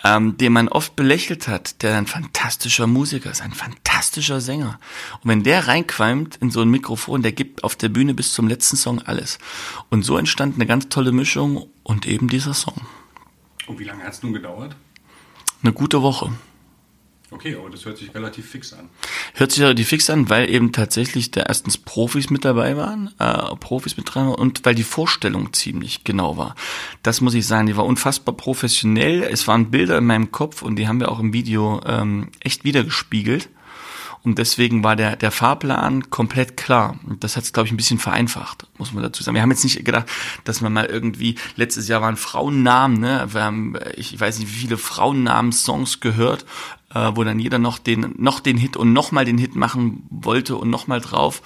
ähm, 0.04 0.38
den 0.38 0.54
man 0.54 0.68
oft 0.70 0.96
belächelt 0.96 1.48
hat, 1.48 1.82
der 1.84 1.98
ein 1.98 2.08
fantastischer 2.08 2.88
Musiker 2.88 3.30
ist, 3.30 3.42
ein 3.42 3.54
fantastischer 3.54 4.42
Sänger. 4.42 4.80
Und 5.22 5.30
wenn 5.30 5.44
der 5.44 5.68
reinqualmt 5.68 6.38
in 6.38 6.50
so 6.52 6.62
ein 6.62 6.70
Mikrofon, 6.70 7.22
der 7.22 7.32
gibt 7.32 7.64
auf 7.64 7.76
der 7.76 7.90
Bühne 7.90 8.14
bis 8.14 8.34
zum 8.34 8.48
letzten 8.48 8.78
Song 8.78 9.02
alles. 9.02 9.38
Und 9.90 10.04
so 10.04 10.18
entstand 10.18 10.56
eine 10.56 10.66
ganz 10.66 10.90
tolle 10.90 11.12
Mischung 11.12 11.68
und 11.84 12.08
eben 12.08 12.28
dieser 12.28 12.54
Song. 12.54 12.76
Und 13.68 13.80
wie 13.80 13.84
lange 13.84 14.04
hat 14.04 14.14
es 14.14 14.24
nun 14.24 14.34
gedauert? 14.34 14.76
Eine 15.62 15.74
gute 15.74 16.02
Woche. 16.02 16.32
Okay, 17.30 17.58
aber 17.60 17.70
das 17.70 17.84
hört 17.84 17.98
sich 17.98 18.16
relativ 18.16 18.50
fix 18.50 18.72
an. 18.72 18.88
Hört 19.34 19.52
sich 19.52 19.62
relativ 19.62 19.90
fix 19.90 20.10
an, 20.10 20.30
weil 20.30 20.50
eben 20.50 20.72
tatsächlich 20.72 21.30
da 21.32 21.42
erstens 21.42 21.78
Profis 21.78 22.30
mit 22.30 22.46
dabei 22.46 22.78
waren, 22.78 23.14
äh, 23.20 23.56
Profis 23.60 23.98
mit 23.98 24.14
dran 24.14 24.30
und 24.30 24.64
weil 24.64 24.76
die 24.76 24.84
Vorstellung 24.84 25.52
ziemlich 25.52 26.06
genau 26.06 26.38
war. 26.38 26.56
Das 27.04 27.20
muss 27.20 27.34
ich 27.34 27.46
sagen, 27.46 27.68
die 27.68 27.76
war 27.76 27.86
unfassbar 27.86 28.34
professionell. 28.34 29.24
Es 29.24 29.46
waren 29.46 29.72
Bilder 29.72 29.98
in 29.98 30.06
meinem 30.06 30.32
Kopf 30.32 30.62
und 30.62 30.78
die 30.78 30.88
haben 30.88 31.02
wir 31.02 31.12
auch 31.12 31.20
im 31.20 31.34
Video 31.34 31.82
ähm, 31.86 32.30
echt 32.40 32.64
wiedergespiegelt. 32.64 33.50
Und 34.24 34.40
deswegen 34.40 34.84
war 34.84 34.98
der, 34.98 35.16
der 35.16 35.32
Fahrplan 35.32 36.10
komplett 36.10 36.58
klar. 36.58 37.00
Und 37.06 37.24
das 37.24 37.38
hat 37.38 37.46
es, 37.46 37.54
glaube 37.54 37.68
ich, 37.68 37.74
ein 37.74 37.78
bisschen 37.78 38.00
vereinfacht, 38.00 38.68
muss 38.78 38.92
man 38.92 39.02
dazu 39.02 39.24
sagen. 39.24 39.36
Wir 39.36 39.42
haben 39.42 39.52
jetzt 39.52 39.64
nicht 39.64 39.86
gedacht, 39.86 40.08
dass 40.44 40.60
man 40.60 40.74
mal 40.74 40.86
irgendwie, 40.86 41.36
letztes 41.56 41.88
Jahr 41.88 42.02
waren 42.02 42.18
Frauennamen, 42.18 43.00
ne? 43.00 43.26
Wir 43.32 43.44
haben, 43.44 43.78
ich 43.96 44.20
weiß 44.20 44.40
nicht, 44.40 44.54
wie 44.54 44.60
viele 44.60 44.78
Frauennamen-Songs 44.78 46.02
gehört, 46.02 46.46
äh, 46.94 47.12
wo 47.16 47.24
dann 47.24 47.40
jeder 47.40 47.60
noch 47.60 47.80
den, 47.80 48.14
noch 48.18 48.40
den 48.40 48.58
Hit 48.58 48.78
und 48.78 48.94
nochmal 48.94 49.26
den 49.26 49.38
Hit 49.38 49.56
machen 49.56 50.06
wollte 50.10 50.56
und 50.56 50.70
nochmal 50.70 51.02
drauf. 51.02 51.42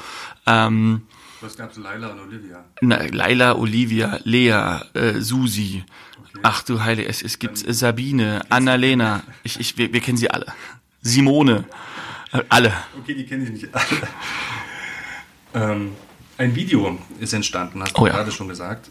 Ähm, 0.45 1.01
Was 1.41 1.58
gab's? 1.58 1.77
Laila 1.77 2.10
und 2.10 2.19
Olivia? 2.19 2.63
Na, 2.82 3.01
Laila, 3.12 3.56
Olivia, 3.56 4.19
Lea, 4.23 4.80
äh, 4.93 5.19
Susi. 5.19 5.84
Okay. 6.19 6.39
Ach 6.43 6.63
du 6.63 6.84
Heilige, 6.84 7.10
es, 7.10 7.21
es 7.21 7.39
gibt 7.39 7.65
dann 7.65 7.73
Sabine, 7.73 8.41
Annalena. 8.49 9.23
Ich, 9.43 9.60
ich, 9.60 9.77
wir, 9.77 9.91
wir 9.91 9.99
kennen 9.99 10.17
sie 10.17 10.30
alle. 10.30 10.45
Simone. 11.01 11.65
Äh, 12.32 12.43
alle. 12.49 12.73
Okay, 12.99 13.15
die 13.15 13.25
kenne 13.25 13.43
ich 13.45 13.49
nicht 13.49 13.67
alle. 13.73 14.08
ähm, 15.73 15.91
ein 16.38 16.56
Video 16.56 16.97
ist 17.19 17.34
entstanden, 17.34 17.82
hast 17.82 17.97
du 17.97 18.01
Oh 18.01 18.08
ja. 18.08 18.13
gerade 18.13 18.32
schon 18.32 18.47
gesagt. 18.47 18.89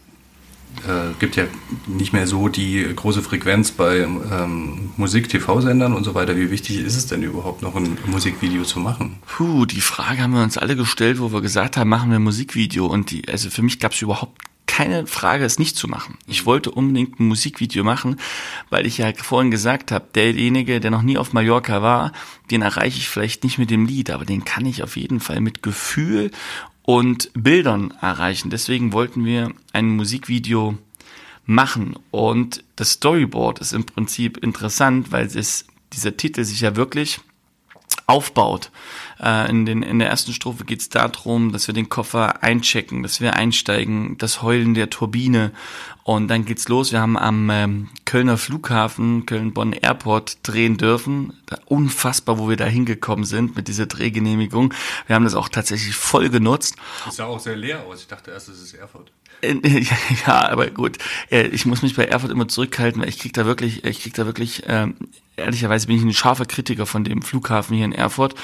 Äh, 0.86 1.12
gibt 1.18 1.36
ja 1.36 1.44
nicht 1.86 2.12
mehr 2.12 2.26
so 2.26 2.48
die 2.48 2.86
große 2.94 3.22
Frequenz 3.22 3.70
bei 3.70 3.98
ähm, 3.98 4.90
Musik-TV-Sendern 4.96 5.92
und 5.92 6.04
so 6.04 6.14
weiter. 6.14 6.36
Wie 6.36 6.50
wichtig 6.50 6.78
ist 6.78 6.96
es 6.96 7.06
denn 7.06 7.22
überhaupt 7.22 7.60
noch 7.60 7.76
ein 7.76 7.98
Musikvideo 8.06 8.62
zu 8.64 8.80
machen? 8.80 9.18
Puh, 9.26 9.66
die 9.66 9.82
Frage 9.82 10.22
haben 10.22 10.32
wir 10.32 10.42
uns 10.42 10.56
alle 10.56 10.76
gestellt, 10.76 11.20
wo 11.20 11.32
wir 11.32 11.42
gesagt 11.42 11.76
haben, 11.76 11.90
machen 11.90 12.10
wir 12.10 12.18
ein 12.18 12.22
Musikvideo. 12.22 12.86
Und 12.86 13.10
die, 13.10 13.28
also 13.28 13.50
für 13.50 13.62
mich 13.62 13.78
gab 13.78 13.92
es 13.92 14.00
überhaupt 14.00 14.38
keine 14.70 15.06
Frage, 15.06 15.44
es 15.44 15.58
nicht 15.58 15.76
zu 15.76 15.88
machen. 15.88 16.16
Ich 16.26 16.46
wollte 16.46 16.70
unbedingt 16.70 17.18
ein 17.18 17.26
Musikvideo 17.26 17.82
machen, 17.84 18.16
weil 18.70 18.86
ich 18.86 18.98
ja 18.98 19.12
vorhin 19.14 19.50
gesagt 19.50 19.90
habe, 19.90 20.06
derjenige, 20.14 20.80
der 20.80 20.92
noch 20.92 21.02
nie 21.02 21.18
auf 21.18 21.32
Mallorca 21.32 21.82
war, 21.82 22.12
den 22.50 22.62
erreiche 22.62 22.98
ich 22.98 23.08
vielleicht 23.08 23.42
nicht 23.44 23.58
mit 23.58 23.70
dem 23.70 23.84
Lied, 23.84 24.10
aber 24.10 24.24
den 24.24 24.44
kann 24.44 24.64
ich 24.64 24.82
auf 24.82 24.96
jeden 24.96 25.20
Fall 25.20 25.40
mit 25.40 25.62
Gefühl 25.62 26.30
und 26.82 27.30
Bildern 27.34 27.92
erreichen. 28.00 28.50
Deswegen 28.50 28.92
wollten 28.92 29.24
wir 29.24 29.52
ein 29.72 29.88
Musikvideo 29.88 30.78
machen. 31.46 31.96
Und 32.10 32.64
das 32.76 32.92
Storyboard 32.92 33.60
ist 33.60 33.72
im 33.72 33.84
Prinzip 33.84 34.38
interessant, 34.38 35.12
weil 35.12 35.26
es 35.26 35.66
dieser 35.92 36.16
Titel 36.16 36.44
sich 36.44 36.60
ja 36.60 36.76
wirklich 36.76 37.20
aufbaut. 38.06 38.70
Äh, 39.22 39.50
in, 39.50 39.66
den, 39.66 39.82
in 39.82 39.98
der 39.98 40.08
ersten 40.08 40.32
Strophe 40.32 40.64
geht 40.64 40.80
es 40.80 40.88
darum, 40.88 41.52
dass 41.52 41.66
wir 41.66 41.74
den 41.74 41.88
Koffer 41.88 42.42
einchecken, 42.42 43.02
dass 43.02 43.20
wir 43.20 43.34
einsteigen, 43.34 44.16
das 44.18 44.42
Heulen 44.42 44.74
der 44.74 44.90
Turbine 44.90 45.52
und 46.02 46.28
dann 46.28 46.44
geht's 46.44 46.68
los. 46.68 46.92
Wir 46.92 47.00
haben 47.00 47.16
am 47.18 47.50
ähm, 47.50 47.88
Kölner 48.04 48.38
Flughafen, 48.38 49.26
Köln-Bonn 49.26 49.74
Airport 49.74 50.38
drehen 50.42 50.76
dürfen. 50.76 51.34
Da, 51.46 51.58
unfassbar, 51.66 52.38
wo 52.38 52.48
wir 52.48 52.56
da 52.56 52.64
hingekommen 52.64 53.24
sind 53.24 53.54
mit 53.56 53.68
dieser 53.68 53.86
Drehgenehmigung. 53.86 54.74
Wir 55.06 55.14
haben 55.14 55.24
das 55.24 55.34
auch 55.34 55.48
tatsächlich 55.48 55.94
voll 55.94 56.30
genutzt. 56.30 56.76
Das 57.04 57.16
sah 57.16 57.26
auch 57.26 57.38
sehr 57.38 57.56
leer 57.56 57.84
aus. 57.84 58.00
Ich 58.00 58.08
dachte 58.08 58.30
erst, 58.30 58.48
es 58.48 58.60
ist 58.60 58.74
Erfurt. 58.74 59.12
Ja, 60.26 60.48
aber 60.50 60.68
gut. 60.68 60.98
Ich 61.30 61.64
muss 61.64 61.82
mich 61.82 61.96
bei 61.96 62.04
Erfurt 62.04 62.30
immer 62.30 62.48
zurückhalten, 62.48 63.00
weil 63.00 63.08
ich 63.08 63.18
krieg 63.18 63.32
da 63.32 63.46
wirklich, 63.46 63.84
ich 63.84 64.02
krieg 64.02 64.14
da 64.14 64.26
wirklich, 64.26 64.64
ähm, 64.66 64.96
ehrlicherweise 65.36 65.86
bin 65.86 65.96
ich 65.96 66.02
ein 66.02 66.12
scharfer 66.12 66.44
Kritiker 66.44 66.86
von 66.86 67.04
dem 67.04 67.22
Flughafen 67.22 67.76
hier 67.76 67.84
in 67.84 67.92
Erfurt, 67.92 68.34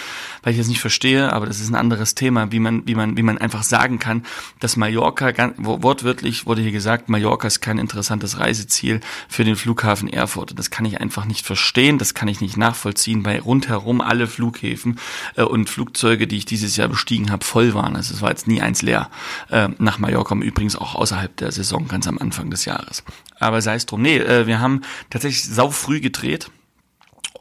weil 0.42 0.52
ich 0.52 0.58
das 0.66 0.70
nicht 0.70 0.80
verstehe, 0.80 1.32
aber 1.32 1.46
das 1.46 1.60
ist 1.60 1.68
ein 1.70 1.74
anderes 1.76 2.14
Thema, 2.14 2.50
wie 2.50 2.58
man, 2.58 2.86
wie 2.86 2.94
man, 2.94 3.16
wie 3.16 3.22
man 3.22 3.38
einfach 3.38 3.62
sagen 3.62 3.98
kann, 3.98 4.24
dass 4.58 4.76
Mallorca, 4.76 5.32
wortwörtlich 5.56 6.46
wurde 6.46 6.62
hier 6.62 6.72
gesagt, 6.72 7.08
Mallorca 7.08 7.46
ist 7.46 7.60
kein 7.60 7.78
interessantes 7.78 8.38
Reiseziel 8.38 9.00
für 9.28 9.44
den 9.44 9.56
Flughafen 9.56 10.08
Erfurt. 10.08 10.58
Das 10.58 10.70
kann 10.70 10.84
ich 10.84 11.00
einfach 11.00 11.24
nicht 11.24 11.46
verstehen, 11.46 11.98
das 11.98 12.14
kann 12.14 12.28
ich 12.28 12.40
nicht 12.40 12.56
nachvollziehen, 12.56 13.24
weil 13.24 13.38
rundherum 13.38 14.00
alle 14.00 14.26
Flughäfen 14.26 14.98
äh, 15.36 15.42
und 15.42 15.70
Flugzeuge, 15.70 16.26
die 16.26 16.38
ich 16.38 16.46
dieses 16.46 16.76
Jahr 16.76 16.88
bestiegen 16.88 17.30
habe, 17.30 17.44
voll 17.44 17.74
waren. 17.74 17.94
Also 17.94 18.14
es 18.14 18.22
war 18.22 18.30
jetzt 18.30 18.48
nie 18.48 18.60
eins 18.60 18.82
leer 18.82 19.08
äh, 19.50 19.68
nach 19.78 19.98
Mallorca, 19.98 20.34
übrigens 20.34 20.74
auch 20.74 20.96
außerhalb 20.96 21.36
der 21.36 21.52
Saison, 21.52 21.86
ganz 21.86 22.08
am 22.08 22.18
Anfang 22.18 22.50
des 22.50 22.64
Jahres. 22.64 23.04
Aber 23.38 23.62
sei 23.62 23.76
es 23.76 23.86
drum. 23.86 24.02
Nee, 24.02 24.18
äh, 24.18 24.46
wir 24.46 24.60
haben 24.60 24.82
tatsächlich 25.10 25.44
sau 25.44 25.70
früh 25.70 26.00
gedreht 26.00 26.50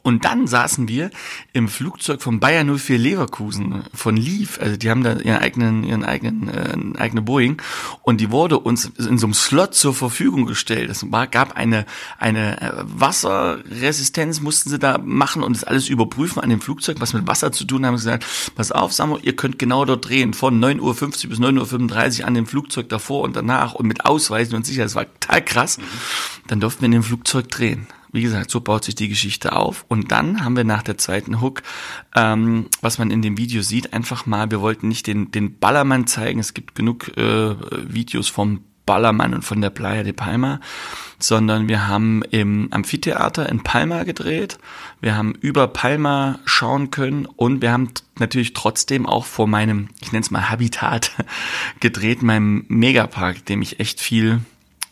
Und 0.05 0.23
dann 0.23 0.45
saßen 0.45 0.87
wir 0.87 1.09
im 1.51 1.67
Flugzeug 1.67 2.21
von 2.21 2.39
Bayern 2.39 2.77
04 2.77 2.99
Leverkusen, 2.99 3.85
von 3.91 4.15
Leaf, 4.15 4.59
also 4.61 4.77
die 4.77 4.91
haben 4.91 5.01
da 5.01 5.13
ihren 5.13 5.39
eigenen, 5.39 5.83
ihren 5.83 6.05
eigenen, 6.05 6.47
äh, 6.47 6.99
eigene 6.99 7.23
Boeing 7.23 7.59
und 8.03 8.21
die 8.21 8.29
wurde 8.29 8.59
uns 8.59 8.85
in 8.99 9.17
so 9.17 9.25
einem 9.25 9.33
Slot 9.33 9.73
zur 9.73 9.95
Verfügung 9.95 10.45
gestellt. 10.45 10.91
Es 10.91 11.11
war, 11.11 11.25
gab 11.25 11.57
eine, 11.57 11.87
eine 12.19 12.61
äh, 12.61 12.71
Wasserresistenz, 12.83 14.41
mussten 14.41 14.69
sie 14.69 14.77
da 14.77 14.99
machen 14.99 15.41
und 15.41 15.55
das 15.55 15.63
alles 15.63 15.89
überprüfen 15.89 16.39
an 16.39 16.51
dem 16.51 16.61
Flugzeug, 16.61 16.97
was 16.99 17.13
mit 17.13 17.25
Wasser 17.25 17.51
zu 17.51 17.65
tun 17.65 17.83
haben. 17.83 17.97
Sie 17.97 18.05
gesagt, 18.05 18.27
pass 18.53 18.71
auf, 18.71 18.93
Samuel, 18.93 19.25
ihr 19.25 19.35
könnt 19.35 19.57
genau 19.57 19.85
dort 19.85 20.07
drehen, 20.07 20.35
von 20.35 20.63
9.50 20.63 20.81
Uhr 20.81 21.29
bis 21.31 21.39
9.35 21.39 22.19
Uhr 22.19 22.27
an 22.27 22.35
dem 22.35 22.45
Flugzeug 22.45 22.89
davor 22.89 23.23
und 23.23 23.35
danach 23.35 23.73
und 23.73 23.87
mit 23.87 24.05
Ausweisen 24.05 24.53
und 24.53 24.67
sicher, 24.67 24.83
das 24.83 24.93
war 24.93 25.11
total 25.19 25.43
krass. 25.43 25.79
Dann 26.45 26.59
durften 26.59 26.81
wir 26.81 26.85
in 26.85 26.91
dem 26.91 27.03
Flugzeug 27.03 27.49
drehen. 27.49 27.87
Wie 28.15 28.21
gesagt, 28.21 28.49
so 28.49 28.62
baut 28.62 28.86
sich 28.86 28.95
die 28.95 29.10
Geschichte 29.10 29.51
auf. 29.51 29.84
Und 29.89 30.10
dann 30.13 30.45
haben 30.45 30.56
wir 30.56 30.63
nach 30.63 30.84
der 30.84 30.97
zweiten 30.97 31.41
Hook, 31.41 31.63
ähm, 32.15 32.67
was 32.80 32.97
man 32.97 33.12
in 33.12 33.21
dem 33.21 33.38
Video 33.38 33.62
sieht, 33.62 33.91
einfach 33.91 34.25
mal, 34.25 34.49
wir 34.51 34.62
wollten 34.62 34.88
nicht 34.88 35.06
den, 35.06 35.32
den 35.32 35.60
Ballermann 35.60 36.08
zeigen. 36.08 36.39
Es 36.39 36.54
gibt 36.54 36.75
genug 36.75 37.10
äh, 37.17 37.56
Videos 37.93 38.30
vom 38.30 38.62
Ballermann 38.86 39.34
und 39.34 39.41
von 39.41 39.60
der 39.60 39.69
Playa 39.69 40.04
de 40.04 40.13
Palma, 40.13 40.62
sondern 41.19 41.67
wir 41.67 41.89
haben 41.89 42.23
im 42.32 42.69
Amphitheater 42.71 43.49
in 43.49 43.63
Palma 43.63 44.04
gedreht. 44.04 44.60
Wir 45.01 45.17
haben 45.17 45.34
über 45.34 45.67
Palma 45.67 46.39
schauen 46.45 46.91
können 46.91 47.25
und 47.25 47.62
wir 47.62 47.73
haben 47.73 47.89
natürlich 48.17 48.54
trotzdem 48.54 49.06
auch 49.06 49.25
vor 49.25 49.47
meinem, 49.47 49.89
ich 50.01 50.13
nenne 50.13 50.23
es 50.23 50.32
mal 50.32 50.49
Habitat, 50.49 51.12
gedreht, 51.82 52.21
meinem 52.21 52.63
Megapark, 52.69 53.45
dem 53.45 53.62
ich 53.62 53.82
echt 53.82 53.99
viel 53.99 54.39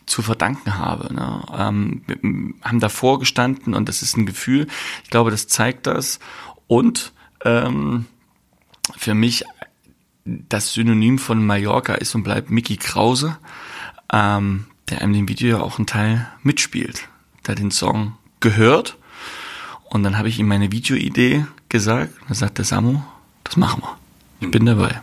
zu 0.05 0.21
verdanken 0.21 0.77
habe. 0.77 1.13
Ne? 1.13 1.43
Ähm, 1.57 2.01
wir 2.07 2.17
haben 2.61 2.79
davor 2.79 3.19
gestanden 3.19 3.73
und 3.73 3.89
das 3.89 4.01
ist 4.01 4.17
ein 4.17 4.25
Gefühl. 4.25 4.67
Ich 5.03 5.09
glaube, 5.09 5.31
das 5.31 5.47
zeigt 5.47 5.87
das. 5.87 6.19
Und 6.67 7.13
ähm, 7.45 8.05
für 8.97 9.13
mich 9.13 9.45
das 10.25 10.73
Synonym 10.73 11.19
von 11.19 11.45
Mallorca 11.45 11.95
ist 11.95 12.15
und 12.15 12.23
bleibt 12.23 12.49
Mickey 12.49 12.77
Krause, 12.77 13.37
ähm, 14.11 14.65
der 14.89 15.01
in 15.01 15.13
dem 15.13 15.27
Video 15.27 15.57
ja 15.57 15.63
auch 15.63 15.77
einen 15.77 15.87
Teil 15.87 16.27
mitspielt. 16.43 17.07
Der 17.45 17.55
den 17.55 17.71
Song 17.71 18.15
gehört 18.39 18.97
und 19.93 20.01
dann 20.01 20.17
habe 20.17 20.27
ich 20.27 20.39
ihm 20.39 20.47
meine 20.47 20.71
Videoidee 20.71 21.45
gesagt. 21.69 22.19
Und 22.21 22.29
dann 22.29 22.35
sagt 22.35 22.57
der 22.57 22.65
Samu, 22.65 23.01
das 23.43 23.57
machen 23.57 23.83
wir. 23.83 23.97
Ich 24.39 24.49
bin 24.49 24.65
dabei. 24.65 25.01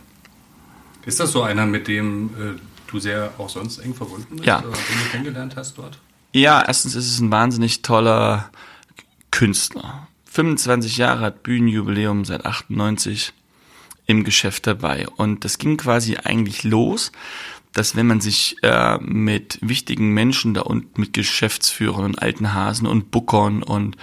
Ist 1.07 1.21
das 1.21 1.31
so 1.31 1.43
einer, 1.43 1.65
mit 1.65 1.87
dem 1.87 2.31
äh, 2.31 2.80
du 2.91 2.99
sehr 2.99 3.33
auch 3.39 3.49
sonst 3.49 3.79
eng 3.79 3.95
verbunden 3.95 4.37
bist? 4.37 4.47
Ja. 4.47 4.59
Oder 4.59 4.71
den 4.71 4.99
du 5.05 5.11
kennengelernt 5.11 5.57
hast 5.57 5.79
dort? 5.79 5.99
Ja, 6.33 6.63
erstens 6.67 6.95
ist 6.95 7.11
es 7.11 7.21
ein 7.21 7.31
wahnsinnig 7.31 7.83
toller 7.83 8.51
Künstler. 9.31 10.09
25 10.27 10.97
Jahre 10.97 11.21
hat 11.21 11.43
Bühnenjubiläum 11.43 12.25
seit 12.25 12.47
98 12.47 13.33
im 14.07 14.25
Geschäft 14.25 14.67
dabei. 14.67 15.09
Und 15.09 15.45
das 15.45 15.59
ging 15.59 15.77
quasi 15.77 16.17
eigentlich 16.17 16.63
los, 16.63 17.11
dass 17.73 17.97
wenn 17.97 18.07
man 18.07 18.21
sich 18.21 18.57
äh, 18.63 18.99
mit 18.99 19.59
wichtigen 19.61 20.13
Menschen 20.13 20.55
da 20.55 20.63
unten, 20.63 21.01
mit 21.01 21.13
Geschäftsführern 21.13 22.05
und 22.05 22.23
alten 22.23 22.53
Hasen 22.53 22.87
und 22.87 23.11
Bookern 23.11 23.63
und 23.63 23.97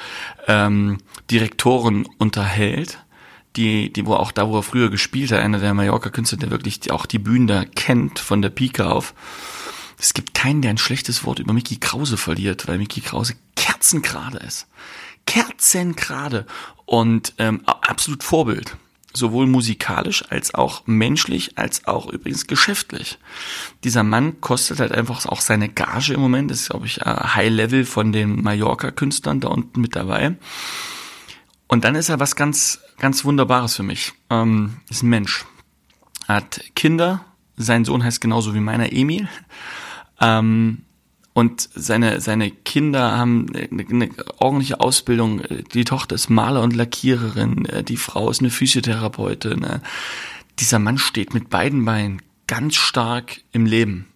ähm, 0.47 0.99
Direktoren 1.29 2.07
unterhält, 2.17 2.99
die, 3.57 3.91
die, 3.91 4.05
wo 4.05 4.13
auch 4.13 4.31
da, 4.31 4.47
wo 4.47 4.57
er 4.57 4.63
früher 4.63 4.89
gespielt 4.89 5.31
hat, 5.31 5.39
einer 5.39 5.59
der 5.59 5.73
Mallorca-Künstler, 5.73 6.37
der 6.37 6.51
wirklich 6.51 6.91
auch 6.91 7.05
die 7.05 7.19
Bühnen 7.19 7.47
da 7.47 7.65
kennt, 7.65 8.19
von 8.19 8.41
der 8.41 8.49
Pike 8.49 8.85
auf. 8.85 9.13
Es 9.99 10.13
gibt 10.13 10.35
keinen, 10.35 10.61
der 10.61 10.71
ein 10.71 10.77
schlechtes 10.77 11.23
Wort 11.25 11.39
über 11.39 11.53
Mickey 11.53 11.77
Krause 11.77 12.17
verliert, 12.17 12.67
weil 12.67 12.77
Mickey 12.77 13.01
Krause 13.01 13.33
kerzengerade 13.55 14.37
ist. 14.37 14.67
Kerzengerade. 15.25 16.45
Und 16.85 17.33
ähm, 17.39 17.61
absolut 17.65 18.23
Vorbild. 18.23 18.77
Sowohl 19.13 19.47
musikalisch 19.47 20.23
als 20.29 20.53
auch 20.53 20.83
menschlich, 20.85 21.57
als 21.57 21.87
auch 21.87 22.07
übrigens 22.07 22.45
geschäftlich. 22.45 23.17
Dieser 23.83 24.03
Mann 24.03 24.39
kostet 24.41 24.79
halt 24.79 24.91
einfach 24.91 25.25
auch 25.25 25.41
seine 25.41 25.69
Gage 25.69 26.13
im 26.13 26.19
Moment, 26.19 26.51
das 26.51 26.61
ist, 26.61 26.69
glaube 26.69 26.85
ich, 26.85 26.97
High 26.97 27.49
Level 27.49 27.85
von 27.85 28.11
den 28.11 28.43
Mallorca-Künstlern 28.43 29.39
da 29.39 29.47
unten 29.47 29.81
mit 29.81 29.95
dabei. 29.95 30.35
Und 31.67 31.83
dann 31.83 31.95
ist 31.95 32.09
er 32.09 32.19
was 32.19 32.35
ganz, 32.35 32.79
ganz 32.97 33.25
Wunderbares 33.25 33.75
für 33.75 33.83
mich. 33.83 34.13
Ähm, 34.29 34.77
ist 34.89 35.03
ein 35.03 35.09
Mensch. 35.09 35.45
Hat 36.27 36.61
Kinder. 36.75 37.25
Sein 37.55 37.85
Sohn 37.85 38.03
heißt 38.03 38.21
genauso 38.21 38.53
wie 38.53 38.59
meiner 38.59 38.91
Emil. 38.91 39.27
Ähm, 40.19 40.83
und 41.33 41.69
seine, 41.75 42.19
seine 42.19 42.49
Kinder 42.49 43.15
haben 43.15 43.47
eine, 43.53 43.85
eine 43.87 44.09
ordentliche 44.39 44.79
Ausbildung. 44.79 45.41
Die 45.73 45.85
Tochter 45.85 46.15
ist 46.15 46.29
Maler 46.29 46.63
und 46.63 46.75
Lackiererin. 46.75 47.67
Die 47.87 47.97
Frau 47.97 48.31
ist 48.31 48.39
eine 48.39 48.49
Physiotherapeutin. 48.49 49.63
Dieser 50.57 50.79
Mann 50.79 50.97
steht 50.97 51.35
mit 51.35 51.51
beiden 51.51 51.85
Beinen 51.85 52.23
ganz 52.47 52.75
stark 52.75 53.41
im 53.51 53.67
Leben. 53.67 54.07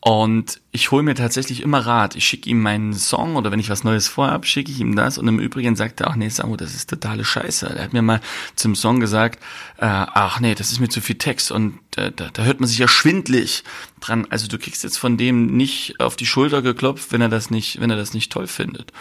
Und 0.00 0.60
ich 0.70 0.92
hole 0.92 1.02
mir 1.02 1.16
tatsächlich 1.16 1.60
immer 1.60 1.80
Rat. 1.80 2.14
Ich 2.14 2.24
schicke 2.24 2.48
ihm 2.48 2.62
meinen 2.62 2.94
Song 2.94 3.34
oder 3.34 3.50
wenn 3.50 3.58
ich 3.58 3.68
was 3.68 3.82
Neues 3.82 4.06
vorhab, 4.06 4.46
schicke 4.46 4.70
ich 4.70 4.78
ihm 4.78 4.94
das. 4.94 5.18
Und 5.18 5.26
im 5.26 5.40
Übrigen 5.40 5.74
sagt 5.74 6.00
er, 6.00 6.08
ach 6.08 6.16
nee, 6.16 6.28
Samu, 6.28 6.56
das 6.56 6.74
ist 6.74 6.88
totale 6.88 7.24
Scheiße. 7.24 7.66
Er 7.66 7.84
hat 7.84 7.92
mir 7.92 8.02
mal 8.02 8.20
zum 8.54 8.76
Song 8.76 9.00
gesagt, 9.00 9.42
äh, 9.78 9.86
ach 9.86 10.38
nee, 10.38 10.54
das 10.54 10.70
ist 10.70 10.78
mir 10.78 10.88
zu 10.88 11.00
viel 11.00 11.18
Text 11.18 11.50
und 11.50 11.80
äh, 11.96 12.12
da, 12.14 12.30
da 12.32 12.44
hört 12.44 12.60
man 12.60 12.68
sich 12.68 12.78
ja 12.78 12.86
schwindlig 12.86 13.64
dran. 14.00 14.26
Also 14.30 14.46
du 14.46 14.56
kriegst 14.56 14.84
jetzt 14.84 14.98
von 14.98 15.16
dem 15.16 15.46
nicht 15.56 15.98
auf 15.98 16.14
die 16.14 16.26
Schulter 16.26 16.62
geklopft, 16.62 17.10
wenn 17.10 17.20
er 17.20 17.28
das 17.28 17.50
nicht, 17.50 17.80
wenn 17.80 17.90
er 17.90 17.96
das 17.96 18.14
nicht 18.14 18.30
toll 18.30 18.46
findet. 18.46 18.92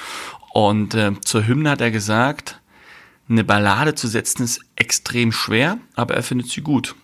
Und 0.51 0.95
äh, 0.95 1.11
zur 1.21 1.45
Hymne 1.45 1.69
hat 1.69 1.81
er 1.81 1.91
gesagt, 1.91 2.59
eine 3.29 3.43
Ballade 3.43 3.93
zu 3.93 4.07
setzen 4.07 4.43
ist 4.43 4.61
extrem 4.75 5.31
schwer, 5.31 5.77
aber 5.95 6.15
er 6.15 6.23
findet 6.23 6.49
sie 6.49 6.61
gut. 6.61 6.95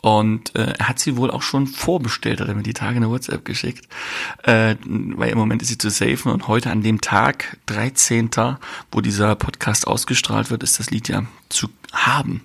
Und 0.00 0.54
äh, 0.56 0.72
er 0.78 0.88
hat 0.88 0.98
sie 0.98 1.16
wohl 1.16 1.30
auch 1.30 1.42
schon 1.42 1.66
vorbestellt, 1.66 2.40
hat 2.40 2.48
er 2.48 2.54
mir 2.54 2.62
die 2.62 2.72
Tage 2.72 2.96
eine 2.96 3.10
WhatsApp 3.10 3.44
geschickt, 3.44 3.86
äh, 4.44 4.76
weil 4.84 5.30
im 5.30 5.38
Moment 5.38 5.60
ist 5.60 5.68
sie 5.68 5.78
zu 5.78 5.90
safen 5.90 6.32
und 6.32 6.48
heute 6.48 6.70
an 6.70 6.82
dem 6.82 7.00
Tag, 7.00 7.58
13., 7.66 8.30
wo 8.90 9.00
dieser 9.02 9.34
Podcast 9.34 9.86
ausgestrahlt 9.86 10.50
wird, 10.50 10.62
ist 10.62 10.78
das 10.78 10.90
Lied 10.90 11.08
ja 11.08 11.24
zu 11.50 11.68
haben. 11.92 12.42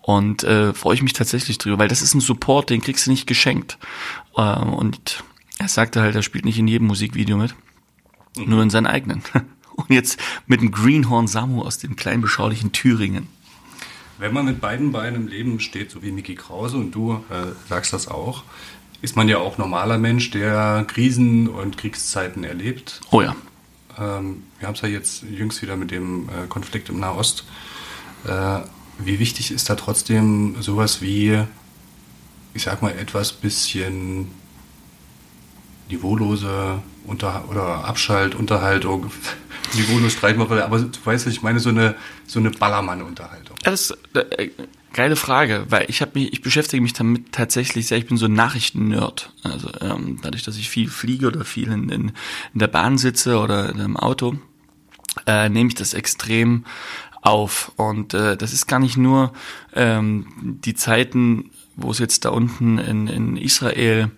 Und 0.00 0.44
äh, 0.44 0.72
freue 0.72 0.94
ich 0.94 1.02
mich 1.02 1.12
tatsächlich 1.12 1.58
drüber, 1.58 1.78
weil 1.78 1.88
das 1.88 2.00
ist 2.00 2.14
ein 2.14 2.20
Support, 2.20 2.70
den 2.70 2.80
kriegst 2.80 3.06
du 3.06 3.10
nicht 3.10 3.26
geschenkt. 3.26 3.76
Äh, 4.36 4.58
und 4.60 5.24
er 5.58 5.68
sagte 5.68 6.00
halt, 6.00 6.14
er 6.14 6.22
spielt 6.22 6.44
nicht 6.44 6.58
in 6.58 6.68
jedem 6.68 6.86
Musikvideo 6.86 7.36
mit, 7.36 7.54
nur 8.36 8.62
in 8.62 8.70
seinen 8.70 8.86
eigenen. 8.86 9.22
Und 9.76 9.90
jetzt 9.90 10.18
mit 10.46 10.62
dem 10.62 10.70
Greenhorn 10.70 11.26
Samu 11.26 11.60
aus 11.60 11.76
dem 11.76 11.96
kleinen 11.96 12.22
beschaulichen 12.22 12.72
Thüringen. 12.72 13.28
Wenn 14.18 14.32
man 14.32 14.46
mit 14.46 14.60
beiden 14.60 14.92
Beinen 14.92 15.22
im 15.22 15.28
Leben 15.28 15.60
steht, 15.60 15.90
so 15.90 16.02
wie 16.02 16.10
Mickey 16.10 16.34
Krause 16.34 16.76
und 16.78 16.92
du 16.92 17.24
äh, 17.30 17.52
sagst 17.68 17.92
das 17.92 18.08
auch, 18.08 18.44
ist 19.02 19.16
man 19.16 19.28
ja 19.28 19.38
auch 19.38 19.58
normaler 19.58 19.98
Mensch, 19.98 20.30
der 20.30 20.84
Krisen 20.88 21.48
und 21.48 21.76
Kriegszeiten 21.76 22.44
erlebt. 22.44 23.00
Oh 23.10 23.20
ja. 23.20 23.36
Ähm, 23.98 24.44
wir 24.58 24.68
haben 24.68 24.74
es 24.74 24.80
ja 24.80 24.88
jetzt 24.88 25.22
jüngst 25.22 25.60
wieder 25.62 25.76
mit 25.76 25.90
dem 25.90 26.28
äh, 26.28 26.46
Konflikt 26.48 26.88
im 26.88 27.00
Nahost. 27.00 27.44
Äh, 28.26 28.60
wie 28.98 29.18
wichtig 29.18 29.50
ist 29.50 29.68
da 29.68 29.74
trotzdem 29.74 30.56
sowas 30.60 31.02
wie, 31.02 31.42
ich 32.54 32.62
sag 32.62 32.80
mal, 32.80 32.92
etwas 32.92 33.32
bisschen 33.32 34.30
niveaulose 35.88 36.82
Unter 37.04 37.44
oder 37.50 37.84
Abschaltunterhaltung? 37.84 39.10
niveaulos 39.74 40.12
streiten 40.12 40.40
aber 40.40 40.78
du 40.80 40.98
weißt, 41.04 41.26
ich 41.26 41.42
meine, 41.42 41.60
so 41.60 41.68
eine, 41.68 41.94
so 42.26 42.38
eine 42.38 42.50
Ballermann-Unterhaltung. 42.50 43.55
Das 43.66 43.90
ist 43.90 43.98
äh, 44.14 44.50
geile 44.92 45.16
Frage, 45.16 45.66
weil 45.68 45.86
ich 45.88 46.00
habe 46.00 46.12
mich, 46.14 46.32
ich 46.32 46.40
beschäftige 46.40 46.80
mich 46.80 46.92
damit 46.92 47.32
tatsächlich 47.32 47.88
sehr, 47.88 47.98
ich 47.98 48.06
bin 48.06 48.16
so 48.16 48.26
ein 48.26 48.32
Nachrichten-Nerd. 48.32 49.32
Also 49.42 49.70
ähm, 49.80 50.20
dadurch, 50.22 50.44
dass 50.44 50.56
ich 50.56 50.70
viel 50.70 50.88
fliege 50.88 51.26
oder 51.26 51.44
viel 51.44 51.72
in, 51.72 51.88
in, 51.88 52.12
in 52.54 52.58
der 52.60 52.68
Bahn 52.68 52.96
sitze 52.96 53.40
oder 53.40 53.70
im 53.70 53.96
Auto, 53.96 54.38
äh, 55.26 55.48
nehme 55.48 55.66
ich 55.66 55.74
das 55.74 55.94
extrem 55.94 56.64
auf. 57.22 57.72
Und 57.74 58.14
äh, 58.14 58.36
das 58.36 58.52
ist 58.52 58.68
gar 58.68 58.78
nicht 58.78 58.96
nur 58.96 59.32
ähm, 59.74 60.28
die 60.64 60.74
Zeiten, 60.74 61.50
wo 61.74 61.90
es 61.90 61.98
jetzt 61.98 62.24
da 62.24 62.28
unten 62.28 62.78
in, 62.78 63.08
in 63.08 63.36
Israel 63.36 64.12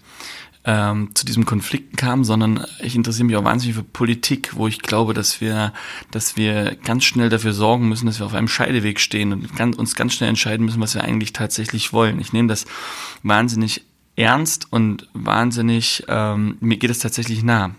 ähm, 0.69 1.15
zu 1.15 1.25
diesem 1.25 1.47
Konflikten 1.47 1.97
kam, 1.97 2.25
sondern 2.25 2.67
ich 2.83 2.95
interessiere 2.95 3.25
mich 3.25 3.37
auch 3.37 3.45
wahnsinnig 3.45 3.75
für 3.75 3.83
Politik, 3.83 4.55
wo 4.55 4.69
ich 4.69 4.83
glaube, 4.83 5.15
dass 5.15 5.41
wir, 5.41 5.73
dass 6.11 6.37
wir 6.37 6.77
ganz 6.85 7.05
schnell 7.05 7.31
dafür 7.31 7.55
sorgen 7.55 7.89
müssen, 7.89 8.05
dass 8.05 8.19
wir 8.19 8.27
auf 8.27 8.35
einem 8.35 8.49
Scheideweg 8.49 9.01
stehen 9.01 9.33
und 9.33 9.57
ganz, 9.57 9.77
uns 9.77 9.95
ganz 9.95 10.13
schnell 10.13 10.29
entscheiden 10.29 10.67
müssen, 10.67 10.83
was 10.83 10.95
wir 10.95 11.03
eigentlich 11.03 11.33
tatsächlich 11.33 11.95
wollen. 11.95 12.21
Ich 12.21 12.35
nehme 12.35 12.49
das 12.49 12.67
wahnsinnig 13.23 13.87
ernst 14.15 14.71
und 14.71 15.09
wahnsinnig, 15.15 16.05
ähm, 16.07 16.59
mir 16.61 16.77
geht 16.77 16.91
es 16.91 16.99
tatsächlich 16.99 17.43
nah. 17.43 17.71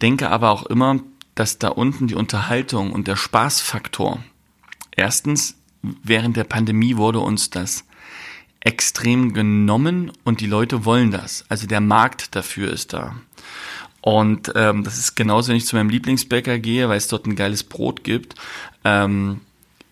Denke 0.00 0.30
aber 0.30 0.50
auch 0.50 0.66
immer, 0.66 1.00
dass 1.34 1.58
da 1.58 1.68
unten 1.68 2.06
die 2.06 2.14
Unterhaltung 2.14 2.92
und 2.92 3.08
der 3.08 3.16
Spaßfaktor, 3.16 4.22
erstens, 4.92 5.56
während 5.82 6.36
der 6.36 6.44
Pandemie 6.44 6.96
wurde 6.96 7.18
uns 7.18 7.50
das 7.50 7.84
extrem 8.60 9.32
genommen 9.32 10.12
und 10.24 10.40
die 10.40 10.46
Leute 10.46 10.84
wollen 10.84 11.10
das. 11.10 11.44
Also 11.48 11.66
der 11.66 11.80
Markt 11.80 12.34
dafür 12.34 12.70
ist 12.70 12.92
da. 12.92 13.16
Und 14.02 14.52
ähm, 14.54 14.84
das 14.84 14.98
ist 14.98 15.14
genauso, 15.14 15.48
wenn 15.48 15.56
ich 15.56 15.66
zu 15.66 15.76
meinem 15.76 15.90
Lieblingsbäcker 15.90 16.58
gehe, 16.58 16.88
weil 16.88 16.98
es 16.98 17.08
dort 17.08 17.26
ein 17.26 17.36
geiles 17.36 17.64
Brot 17.64 18.04
gibt, 18.04 18.34
ähm, 18.84 19.40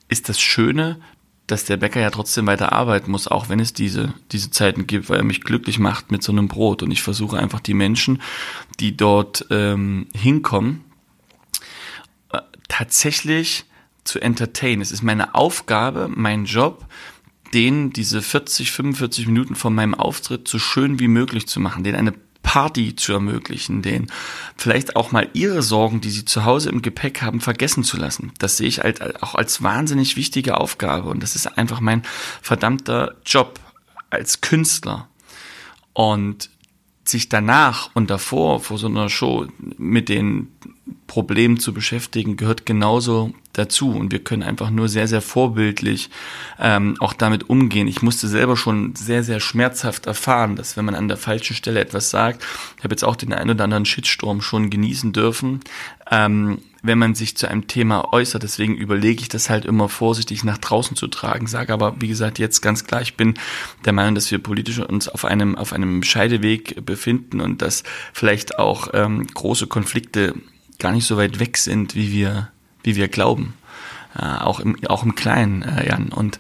ist 0.09 0.29
das 0.29 0.41
Schöne, 0.41 0.99
dass 1.47 1.65
der 1.65 1.79
Bäcker 1.79 2.01
ja 2.01 2.11
trotzdem 2.11 2.47
weiter 2.47 2.73
arbeiten 2.73 3.11
muss, 3.11 3.27
auch 3.27 3.49
wenn 3.49 3.59
es 3.59 3.73
diese, 3.73 4.15
diese 4.33 4.51
Zeiten 4.51 4.87
gibt, 4.87 5.09
weil 5.09 5.19
er 5.19 5.25
mich 5.25 5.43
glücklich 5.43 5.79
macht 5.79 6.11
mit 6.11 6.23
so 6.23 6.31
einem 6.31 6.49
Brot. 6.49 6.83
Und 6.83 6.91
ich 6.91 7.03
versuche 7.03 7.39
einfach 7.39 7.61
die 7.61 7.75
Menschen, 7.75 8.23
die 8.81 8.97
dort 8.97 9.47
ähm, 9.51 10.09
hinkommen, 10.15 10.85
äh, 12.33 12.41
tatsächlich 12.69 13.65
zu 14.05 14.21
entertainen. 14.21 14.83
Es 14.83 14.93
ist 14.93 15.03
meine 15.03 15.35
Aufgabe, 15.35 16.09
mein 16.15 16.45
Job, 16.45 16.87
denen 17.55 17.93
diese 17.93 18.23
40, 18.23 18.73
45 18.73 19.27
Minuten 19.27 19.55
von 19.55 19.75
meinem 19.75 19.95
Auftritt 19.95 20.49
so 20.49 20.59
schön 20.59 20.99
wie 20.99 21.09
möglich 21.09 21.47
zu 21.47 21.61
machen, 21.61 21.85
denen 21.85 21.97
eine 21.97 22.15
Party 22.43 22.97
zu 22.97 23.13
ermöglichen, 23.13 23.83
denen 23.83 24.11
vielleicht 24.57 24.97
auch 24.97 25.13
mal 25.13 25.29
ihre 25.35 25.63
Sorgen, 25.63 26.01
die 26.01 26.11
sie 26.11 26.25
zu 26.25 26.45
Hause 26.45 26.71
im 26.71 26.83
Gepäck 26.83 27.21
haben, 27.21 27.41
vergessen 27.41 27.85
zu 27.85 27.97
lassen. 27.97 28.33
Das 28.39 28.57
sehe 28.57 28.69
ich 28.69 28.81
halt 28.81 29.23
auch 29.23 29.35
als 29.35 29.63
wahnsinnig 29.63 30.17
wichtige 30.17 30.59
Aufgabe 30.59 31.11
und 31.11 31.23
das 31.23 31.37
ist 31.37 31.59
einfach 31.59 31.81
mein 31.81 32.03
verdammter 32.41 33.17
Job 33.27 33.61
als 34.11 34.41
Künstler. 34.41 35.09
Und 35.93 36.51
sich 37.05 37.29
danach 37.29 37.91
und 37.95 38.11
davor 38.11 38.61
vor 38.61 38.79
so 38.79 38.87
einer 38.87 39.09
Show 39.09 39.47
mit 39.79 40.09
den 40.09 40.53
Problemen 41.09 41.59
zu 41.59 41.75
beschäftigen, 41.75 42.37
gehört 42.37 42.67
genauso 42.67 43.33
dazu. 43.55 43.91
Und 43.91 44.13
wir 44.13 44.23
können 44.23 44.45
einfach 44.45 44.71
nur 44.71 44.89
sehr, 44.89 45.09
sehr 45.09 45.23
vorbildlich 45.23 46.11
ähm, 46.61 46.97
auch 47.01 47.15
damit 47.15 47.51
umgehen. 47.51 47.89
Ich 47.89 48.03
musste 48.03 48.29
selber 48.29 48.57
schon 48.57 48.95
sehr, 48.95 49.25
sehr 49.25 49.41
schmerzhaft 49.41 50.07
erfahren, 50.07 50.55
dass 50.55 50.77
wenn 50.77 50.85
man 50.85 50.95
an 50.95 51.09
der 51.09 51.17
falschen 51.17 51.57
Stelle 51.57 51.81
etwas 51.81 52.11
sagt, 52.11 52.45
ich 52.77 52.85
habe 52.85 52.93
jetzt 52.93 53.05
auch 53.05 53.17
den 53.17 53.33
einen 53.33 53.51
oder 53.51 53.65
anderen 53.65 53.87
Shitstorm 53.87 54.41
schon 54.43 54.71
genießen 54.71 55.13
dürfen, 55.13 55.61
ähm, 56.11 56.59
wenn 56.83 56.99
man 56.99 57.15
sich 57.15 57.37
zu 57.37 57.49
einem 57.49 57.67
Thema 57.67 58.13
äußert. 58.13 58.43
Deswegen 58.43 58.77
überlege 58.77 59.23
ich 59.23 59.29
das 59.29 59.51
halt 59.51 59.65
immer 59.65 59.89
vorsichtig 59.89 60.45
nach 60.45 60.59
draußen 60.59 60.95
zu 60.95 61.09
tragen. 61.09 61.47
Sage 61.47 61.73
aber, 61.73 62.01
wie 62.01 62.09
gesagt, 62.09 62.39
jetzt 62.39 62.61
ganz 62.61 62.85
klar, 62.85 63.01
ich 63.01 63.17
bin 63.17 63.35
der 63.87 63.95
Meinung, 63.95 64.15
dass 64.15 64.31
wir 64.31 64.39
politisch 64.39 64.79
uns 64.79 65.09
auf 65.09 65.25
einem, 65.25 65.57
auf 65.57 65.73
einem 65.73 66.03
Scheideweg 66.03 66.85
befinden 66.85 67.41
und 67.41 67.63
dass 67.63 67.83
vielleicht 68.13 68.59
auch 68.59 68.89
ähm, 68.93 69.27
große 69.27 69.67
Konflikte 69.67 70.35
gar 70.79 70.93
nicht 70.93 71.07
so 71.07 71.17
weit 71.17 71.39
weg 71.41 71.57
sind, 71.57 71.95
wie 71.95 72.13
wir, 72.13 72.51
wie 72.83 72.97
wir 72.97 73.09
glauben. 73.09 73.55
Äh, 74.17 74.23
auch, 74.23 74.61
im, 74.61 74.77
auch 74.87 75.03
im 75.03 75.15
Kleinen, 75.15 75.63
äh, 75.63 75.89
Jan. 75.89 76.09
Und 76.09 76.39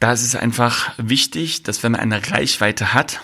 da 0.00 0.12
ist 0.12 0.22
es 0.22 0.36
einfach 0.36 0.92
wichtig, 0.98 1.62
dass 1.62 1.82
wenn 1.82 1.92
man 1.92 2.00
eine 2.00 2.30
Reichweite 2.30 2.92
hat, 2.92 3.20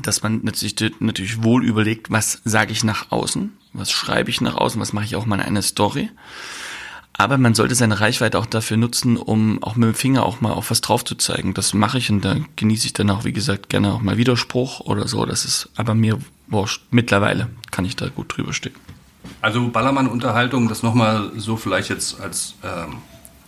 dass 0.00 0.22
man 0.22 0.40
natürlich, 0.42 0.74
natürlich 1.00 1.42
wohl 1.42 1.64
überlegt, 1.64 2.10
was 2.10 2.40
sage 2.44 2.72
ich 2.72 2.82
nach 2.82 3.10
außen, 3.10 3.52
was 3.72 3.90
schreibe 3.90 4.30
ich 4.30 4.40
nach 4.40 4.54
außen, 4.54 4.80
was 4.80 4.92
mache 4.92 5.04
ich 5.04 5.16
auch 5.16 5.26
mal 5.26 5.36
in 5.36 5.42
einer 5.42 5.62
Story. 5.62 6.10
Aber 7.14 7.36
man 7.36 7.54
sollte 7.54 7.74
seine 7.74 8.00
Reichweite 8.00 8.38
auch 8.38 8.46
dafür 8.46 8.78
nutzen, 8.78 9.18
um 9.18 9.62
auch 9.62 9.76
mit 9.76 9.86
dem 9.86 9.94
Finger 9.94 10.24
auch 10.24 10.40
mal 10.40 10.52
auf 10.52 10.70
was 10.70 10.80
drauf 10.80 11.04
zu 11.04 11.14
zeigen. 11.14 11.52
Das 11.52 11.74
mache 11.74 11.98
ich 11.98 12.10
und 12.10 12.24
da 12.24 12.36
genieße 12.56 12.86
ich 12.86 12.94
dann 12.94 13.10
auch, 13.10 13.24
wie 13.24 13.34
gesagt, 13.34 13.68
gerne 13.68 13.92
auch 13.92 14.00
mal 14.00 14.16
Widerspruch 14.16 14.80
oder 14.80 15.06
so. 15.06 15.26
Das 15.26 15.44
ist 15.44 15.68
aber 15.76 15.94
mir 15.94 16.18
wurscht. 16.48 16.82
Mittlerweile 16.90 17.50
kann 17.70 17.84
ich 17.84 17.96
da 17.96 18.08
gut 18.08 18.36
drüber 18.36 18.54
stehen. 18.54 18.74
Also 19.42 19.68
Ballermann-Unterhaltung, 19.68 20.68
das 20.68 20.84
nochmal 20.84 21.32
so 21.36 21.56
vielleicht 21.56 21.90
jetzt 21.90 22.20
als, 22.20 22.54
ähm, 22.62 22.98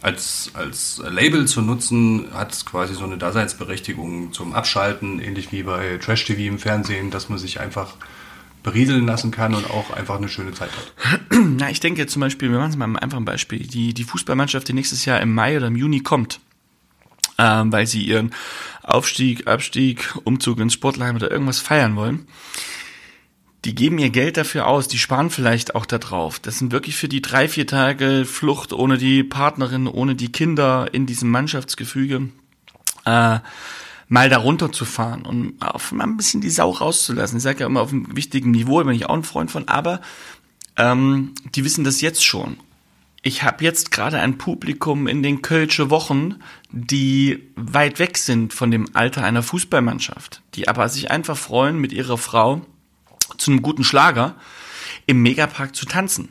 als, 0.02 0.50
als 0.54 1.00
Label 1.08 1.46
zu 1.46 1.62
nutzen, 1.62 2.26
hat 2.34 2.66
quasi 2.66 2.94
so 2.94 3.04
eine 3.04 3.16
Daseinsberechtigung 3.16 4.32
zum 4.32 4.54
Abschalten, 4.54 5.20
ähnlich 5.20 5.52
wie 5.52 5.62
bei 5.62 5.98
Trash-TV 5.98 6.40
im 6.40 6.58
Fernsehen, 6.58 7.12
dass 7.12 7.28
man 7.28 7.38
sich 7.38 7.60
einfach 7.60 7.94
berieseln 8.64 9.06
lassen 9.06 9.30
kann 9.30 9.54
und 9.54 9.70
auch 9.70 9.92
einfach 9.92 10.16
eine 10.16 10.28
schöne 10.28 10.52
Zeit 10.52 10.70
hat. 10.70 11.20
Na, 11.30 11.70
ich 11.70 11.78
denke 11.78 12.08
zum 12.08 12.20
Beispiel, 12.20 12.50
wir 12.50 12.58
machen 12.58 12.70
es 12.70 12.76
mal 12.76 12.98
einfach 12.98 13.18
ein 13.18 13.24
Beispiel, 13.24 13.60
die, 13.60 13.94
die 13.94 14.04
Fußballmannschaft, 14.04 14.66
die 14.66 14.72
nächstes 14.72 15.04
Jahr 15.04 15.20
im 15.20 15.32
Mai 15.32 15.56
oder 15.56 15.68
im 15.68 15.76
Juni 15.76 16.00
kommt, 16.00 16.40
ähm, 17.38 17.70
weil 17.70 17.86
sie 17.86 18.02
ihren 18.02 18.34
Aufstieg, 18.82 19.46
Abstieg, 19.46 20.12
Umzug 20.24 20.58
ins 20.58 20.72
Sportlerheim 20.72 21.14
oder 21.14 21.30
irgendwas 21.30 21.60
feiern 21.60 21.94
wollen 21.94 22.26
die 23.64 23.74
geben 23.74 23.98
ihr 23.98 24.10
Geld 24.10 24.36
dafür 24.36 24.66
aus, 24.66 24.88
die 24.88 24.98
sparen 24.98 25.30
vielleicht 25.30 25.74
auch 25.74 25.86
da 25.86 25.98
drauf. 25.98 26.38
Das 26.38 26.58
sind 26.58 26.70
wirklich 26.70 26.96
für 26.96 27.08
die 27.08 27.22
drei, 27.22 27.48
vier 27.48 27.66
Tage 27.66 28.24
Flucht 28.26 28.72
ohne 28.72 28.98
die 28.98 29.24
Partnerin, 29.24 29.86
ohne 29.86 30.14
die 30.14 30.30
Kinder 30.30 30.92
in 30.92 31.06
diesem 31.06 31.30
Mannschaftsgefüge, 31.30 32.28
äh, 33.06 33.38
mal 34.08 34.28
da 34.28 34.36
runterzufahren 34.36 35.22
und 35.22 35.54
auf 35.60 35.92
mal 35.92 36.04
ein 36.04 36.18
bisschen 36.18 36.42
die 36.42 36.50
Sau 36.50 36.70
rauszulassen. 36.70 37.38
Ich 37.38 37.42
sage 37.42 37.60
ja 37.60 37.66
immer 37.66 37.80
auf 37.80 37.90
einem 37.90 38.14
wichtigen 38.14 38.50
Niveau, 38.50 38.84
bin 38.84 38.94
ich 38.94 39.06
auch 39.06 39.14
ein 39.14 39.24
Freund 39.24 39.50
von, 39.50 39.66
aber 39.66 40.02
ähm, 40.76 41.32
die 41.54 41.64
wissen 41.64 41.84
das 41.84 42.02
jetzt 42.02 42.24
schon. 42.24 42.58
Ich 43.22 43.42
habe 43.42 43.64
jetzt 43.64 43.90
gerade 43.90 44.20
ein 44.20 44.36
Publikum 44.36 45.06
in 45.06 45.22
den 45.22 45.40
Kölsche 45.40 45.88
Wochen, 45.88 46.34
die 46.70 47.48
weit 47.56 47.98
weg 47.98 48.18
sind 48.18 48.52
von 48.52 48.70
dem 48.70 48.94
Alter 48.94 49.24
einer 49.24 49.42
Fußballmannschaft, 49.42 50.42
die 50.54 50.68
aber 50.68 50.90
sich 50.90 51.10
einfach 51.10 51.38
freuen, 51.38 51.78
mit 51.78 51.94
ihrer 51.94 52.18
Frau 52.18 52.60
zu 53.38 53.50
einem 53.50 53.62
guten 53.62 53.84
Schlager 53.84 54.36
im 55.06 55.22
Megapark 55.22 55.74
zu 55.74 55.86
tanzen. 55.86 56.30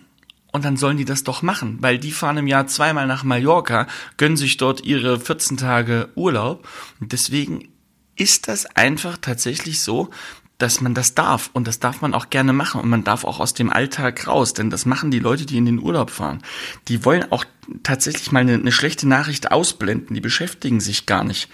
Und 0.51 0.65
dann 0.65 0.77
sollen 0.77 0.97
die 0.97 1.05
das 1.05 1.23
doch 1.23 1.41
machen, 1.41 1.77
weil 1.81 1.97
die 1.97 2.11
fahren 2.11 2.37
im 2.37 2.47
Jahr 2.47 2.67
zweimal 2.67 3.07
nach 3.07 3.23
Mallorca, 3.23 3.87
gönnen 4.17 4.37
sich 4.37 4.57
dort 4.57 4.83
ihre 4.83 5.19
14 5.19 5.57
Tage 5.57 6.09
Urlaub. 6.15 6.67
Und 6.99 7.11
deswegen 7.11 7.69
ist 8.15 8.47
das 8.47 8.67
einfach 8.75 9.17
tatsächlich 9.17 9.81
so, 9.81 10.11
dass 10.59 10.79
man 10.79 10.93
das 10.93 11.15
darf. 11.15 11.49
Und 11.53 11.67
das 11.67 11.79
darf 11.79 12.01
man 12.01 12.13
auch 12.13 12.29
gerne 12.29 12.53
machen. 12.53 12.81
Und 12.81 12.89
man 12.89 13.03
darf 13.03 13.23
auch 13.23 13.39
aus 13.39 13.55
dem 13.55 13.71
Alltag 13.71 14.27
raus. 14.27 14.53
Denn 14.53 14.69
das 14.69 14.85
machen 14.85 15.09
die 15.09 15.19
Leute, 15.19 15.47
die 15.47 15.57
in 15.57 15.65
den 15.65 15.79
Urlaub 15.79 16.11
fahren. 16.11 16.43
Die 16.87 17.03
wollen 17.03 17.31
auch 17.31 17.45
tatsächlich 17.81 18.31
mal 18.31 18.41
eine, 18.41 18.53
eine 18.53 18.71
schlechte 18.71 19.07
Nachricht 19.07 19.51
ausblenden. 19.51 20.13
Die 20.13 20.21
beschäftigen 20.21 20.79
sich 20.79 21.07
gar 21.07 21.23
nicht 21.23 21.49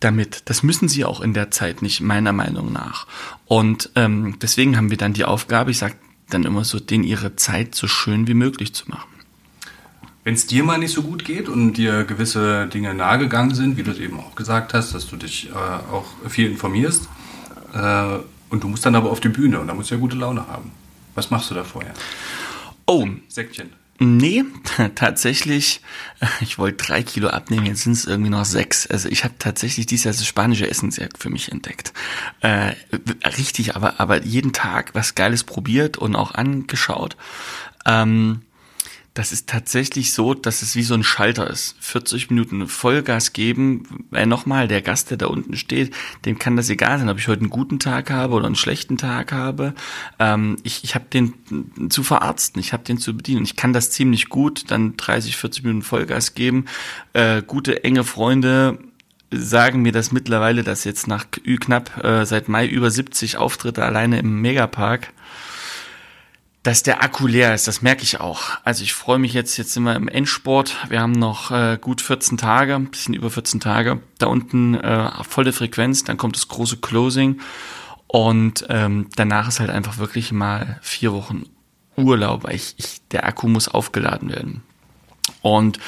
damit. 0.00 0.42
Das 0.46 0.62
müssen 0.62 0.88
sie 0.88 1.04
auch 1.04 1.20
in 1.20 1.34
der 1.34 1.50
Zeit 1.50 1.82
nicht, 1.82 2.00
meiner 2.00 2.32
Meinung 2.32 2.72
nach. 2.72 3.06
Und 3.46 3.90
ähm, 3.94 4.38
deswegen 4.40 4.76
haben 4.76 4.90
wir 4.90 4.96
dann 4.96 5.12
die 5.12 5.24
Aufgabe, 5.24 5.70
ich 5.70 5.78
sage 5.78 5.94
dann 6.30 6.44
immer 6.44 6.64
so, 6.64 6.80
denen 6.80 7.04
ihre 7.04 7.36
Zeit 7.36 7.74
so 7.74 7.86
schön 7.86 8.26
wie 8.26 8.34
möglich 8.34 8.74
zu 8.74 8.90
machen. 8.90 9.08
Wenn 10.24 10.34
es 10.34 10.46
dir 10.46 10.64
mal 10.64 10.78
nicht 10.78 10.92
so 10.92 11.02
gut 11.02 11.24
geht 11.24 11.48
und 11.48 11.74
dir 11.74 12.02
gewisse 12.02 12.66
Dinge 12.66 12.92
nahegegangen 12.94 13.54
sind, 13.54 13.76
wie 13.76 13.84
du 13.84 13.92
es 13.92 13.98
eben 13.98 14.18
auch 14.18 14.34
gesagt 14.34 14.74
hast, 14.74 14.92
dass 14.92 15.08
du 15.08 15.16
dich 15.16 15.50
äh, 15.50 15.52
auch 15.54 16.06
viel 16.28 16.50
informierst 16.50 17.08
äh, 17.72 18.18
und 18.50 18.64
du 18.64 18.68
musst 18.68 18.84
dann 18.84 18.96
aber 18.96 19.10
auf 19.10 19.20
die 19.20 19.28
Bühne 19.28 19.60
und 19.60 19.68
da 19.68 19.74
musst 19.74 19.90
du 19.90 19.94
ja 19.94 20.00
gute 20.00 20.16
Laune 20.16 20.48
haben. 20.48 20.72
Was 21.14 21.30
machst 21.30 21.50
du 21.50 21.54
da 21.54 21.62
vorher? 21.62 21.94
Oh. 22.86 23.06
Säckchen. 23.28 23.70
Nee, 23.98 24.44
tatsächlich, 24.94 25.80
ich 26.40 26.58
wollte 26.58 26.84
drei 26.84 27.02
Kilo 27.02 27.28
abnehmen, 27.28 27.66
jetzt 27.66 27.82
sind 27.82 27.92
es 27.92 28.04
irgendwie 28.04 28.30
noch 28.30 28.44
sechs. 28.44 28.86
Also 28.86 29.08
ich 29.08 29.24
habe 29.24 29.34
tatsächlich 29.38 29.86
dieses 29.86 30.04
Jahr 30.04 30.14
das 30.14 30.26
spanische 30.26 30.68
Essen 30.68 30.90
sehr 30.90 31.08
für 31.18 31.30
mich 31.30 31.50
entdeckt. 31.50 31.92
Äh, 32.40 32.72
richtig, 33.24 33.74
aber, 33.74 34.00
aber 34.00 34.22
jeden 34.22 34.52
Tag 34.52 34.94
was 34.94 35.14
Geiles 35.14 35.44
probiert 35.44 35.96
und 35.96 36.14
auch 36.14 36.34
angeschaut. 36.34 37.16
Ähm, 37.86 38.42
das 39.16 39.32
ist 39.32 39.48
tatsächlich 39.48 40.12
so, 40.12 40.34
dass 40.34 40.60
es 40.60 40.76
wie 40.76 40.82
so 40.82 40.92
ein 40.92 41.02
Schalter 41.02 41.48
ist. 41.48 41.74
40 41.80 42.28
Minuten 42.28 42.68
Vollgas 42.68 43.32
geben, 43.32 44.06
weil 44.10 44.26
nochmal, 44.26 44.68
der 44.68 44.82
Gast, 44.82 45.10
der 45.10 45.16
da 45.16 45.26
unten 45.26 45.56
steht, 45.56 45.94
dem 46.26 46.38
kann 46.38 46.56
das 46.56 46.68
egal 46.68 46.98
sein, 46.98 47.08
ob 47.08 47.18
ich 47.18 47.26
heute 47.26 47.40
einen 47.40 47.50
guten 47.50 47.78
Tag 47.78 48.10
habe 48.10 48.34
oder 48.34 48.44
einen 48.44 48.56
schlechten 48.56 48.98
Tag 48.98 49.32
habe. 49.32 49.74
Ähm, 50.18 50.56
ich 50.64 50.84
ich 50.84 50.94
habe 50.94 51.06
den 51.06 51.32
zu 51.88 52.02
verarzten, 52.02 52.60
ich 52.60 52.74
habe 52.74 52.84
den 52.84 52.98
zu 52.98 53.16
bedienen. 53.16 53.44
Ich 53.44 53.56
kann 53.56 53.72
das 53.72 53.90
ziemlich 53.90 54.28
gut, 54.28 54.70
dann 54.70 54.98
30, 54.98 55.36
40 55.36 55.64
Minuten 55.64 55.82
Vollgas 55.82 56.34
geben. 56.34 56.66
Äh, 57.14 57.42
gute, 57.42 57.84
enge 57.84 58.04
Freunde, 58.04 58.78
sagen 59.30 59.82
mir 59.82 59.92
das 59.92 60.12
mittlerweile, 60.12 60.62
dass 60.62 60.84
jetzt 60.84 61.08
nach 61.08 61.26
knapp 61.30 62.04
äh, 62.04 62.26
seit 62.26 62.48
Mai 62.48 62.66
über 62.66 62.90
70 62.90 63.38
Auftritte 63.38 63.82
alleine 63.82 64.18
im 64.18 64.42
Megapark 64.42 65.12
dass 66.66 66.82
der 66.82 67.00
Akku 67.00 67.28
leer 67.28 67.54
ist, 67.54 67.68
das 67.68 67.80
merke 67.80 68.02
ich 68.02 68.18
auch. 68.18 68.58
Also 68.64 68.82
ich 68.82 68.92
freue 68.92 69.20
mich 69.20 69.32
jetzt, 69.32 69.56
jetzt 69.56 69.72
sind 69.72 69.84
wir 69.84 69.94
im 69.94 70.08
Endsport. 70.08 70.76
Wir 70.88 71.00
haben 71.00 71.12
noch 71.12 71.52
äh, 71.52 71.78
gut 71.80 72.00
14 72.00 72.38
Tage, 72.38 72.76
bisschen 72.80 73.14
über 73.14 73.30
14 73.30 73.60
Tage. 73.60 74.00
Da 74.18 74.26
unten 74.26 74.74
äh, 74.74 75.10
volle 75.22 75.52
Frequenz, 75.52 76.02
dann 76.02 76.16
kommt 76.16 76.34
das 76.34 76.48
große 76.48 76.78
Closing. 76.78 77.40
Und 78.08 78.66
ähm, 78.68 79.06
danach 79.14 79.46
ist 79.46 79.60
halt 79.60 79.70
einfach 79.70 79.98
wirklich 79.98 80.32
mal 80.32 80.80
vier 80.82 81.12
Wochen 81.12 81.44
Urlaub, 81.96 82.42
weil 82.42 82.56
ich, 82.56 82.74
ich, 82.78 83.00
der 83.12 83.26
Akku 83.26 83.46
muss 83.46 83.68
aufgeladen 83.68 84.30
werden. 84.30 84.62
Und 85.42 85.78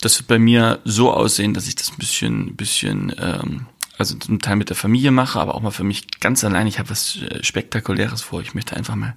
das 0.00 0.16
wird 0.20 0.28
bei 0.28 0.38
mir 0.38 0.78
so 0.84 1.12
aussehen, 1.12 1.54
dass 1.54 1.66
ich 1.66 1.74
das 1.74 1.90
ein 1.90 1.98
bisschen, 1.98 2.54
bisschen 2.54 3.12
ähm, 3.20 3.66
also 4.00 4.16
zum 4.16 4.40
Teil 4.40 4.56
mit 4.56 4.68
der 4.68 4.76
Familie 4.76 5.10
mache, 5.10 5.40
aber 5.40 5.54
auch 5.54 5.62
mal 5.62 5.70
für 5.70 5.84
mich 5.84 6.20
ganz 6.20 6.44
allein. 6.44 6.66
Ich 6.66 6.78
habe 6.78 6.90
was 6.90 7.16
äh, 7.16 7.42
Spektakuläres 7.44 8.22
vor. 8.22 8.40
Ich 8.40 8.54
möchte 8.54 8.76
einfach 8.76 8.96
mal, 8.96 9.14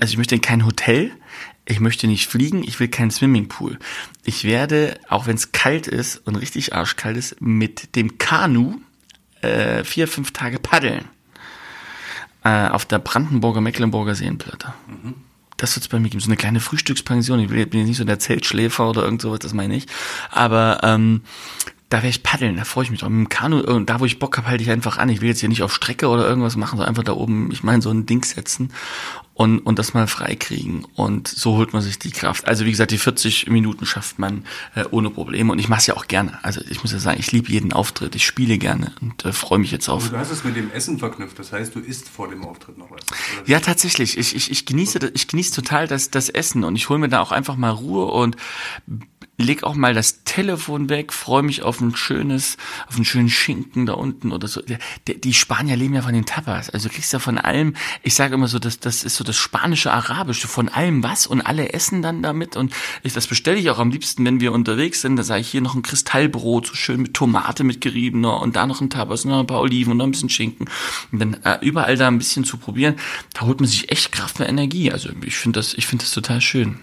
also 0.00 0.12
ich 0.12 0.18
möchte 0.18 0.34
in 0.34 0.40
kein 0.40 0.64
Hotel, 0.64 1.12
ich 1.66 1.80
möchte 1.80 2.06
nicht 2.06 2.28
fliegen, 2.28 2.62
ich 2.64 2.80
will 2.80 2.88
keinen 2.88 3.10
Swimmingpool. 3.10 3.78
Ich 4.24 4.44
werde, 4.44 4.98
auch 5.08 5.26
wenn 5.26 5.36
es 5.36 5.52
kalt 5.52 5.86
ist 5.86 6.16
und 6.26 6.36
richtig 6.36 6.74
arschkalt 6.74 7.16
ist, 7.16 7.40
mit 7.40 7.94
dem 7.94 8.18
Kanu 8.18 8.80
äh, 9.42 9.84
vier, 9.84 10.08
fünf 10.08 10.32
Tage 10.32 10.58
paddeln. 10.58 11.04
Äh, 12.44 12.68
auf 12.68 12.84
der 12.84 12.98
Brandenburger 12.98 13.60
Mecklenburger 13.60 14.14
Seenplatte. 14.14 14.74
Mhm. 14.88 15.14
Das 15.56 15.76
wird 15.76 15.84
es 15.84 15.88
bei 15.88 16.00
mir 16.00 16.08
geben. 16.08 16.20
So 16.20 16.26
eine 16.26 16.36
kleine 16.36 16.58
Frühstückspension. 16.58 17.38
Ich 17.38 17.48
bin 17.48 17.58
jetzt 17.58 17.74
nicht 17.86 17.96
so 17.96 18.04
der 18.04 18.18
Zeltschläfer 18.18 18.88
oder 18.88 19.04
irgend 19.04 19.22
sowas, 19.22 19.38
das 19.38 19.54
meine 19.54 19.76
ich. 19.76 19.86
Aber 20.32 20.80
ähm, 20.82 21.22
da 21.92 21.98
werde 21.98 22.08
ich 22.08 22.22
paddeln, 22.22 22.56
da 22.56 22.64
freue 22.64 22.84
ich 22.84 22.90
mich 22.90 23.00
drauf. 23.00 23.10
Mit 23.10 23.26
dem 23.26 23.28
Kanu, 23.28 23.80
da 23.80 24.00
wo 24.00 24.06
ich 24.06 24.18
Bock 24.18 24.38
habe, 24.38 24.48
halte 24.48 24.62
ich 24.62 24.70
einfach 24.70 24.96
an. 24.96 25.10
Ich 25.10 25.20
will 25.20 25.28
jetzt 25.28 25.40
hier 25.40 25.48
nicht 25.50 25.62
auf 25.62 25.74
Strecke 25.74 26.08
oder 26.08 26.26
irgendwas 26.26 26.56
machen, 26.56 26.78
sondern 26.78 26.88
einfach 26.88 27.02
da 27.02 27.12
oben, 27.12 27.50
ich 27.52 27.62
meine, 27.62 27.82
so 27.82 27.90
ein 27.90 28.06
Ding 28.06 28.24
setzen 28.24 28.70
und, 29.34 29.58
und 29.60 29.78
das 29.78 29.92
mal 29.92 30.06
freikriegen. 30.06 30.86
Und 30.94 31.28
so 31.28 31.56
holt 31.56 31.74
man 31.74 31.82
sich 31.82 31.98
die 31.98 32.10
Kraft. 32.10 32.48
Also 32.48 32.64
wie 32.64 32.70
gesagt, 32.70 32.92
die 32.92 32.98
40 32.98 33.48
Minuten 33.48 33.84
schafft 33.84 34.18
man 34.18 34.44
äh, 34.74 34.84
ohne 34.90 35.10
Probleme. 35.10 35.52
Und 35.52 35.58
ich 35.58 35.68
mache 35.68 35.80
es 35.80 35.86
ja 35.86 35.94
auch 35.94 36.06
gerne. 36.06 36.38
Also 36.42 36.62
ich 36.70 36.82
muss 36.82 36.92
ja 36.92 36.98
sagen, 36.98 37.18
ich 37.20 37.30
liebe 37.30 37.50
jeden 37.50 37.74
Auftritt. 37.74 38.14
Ich 38.14 38.24
spiele 38.24 38.56
gerne 38.56 38.92
und 39.02 39.24
äh, 39.26 39.32
freue 39.32 39.58
mich 39.58 39.70
jetzt 39.70 39.88
auf. 39.88 40.04
Aber 40.04 40.12
du 40.12 40.18
hast 40.18 40.30
es 40.30 40.44
mit 40.44 40.56
dem 40.56 40.70
Essen 40.70 40.98
verknüpft. 40.98 41.38
Das 41.38 41.52
heißt, 41.52 41.74
du 41.74 41.80
isst 41.80 42.08
vor 42.08 42.28
dem 42.28 42.42
Auftritt 42.44 42.78
noch 42.78 42.90
was. 42.90 43.02
Oder? 43.02 43.48
Ja, 43.50 43.60
tatsächlich. 43.60 44.16
Ich, 44.16 44.34
ich, 44.34 44.50
ich 44.50 44.64
genieße, 44.64 45.10
ich 45.12 45.28
genieße 45.28 45.54
total 45.54 45.88
das, 45.88 46.10
das 46.10 46.30
Essen 46.30 46.64
und 46.64 46.76
ich 46.76 46.88
hole 46.88 46.98
mir 46.98 47.08
da 47.08 47.20
auch 47.20 47.32
einfach 47.32 47.56
mal 47.56 47.70
Ruhe 47.70 48.06
und 48.06 48.36
leg 49.38 49.64
auch 49.64 49.74
mal 49.74 49.94
das 49.94 50.24
Telefon 50.24 50.88
weg, 50.88 51.12
freue 51.12 51.42
mich 51.42 51.62
auf 51.62 51.80
ein 51.80 51.96
schönes, 51.96 52.56
auf 52.86 52.96
einen 52.96 53.04
schönen 53.04 53.30
Schinken 53.30 53.86
da 53.86 53.94
unten 53.94 54.30
oder 54.30 54.46
so. 54.46 54.62
Die 55.06 55.34
Spanier 55.34 55.76
leben 55.76 55.94
ja 55.94 56.02
von 56.02 56.12
den 56.12 56.26
Tapas. 56.26 56.70
Also 56.70 56.88
du 56.88 56.94
kriegst 56.94 57.12
ja 57.12 57.18
von 57.18 57.38
allem, 57.38 57.74
ich 58.02 58.14
sage 58.14 58.34
immer 58.34 58.48
so, 58.48 58.58
das, 58.58 58.78
das 58.78 59.04
ist 59.04 59.16
so 59.16 59.24
das 59.24 59.36
spanische 59.36 59.92
Arabische, 59.92 60.48
von 60.48 60.68
allem 60.68 61.02
was 61.02 61.26
und 61.26 61.40
alle 61.40 61.72
essen 61.72 62.02
dann 62.02 62.22
damit 62.22 62.56
und 62.56 62.74
ich, 63.02 63.12
das 63.12 63.26
bestelle 63.26 63.58
ich 63.58 63.70
auch 63.70 63.78
am 63.78 63.90
liebsten, 63.90 64.24
wenn 64.24 64.40
wir 64.40 64.52
unterwegs 64.52 65.00
sind. 65.00 65.16
Da 65.16 65.22
sage 65.22 65.40
ich 65.40 65.48
hier 65.48 65.62
noch 65.62 65.74
ein 65.74 65.82
Kristallbrot, 65.82 66.66
so 66.66 66.74
schön 66.74 67.00
mit 67.02 67.14
Tomate 67.14 67.64
mit 67.64 67.80
geriebener 67.80 68.40
und 68.40 68.56
da 68.56 68.66
noch 68.66 68.80
ein 68.80 68.90
Tapas 68.90 69.24
und 69.24 69.30
noch 69.30 69.40
ein 69.40 69.46
paar 69.46 69.60
Oliven 69.60 69.92
und 69.92 69.96
noch 69.98 70.06
ein 70.06 70.12
bisschen 70.12 70.28
Schinken. 70.28 70.68
Und 71.10 71.18
dann 71.18 71.34
äh, 71.44 71.58
überall 71.62 71.96
da 71.96 72.08
ein 72.08 72.18
bisschen 72.18 72.44
zu 72.44 72.58
probieren, 72.58 72.96
da 73.34 73.42
holt 73.42 73.60
man 73.60 73.68
sich 73.68 73.90
echt 73.90 74.12
Kraft 74.12 74.40
und 74.40 74.46
Energie. 74.46 74.92
Also 74.92 75.08
ich 75.24 75.36
finde 75.36 75.58
das, 75.58 75.74
ich 75.74 75.86
finde 75.86 76.04
das 76.04 76.12
total 76.12 76.40
schön. 76.40 76.80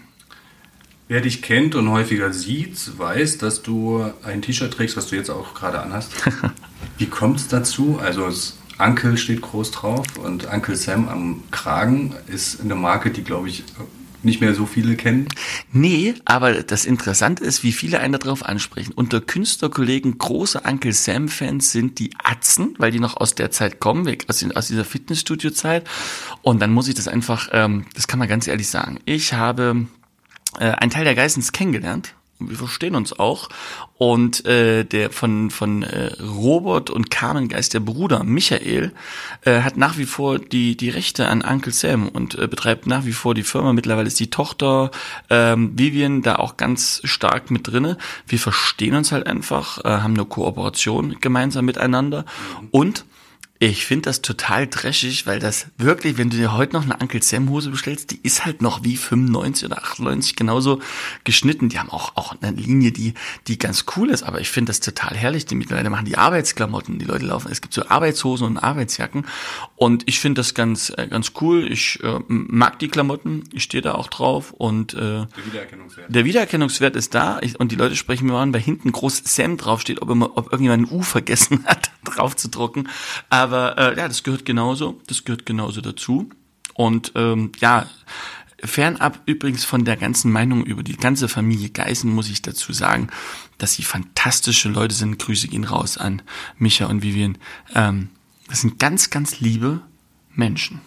Wer 1.10 1.20
dich 1.20 1.42
kennt 1.42 1.74
und 1.74 1.90
häufiger 1.90 2.32
sieht, 2.32 2.96
weiß, 2.96 3.38
dass 3.38 3.62
du 3.62 4.12
ein 4.22 4.42
T-Shirt 4.42 4.72
trägst, 4.72 4.96
was 4.96 5.08
du 5.08 5.16
jetzt 5.16 5.28
auch 5.28 5.54
gerade 5.54 5.80
anhast. 5.80 6.12
Wie 6.98 7.06
kommt 7.06 7.40
es 7.40 7.48
dazu? 7.48 7.98
Also 8.00 8.26
das 8.26 8.56
Uncle 8.78 9.16
steht 9.16 9.40
groß 9.40 9.72
drauf 9.72 10.06
und 10.22 10.46
Uncle 10.52 10.76
Sam 10.76 11.08
am 11.08 11.42
Kragen 11.50 12.14
ist 12.28 12.60
eine 12.60 12.76
Marke, 12.76 13.10
die, 13.10 13.24
glaube 13.24 13.48
ich, 13.48 13.64
nicht 14.22 14.40
mehr 14.40 14.54
so 14.54 14.66
viele 14.66 14.94
kennen. 14.94 15.26
Nee, 15.72 16.14
aber 16.26 16.62
das 16.62 16.84
Interessante 16.84 17.42
ist, 17.42 17.64
wie 17.64 17.72
viele 17.72 17.98
einen 17.98 18.12
darauf 18.12 18.44
ansprechen. 18.44 18.92
Unter 18.92 19.20
Künstlerkollegen 19.20 20.16
große 20.16 20.60
Uncle 20.60 20.92
Sam-Fans 20.92 21.72
sind 21.72 21.98
die 21.98 22.12
Atzen, 22.22 22.76
weil 22.78 22.92
die 22.92 23.00
noch 23.00 23.16
aus 23.16 23.34
der 23.34 23.50
Zeit 23.50 23.80
kommen, 23.80 24.06
aus, 24.28 24.44
aus 24.54 24.68
dieser 24.68 24.84
Fitnessstudio-Zeit. 24.84 25.88
Und 26.42 26.62
dann 26.62 26.72
muss 26.72 26.86
ich 26.86 26.94
das 26.94 27.08
einfach, 27.08 27.48
ähm, 27.50 27.86
das 27.96 28.06
kann 28.06 28.20
man 28.20 28.28
ganz 28.28 28.46
ehrlich 28.46 28.68
sagen. 28.68 29.00
Ich 29.06 29.32
habe 29.32 29.88
äh, 30.58 30.70
ein 30.70 30.90
Teil 30.90 31.04
der 31.04 31.14
Geissens 31.14 31.52
kennengelernt. 31.52 32.14
Wir 32.40 32.56
verstehen 32.56 32.94
uns 32.94 33.18
auch. 33.18 33.50
Und 33.98 34.46
äh, 34.46 34.84
der 34.84 35.10
von, 35.10 35.50
von 35.50 35.82
äh, 35.82 36.12
Robert 36.22 36.88
und 36.88 37.10
Carmen 37.10 37.48
Geist, 37.48 37.74
der 37.74 37.80
Bruder 37.80 38.24
Michael, 38.24 38.92
äh, 39.44 39.60
hat 39.60 39.76
nach 39.76 39.98
wie 39.98 40.06
vor 40.06 40.38
die, 40.38 40.74
die 40.74 40.88
Rechte 40.88 41.28
an 41.28 41.42
Uncle 41.42 41.72
Sam 41.72 42.08
und 42.08 42.38
äh, 42.38 42.48
betreibt 42.48 42.86
nach 42.86 43.04
wie 43.04 43.12
vor 43.12 43.34
die 43.34 43.42
Firma. 43.42 43.74
Mittlerweile 43.74 44.06
ist 44.06 44.18
die 44.18 44.30
Tochter 44.30 44.90
ähm, 45.28 45.78
Vivian 45.78 46.22
da 46.22 46.36
auch 46.36 46.56
ganz 46.56 47.02
stark 47.04 47.50
mit 47.50 47.68
drinne. 47.68 47.98
Wir 48.26 48.38
verstehen 48.38 48.94
uns 48.94 49.12
halt 49.12 49.26
einfach, 49.26 49.84
äh, 49.84 49.88
haben 49.88 50.14
eine 50.14 50.24
Kooperation 50.24 51.16
gemeinsam 51.20 51.66
miteinander. 51.66 52.24
Und 52.70 53.04
ich 53.62 53.84
finde 53.84 54.04
das 54.08 54.22
total 54.22 54.66
dreschig, 54.66 55.26
weil 55.26 55.38
das 55.38 55.66
wirklich, 55.76 56.16
wenn 56.16 56.30
du 56.30 56.38
dir 56.38 56.54
heute 56.54 56.72
noch 56.72 56.84
eine 56.84 56.96
Uncle 56.96 57.22
Sam 57.22 57.50
Hose 57.50 57.68
bestellst, 57.68 58.10
die 58.10 58.18
ist 58.22 58.46
halt 58.46 58.62
noch 58.62 58.84
wie 58.84 58.96
95 58.96 59.66
oder 59.66 59.76
98 59.76 60.34
genauso 60.34 60.80
geschnitten. 61.24 61.68
Die 61.68 61.78
haben 61.78 61.90
auch, 61.90 62.16
auch 62.16 62.34
eine 62.40 62.58
Linie, 62.58 62.90
die, 62.90 63.12
die 63.48 63.58
ganz 63.58 63.84
cool 63.94 64.08
ist, 64.08 64.22
aber 64.22 64.40
ich 64.40 64.48
finde 64.48 64.70
das 64.70 64.80
total 64.80 65.14
herrlich. 65.14 65.44
Die 65.44 65.56
mittlerweile 65.56 65.90
machen 65.90 66.06
die 66.06 66.16
Arbeitsklamotten, 66.16 66.98
die 66.98 67.04
Leute 67.04 67.26
laufen. 67.26 67.52
Es 67.52 67.60
gibt 67.60 67.74
so 67.74 67.86
Arbeitshosen 67.86 68.46
und 68.46 68.56
Arbeitsjacken 68.56 69.26
und 69.76 70.04
ich 70.08 70.20
finde 70.20 70.38
das 70.38 70.54
ganz, 70.54 70.90
äh, 70.96 71.06
ganz 71.08 71.32
cool. 71.42 71.70
Ich 71.70 72.02
äh, 72.02 72.18
mag 72.28 72.78
die 72.78 72.88
Klamotten, 72.88 73.44
ich 73.52 73.64
stehe 73.64 73.82
da 73.82 73.94
auch 73.94 74.06
drauf 74.06 74.52
und 74.52 74.94
äh, 74.94 74.96
der 74.96 75.28
Wiedererkennungswert. 75.44 76.06
Der 76.08 76.24
Wiedererkennungswert 76.24 76.96
ist 76.96 77.14
da 77.14 77.38
ich, 77.42 77.60
und 77.60 77.72
die 77.72 77.76
Leute 77.76 77.94
sprechen 77.94 78.26
mir 78.26 78.38
an, 78.38 78.54
weil 78.54 78.62
hinten 78.62 78.90
groß 78.90 79.20
Sam 79.26 79.58
draufsteht, 79.58 80.00
ob, 80.00 80.08
immer, 80.08 80.38
ob 80.38 80.46
irgendjemand 80.46 80.90
ein 80.90 80.96
U 80.96 81.02
vergessen 81.02 81.64
hat, 81.66 81.90
drauf 82.04 82.36
zu 82.36 82.48
drucken. 82.48 82.88
Aber 83.28 83.49
aber 83.52 83.76
äh, 83.78 83.96
ja, 83.96 84.06
das 84.06 84.22
gehört 84.22 84.44
genauso, 84.44 85.00
das 85.06 85.24
gehört 85.24 85.44
genauso 85.44 85.80
dazu. 85.80 86.30
Und 86.74 87.12
ähm, 87.16 87.50
ja, 87.60 87.86
fernab 88.62 89.20
übrigens 89.26 89.64
von 89.64 89.84
der 89.84 89.96
ganzen 89.96 90.30
Meinung 90.30 90.64
über 90.64 90.82
die 90.82 90.96
ganze 90.96 91.28
Familie 91.28 91.70
Geißen 91.70 92.10
muss 92.10 92.30
ich 92.30 92.42
dazu 92.42 92.72
sagen, 92.72 93.08
dass 93.58 93.74
sie 93.74 93.82
fantastische 93.82 94.68
Leute 94.68 94.94
sind. 94.94 95.18
Grüße 95.18 95.48
gehen 95.48 95.64
raus 95.64 95.98
an 95.98 96.22
Micha 96.58 96.86
und 96.86 97.02
Vivian. 97.02 97.38
Ähm, 97.74 98.10
das 98.48 98.60
sind 98.60 98.78
ganz, 98.78 99.10
ganz 99.10 99.40
liebe 99.40 99.80
Menschen. 100.34 100.80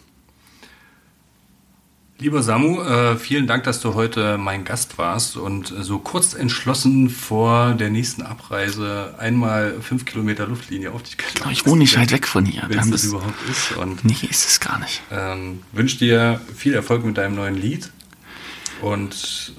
Lieber 2.19 2.43
Samu, 2.43 2.81
äh, 2.81 3.17
vielen 3.17 3.47
Dank, 3.47 3.63
dass 3.63 3.81
du 3.81 3.95
heute 3.95 4.37
mein 4.37 4.65
Gast 4.65 4.97
warst 4.97 5.35
und 5.35 5.73
so 5.79 5.97
kurz 5.97 6.33
entschlossen 6.33 7.09
vor 7.09 7.73
der 7.73 7.89
nächsten 7.89 8.21
Abreise 8.21 9.15
einmal 9.17 9.81
fünf 9.81 10.05
Kilometer 10.05 10.47
Luftlinie 10.47 10.91
auf 10.91 11.03
dich 11.03 11.17
gelangt. 11.17 11.51
Ich 11.51 11.65
wohne 11.65 11.79
nicht 11.79 11.97
weit 11.97 12.11
weg 12.11 12.27
von 12.27 12.45
hier. 12.45 12.63
Wenn 12.67 12.79
es 12.79 12.89
das 12.89 13.03
überhaupt 13.05 13.49
ist. 13.49 13.75
Und, 13.77 14.05
nee, 14.05 14.15
ist 14.29 14.47
es 14.47 14.59
gar 14.59 14.79
nicht. 14.79 15.01
Ähm, 15.11 15.63
wünsche 15.71 15.97
dir 15.97 16.39
viel 16.55 16.75
Erfolg 16.75 17.03
mit 17.03 17.17
deinem 17.17 17.35
neuen 17.35 17.55
Lied 17.55 17.91
und 18.81 19.53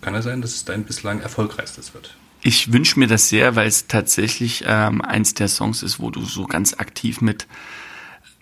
kann 0.00 0.14
es 0.14 0.24
sein, 0.24 0.42
dass 0.42 0.54
es 0.54 0.64
dein 0.64 0.84
bislang 0.84 1.20
erfolgreichstes 1.20 1.94
wird? 1.94 2.16
Ich 2.42 2.72
wünsche 2.72 2.98
mir 2.98 3.06
das 3.06 3.30
sehr, 3.30 3.56
weil 3.56 3.68
es 3.68 3.86
tatsächlich 3.86 4.64
ähm, 4.66 5.00
eins 5.00 5.32
der 5.32 5.48
Songs 5.48 5.82
ist, 5.82 5.98
wo 6.00 6.10
du 6.10 6.22
so 6.24 6.44
ganz 6.44 6.74
aktiv 6.74 7.22
mit 7.22 7.46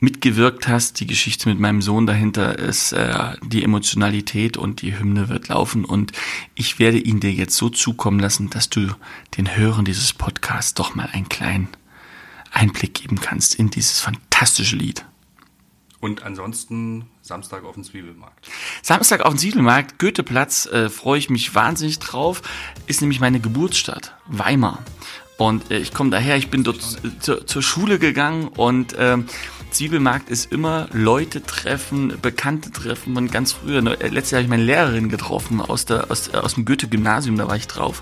mitgewirkt 0.03 0.67
hast. 0.67 0.99
Die 1.01 1.07
Geschichte 1.07 1.49
mit 1.49 1.61
meinem 1.61 1.81
Sohn 1.81 2.07
dahinter 2.07 2.59
ist 2.59 2.93
äh, 2.93 3.37
die 3.43 3.63
Emotionalität 3.63 4.57
und 4.57 4.83
die 4.83 4.99
Hymne 4.99 5.29
wird 5.29 5.49
laufen 5.49 5.85
und 5.85 6.13
ich 6.55 6.79
werde 6.79 6.99
ihn 6.99 7.21
dir 7.21 7.33
jetzt 7.33 7.57
so 7.57 7.71
zukommen 7.71 8.19
lassen, 8.19 8.51
dass 8.51 8.69
du 8.69 8.89
den 9.37 9.57
Hörern 9.57 9.85
dieses 9.85 10.13
Podcasts 10.13 10.75
doch 10.75 10.97
mal 10.97 11.09
einen 11.13 11.29
kleinen 11.29 11.69
Einblick 12.51 12.95
geben 12.95 13.21
kannst 13.21 13.55
in 13.55 13.71
dieses 13.71 14.01
fantastische 14.01 14.77
Lied. 14.77 15.05
Und 16.01 16.25
ansonsten 16.25 17.07
Samstag 17.21 17.63
auf 17.63 17.75
dem 17.75 17.85
Zwiebelmarkt. 17.85 18.49
Samstag 18.83 19.21
auf 19.21 19.35
dem 19.35 19.39
Zwiebelmarkt, 19.39 20.01
Goetheplatz, 20.01 20.67
äh, 20.67 20.91
freue 20.91 21.21
ich 21.21 21.31
mich 21.31 21.55
wahnsinnig 21.55 22.01
drauf. 22.01 22.43
Ist 22.89 23.03
nämlich 23.03 23.21
meine 23.21 23.39
Geburtsstadt, 23.39 24.17
Weimar. 24.27 24.83
Und 25.39 25.71
äh, 25.71 25.79
ich 25.79 25.95
komme 25.95 26.11
daher, 26.11 26.37
ich 26.37 26.51
bin 26.51 26.65
dort 26.65 26.83
zu, 27.21 27.45
zur 27.45 27.63
Schule 27.63 28.01
gegangen 28.01 28.49
und 28.49 28.95
äh, 28.95 29.19
Zwiebelmarkt 29.73 30.29
ist 30.29 30.53
immer 30.53 30.89
Leute 30.93 31.43
treffen, 31.43 32.19
Bekannte 32.21 32.71
treffen. 32.71 33.17
Und 33.17 33.33
ganz 33.33 33.53
früher, 33.53 33.83
ne, 33.83 33.95
letztes 33.95 34.33
Jahr 34.33 34.39
habe 34.39 34.45
ich 34.45 34.51
meine 34.51 34.65
Lehrerin 34.65 35.09
getroffen 35.09 35.61
aus, 35.61 35.87
der, 35.87 36.11
aus, 36.11 36.29
äh, 36.29 36.37
aus 36.37 36.55
dem 36.55 36.65
Goethe-Gymnasium, 36.65 37.37
da 37.37 37.49
war 37.49 37.57
ich 37.57 37.67
drauf. 37.67 38.01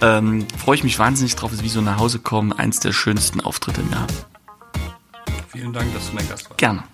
Ähm, 0.00 0.46
Freue 0.56 0.76
ich 0.76 0.84
mich 0.84 0.98
wahnsinnig 0.98 1.36
drauf, 1.36 1.52
ist 1.52 1.62
wie 1.62 1.68
so 1.68 1.80
nach 1.80 1.98
Hause 1.98 2.18
kommen, 2.20 2.52
eins 2.52 2.80
der 2.80 2.92
schönsten 2.92 3.40
Auftritte 3.40 3.80
im 3.80 3.90
Jahr. 3.90 4.06
Vielen 5.48 5.72
Dank, 5.72 5.92
dass 5.92 6.08
du 6.08 6.14
mein 6.14 6.28
Gast 6.28 6.48
warst. 6.48 6.58
Gerne. 6.58 6.84